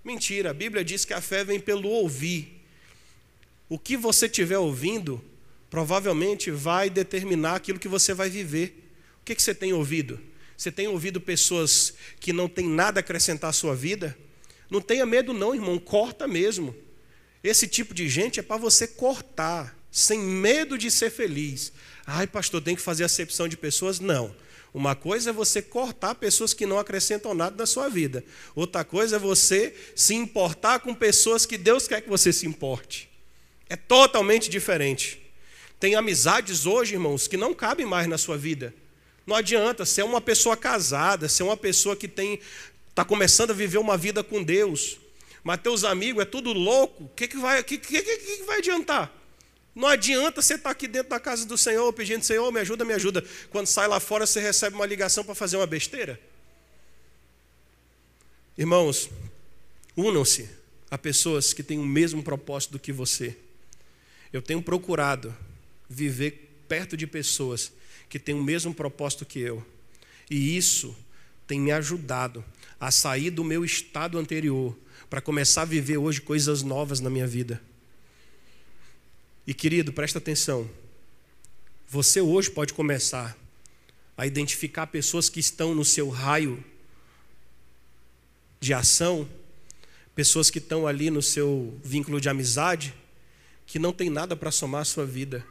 Mentira. 0.03 0.51
A 0.51 0.55
Bíblia 0.55 0.83
diz 0.83 1.05
que 1.05 1.13
a 1.13 1.21
fé 1.21 1.45
vem 1.45 1.61
pelo 1.61 1.91
ouvir. 1.91 2.65
O 3.69 3.79
que 3.79 3.99
você 3.99 4.25
estiver 4.25 4.57
ouvindo, 4.57 5.23
provavelmente 5.69 6.51
vai 6.51 6.89
determinar 6.89 7.57
aquilo 7.57 7.79
que 7.79 7.89
você 7.89 8.15
vai 8.15 8.31
viver. 8.31 8.91
O 9.21 9.25
que, 9.27 9.35
que 9.35 9.43
você 9.43 9.55
tem 9.55 9.75
ouvido? 9.75 10.19
Você 10.57 10.73
tem 10.73 10.89
ouvido 10.89 11.21
pessoas 11.21 11.93
que 12.19 12.33
não 12.33 12.49
têm 12.49 12.67
nada 12.67 12.99
a 12.99 13.03
acrescentar 13.03 13.51
à 13.51 13.53
sua 13.53 13.77
vida? 13.77 14.17
Não 14.71 14.81
tenha 14.81 15.05
medo, 15.05 15.35
não, 15.35 15.55
irmão, 15.55 15.79
corta 15.79 16.27
mesmo. 16.27 16.75
Esse 17.43 17.67
tipo 17.67 17.95
de 17.95 18.09
gente 18.09 18.41
é 18.41 18.43
para 18.43 18.57
você 18.57 18.87
cortar, 18.87 19.77
sem 19.91 20.19
medo 20.19 20.77
de 20.77 20.91
ser 20.91 21.11
feliz. 21.11 21.73
Ai, 22.07 22.27
pastor, 22.27 22.61
tem 22.61 22.75
que 22.75 22.83
fazer 22.83 23.05
acepção 23.05 23.49
de 23.49 23.57
pessoas? 23.57 24.01
Não. 24.01 24.35
Uma 24.73 24.95
coisa 24.95 25.31
é 25.31 25.33
você 25.33 25.63
cortar 25.63 26.15
pessoas 26.15 26.53
que 26.53 26.67
não 26.67 26.79
acrescentam 26.79 27.35
nada 27.35 27.57
na 27.57 27.67
sua 27.67 27.89
vida. 27.89 28.25
Outra 28.55 28.85
coisa 28.85 29.17
é 29.17 29.19
você 29.19 29.75
se 29.95 30.15
importar 30.15 30.81
com 30.81 30.95
pessoas 30.95 31.47
que 31.47 31.57
Deus 31.57 31.89
quer 31.89 32.03
que 32.03 32.09
você 32.09 32.33
se 32.33 32.47
importe. 32.47 33.09
É 33.69 33.77
totalmente 33.77 34.51
diferente. 34.51 35.21
Tem 35.81 35.95
amizades 35.95 36.67
hoje, 36.67 36.95
irmãos, 36.95 37.29
que 37.29 37.37
não 37.37 37.55
cabem 37.55 37.87
mais 37.87 38.07
na 38.07 38.19
sua 38.19 38.37
vida. 38.37 38.75
Não 39.27 39.37
adianta, 39.37 39.85
ser 39.85 40.01
é 40.01 40.05
uma 40.05 40.21
pessoa 40.21 40.57
casada, 40.57 41.29
ser 41.29 41.43
é 41.43 41.47
uma 41.47 41.57
pessoa 41.57 41.95
que 41.95 42.09
tem 42.09 42.41
está 42.89 43.05
começando 43.05 43.53
a 43.53 43.55
viver 43.55 43.79
uma 43.79 43.97
vida 43.97 44.25
com 44.25 44.43
Deus, 44.43 44.99
mas 45.49 45.63
teus 45.63 45.83
amigos 45.83 46.21
é 46.21 46.27
tudo 46.27 46.53
louco, 46.53 47.05
o 47.05 47.09
que, 47.09 47.27
que, 47.27 47.39
vai, 47.39 47.65
que, 47.65 47.79
que, 47.79 48.03
que, 48.03 48.43
vai 48.43 48.59
adiantar? 48.59 49.11
Não 49.75 49.89
adianta 49.89 50.43
você 50.43 50.57
estar 50.57 50.65
tá 50.65 50.71
aqui 50.73 50.87
dentro 50.87 51.09
da 51.09 51.19
casa 51.19 51.47
do 51.47 51.57
Senhor 51.57 51.91
pedindo, 51.95 52.23
Senhor, 52.23 52.53
me 52.53 52.61
ajuda, 52.61 52.85
me 52.85 52.93
ajuda. 52.93 53.25
Quando 53.49 53.67
sai 53.67 53.89
lá 53.89 53.99
fora, 53.99 54.27
você 54.27 54.41
recebe 54.41 54.77
uma 54.77 54.85
ligação 54.85 55.25
para 55.25 55.35
fazer 55.35 55.57
uma 55.57 55.67
besteira. 55.67 56.21
Irmãos, 58.59 59.09
unam-se 59.97 60.51
a 60.91 60.99
pessoas 60.99 61.55
que 61.55 61.63
têm 61.63 61.79
o 61.79 61.87
mesmo 61.87 62.23
propósito 62.23 62.73
do 62.73 62.79
que 62.79 62.93
você. 62.93 63.35
Eu 64.31 64.43
tenho 64.43 64.61
procurado 64.61 65.35
viver 65.89 66.63
perto 66.69 66.95
de 66.95 67.07
pessoas 67.07 67.73
que 68.11 68.19
têm 68.19 68.35
o 68.35 68.45
mesmo 68.45 68.75
propósito 68.75 69.25
que 69.25 69.39
eu. 69.39 69.67
E 70.31 70.59
isso 70.59 70.95
tem 71.47 71.59
me 71.59 71.73
ajudado 71.73 72.45
a 72.79 72.91
sair 72.91 73.31
do 73.31 73.43
meu 73.43 73.65
estado 73.65 74.19
anterior 74.19 74.77
para 75.09 75.21
começar 75.21 75.63
a 75.63 75.65
viver 75.65 75.97
hoje 75.97 76.21
coisas 76.21 76.63
novas 76.63 77.01
na 77.01 77.09
minha 77.09 77.27
vida. 77.27 77.61
E 79.47 79.55
querido, 79.55 79.93
presta 79.93 80.19
atenção. 80.19 80.71
Você 81.89 82.21
hoje 82.21 82.51
pode 82.51 82.75
começar 82.75 83.37
a 84.17 84.27
identificar 84.27 84.87
pessoas 84.89 85.29
que 85.29 85.41
estão 85.41 85.75
no 85.75 85.85
seu 85.85 86.11
raio 86.11 86.63
de 88.61 88.75
ação, 88.75 89.27
pessoas 90.15 90.51
que 90.51 90.59
estão 90.59 90.87
ali 90.87 91.11
no 91.11 91.23
seu 91.23 91.79
vínculo 91.83 92.21
de 92.21 92.29
amizade, 92.29 92.93
que 93.67 93.79
não 93.79 93.93
tem 93.93 94.11
nada 94.11 94.37
para 94.37 94.51
somar 94.51 94.83
à 94.83 94.85
sua 94.85 95.07
vida. 95.07 95.47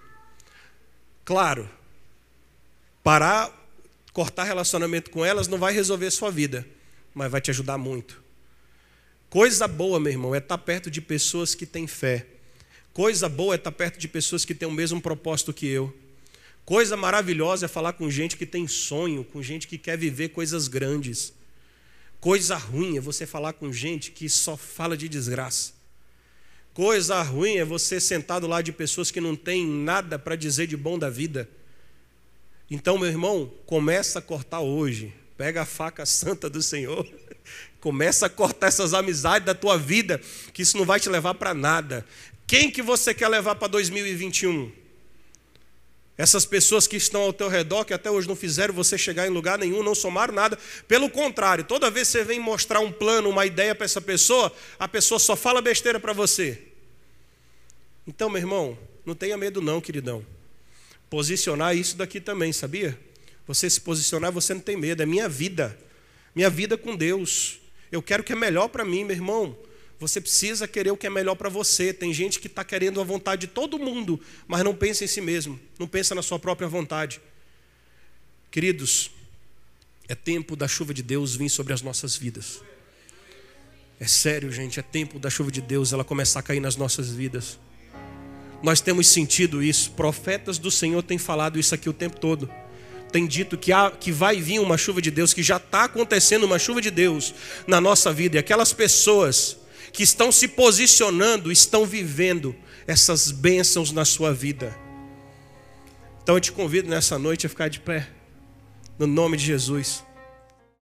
Claro, 1.24 1.68
parar, 3.04 3.52
cortar 4.14 4.44
relacionamento 4.44 5.10
com 5.10 5.26
elas 5.26 5.48
não 5.48 5.58
vai 5.58 5.74
resolver 5.74 6.12
sua 6.12 6.30
vida, 6.30 6.68
mas 7.16 7.32
vai 7.32 7.42
te 7.42 7.50
ajudar 7.50 7.78
muito. 7.78 8.27
Coisa 9.30 9.68
boa, 9.68 10.00
meu 10.00 10.12
irmão, 10.12 10.34
é 10.34 10.38
estar 10.38 10.58
perto 10.58 10.90
de 10.90 11.02
pessoas 11.02 11.54
que 11.54 11.66
têm 11.66 11.86
fé. 11.86 12.26
Coisa 12.94 13.28
boa 13.28 13.56
é 13.56 13.58
estar 13.58 13.72
perto 13.72 14.00
de 14.00 14.08
pessoas 14.08 14.46
que 14.46 14.56
têm 14.56 14.68
o 14.68 14.72
mesmo 14.72 15.02
propósito 15.02 15.54
que 15.54 15.68
eu. 15.68 15.94
Coisa 16.64 16.96
maravilhosa 16.96 17.66
é 17.66 17.70
falar 17.70 17.94
com 17.94 18.10
gente 18.10 18.38
que 18.38 18.46
tem 18.46 18.68
sonho, 18.68 19.24
com 19.26 19.44
gente 19.44 19.68
que 19.68 19.78
quer 19.78 19.98
viver 19.98 20.30
coisas 20.30 20.68
grandes. 20.68 21.34
Coisa 22.22 22.56
ruim 22.56 22.98
é 22.98 23.02
você 23.02 23.26
falar 23.26 23.54
com 23.54 23.72
gente 23.72 24.12
que 24.12 24.30
só 24.30 24.56
fala 24.56 24.98
de 24.98 25.10
desgraça. 25.10 25.74
Coisa 26.74 27.22
ruim 27.22 27.58
é 27.58 27.66
você 27.66 28.00
sentado 28.00 28.48
lá 28.48 28.62
de 28.62 28.72
pessoas 28.72 29.12
que 29.12 29.20
não 29.20 29.36
têm 29.36 29.66
nada 29.66 30.18
para 30.18 30.36
dizer 30.36 30.68
de 30.68 30.78
bom 30.78 30.98
da 30.98 31.10
vida. 31.10 31.50
Então, 32.72 32.98
meu 32.98 33.08
irmão, 33.08 33.52
começa 33.66 34.20
a 34.20 34.22
cortar 34.22 34.62
hoje. 34.62 35.14
Pega 35.38 35.62
a 35.62 35.66
faca 35.66 36.06
santa 36.06 36.50
do 36.50 36.62
Senhor. 36.62 37.08
Começa 37.80 38.26
a 38.26 38.30
cortar 38.30 38.68
essas 38.68 38.94
amizades 38.94 39.46
da 39.46 39.54
tua 39.54 39.78
vida, 39.78 40.20
que 40.52 40.64
isso 40.64 40.78
não 40.78 40.86
vai 40.86 41.00
te 41.00 41.08
levar 41.08 41.36
para 41.36 41.54
nada. 41.54 42.04
Quem 42.48 42.72
que 42.72 42.82
você 42.82 43.14
quer 43.14 43.28
levar 43.28 43.56
para 43.56 43.68
2021? 43.68 44.72
Essas 46.18 46.46
pessoas 46.46 46.88
que 46.88 46.96
estão 46.96 47.22
ao 47.22 47.32
teu 47.32 47.48
redor, 47.48 47.86
que 47.86 47.94
até 47.94 48.10
hoje 48.10 48.28
não 48.28 48.36
fizeram 48.36 48.74
você 48.74 48.98
chegar 48.98 49.28
em 49.28 49.30
lugar 49.30 49.60
nenhum, 49.60 49.84
não 49.84 49.94
somaram 49.94 50.34
nada. 50.34 50.58
Pelo 50.88 51.10
contrário, 51.12 51.64
toda 51.64 51.92
vez 51.92 52.08
que 52.08 52.14
você 52.14 52.24
vem 52.24 52.40
mostrar 52.40 52.80
um 52.80 52.92
plano, 52.92 53.30
uma 53.30 53.46
ideia 53.46 53.76
para 53.76 53.86
essa 53.86 54.02
pessoa, 54.02 54.52
a 54.80 54.88
pessoa 54.88 55.20
só 55.20 55.36
fala 55.36 55.62
besteira 55.62 56.00
para 56.00 56.14
você. 56.14 56.60
Então, 58.08 58.30
meu 58.30 58.42
irmão, 58.42 58.78
não 59.06 59.14
tenha 59.14 59.38
medo 59.38 59.62
não, 59.62 59.80
queridão. 59.80 60.26
Posicionar 61.08 61.78
isso 61.78 61.96
daqui 61.96 62.20
também, 62.20 62.52
sabia? 62.52 62.98
Você 63.48 63.70
se 63.70 63.80
posicionar, 63.80 64.32
você 64.32 64.54
não 64.54 64.62
tem 64.62 64.76
medo, 64.76 65.02
é 65.02 65.06
minha 65.06 65.30
vida. 65.30 65.78
Minha 66.36 66.50
vida 66.50 66.78
com 66.78 66.96
Deus. 66.96 67.60
Eu 67.92 68.02
quero 68.02 68.22
o 68.22 68.26
que 68.26 68.34
é 68.34 68.36
melhor 68.36 68.68
para 68.68 68.84
mim, 68.84 69.04
meu 69.04 69.16
irmão. 69.16 69.58
Você 70.00 70.22
precisa 70.22 70.68
querer 70.68 70.92
o 70.92 70.98
que 70.98 71.08
é 71.08 71.10
melhor 71.10 71.36
para 71.36 71.50
você. 71.50 71.92
Tem 71.94 72.14
gente 72.14 72.40
que 72.40 72.48
está 72.48 72.64
querendo 72.64 73.02
a 73.02 73.04
vontade 73.04 73.42
de 73.42 73.48
todo 73.48 73.80
mundo, 73.80 74.20
mas 74.48 74.64
não 74.64 74.76
pensa 74.76 75.04
em 75.04 75.08
si 75.08 75.22
mesmo, 75.22 75.60
não 75.80 75.88
pensa 75.88 76.14
na 76.14 76.22
sua 76.22 76.38
própria 76.38 76.68
vontade. 76.68 77.20
Queridos, 78.52 79.10
é 80.08 80.14
tempo 80.14 80.56
da 80.56 80.68
chuva 80.68 80.94
de 80.94 81.02
Deus 81.02 81.36
vir 81.36 81.50
sobre 81.50 81.74
as 81.74 81.82
nossas 81.82 82.16
vidas. 82.16 82.62
É 84.00 84.06
sério, 84.06 84.52
gente, 84.52 84.80
é 84.80 84.84
tempo 84.84 85.18
da 85.18 85.30
chuva 85.30 85.52
de 85.52 85.62
Deus 85.62 85.92
ela 85.92 86.04
começar 86.04 86.40
a 86.42 86.44
cair 86.44 86.60
nas 86.60 86.76
nossas 86.76 87.10
vidas. 87.10 87.58
Nós 88.62 88.80
temos 88.80 89.08
sentido 89.08 89.64
isso, 89.64 89.92
profetas 89.92 90.60
do 90.60 90.70
Senhor 90.70 91.02
têm 91.02 91.18
falado 91.18 91.58
isso 91.58 91.74
aqui 91.74 91.90
o 91.90 91.94
tempo 91.94 92.20
todo. 92.20 92.50
Tem 93.12 93.26
dito 93.26 93.58
que, 93.58 93.72
há, 93.72 93.92
que 93.92 94.12
vai 94.12 94.42
vir 94.42 94.60
uma 94.60 94.78
chuva 94.78 95.02
de 95.02 95.10
Deus, 95.10 95.34
que 95.34 95.44
já 95.44 95.58
está 95.58 95.86
acontecendo 95.86 96.46
uma 96.46 96.60
chuva 96.60 96.82
de 96.82 96.92
Deus 96.92 97.34
na 97.66 97.80
nossa 97.80 98.12
vida. 98.12 98.36
E 98.36 98.40
aquelas 98.40 98.74
pessoas 98.74 99.58
que 99.94 100.04
estão 100.04 100.32
se 100.32 100.48
posicionando, 100.48 101.52
estão 101.52 101.86
vivendo 101.86 102.56
essas 102.86 103.32
bênçãos 103.32 103.92
na 103.92 104.06
sua 104.06 104.34
vida. 104.34 104.78
Então 106.22 106.36
eu 106.36 106.42
te 106.42 106.52
convido 106.52 106.90
nessa 106.90 107.18
noite 107.18 107.46
a 107.46 107.50
ficar 107.50 107.70
de 107.70 107.80
pé, 107.80 108.08
no 109.00 109.08
nome 109.08 109.38
de 109.38 109.46
Jesus. 109.46 110.04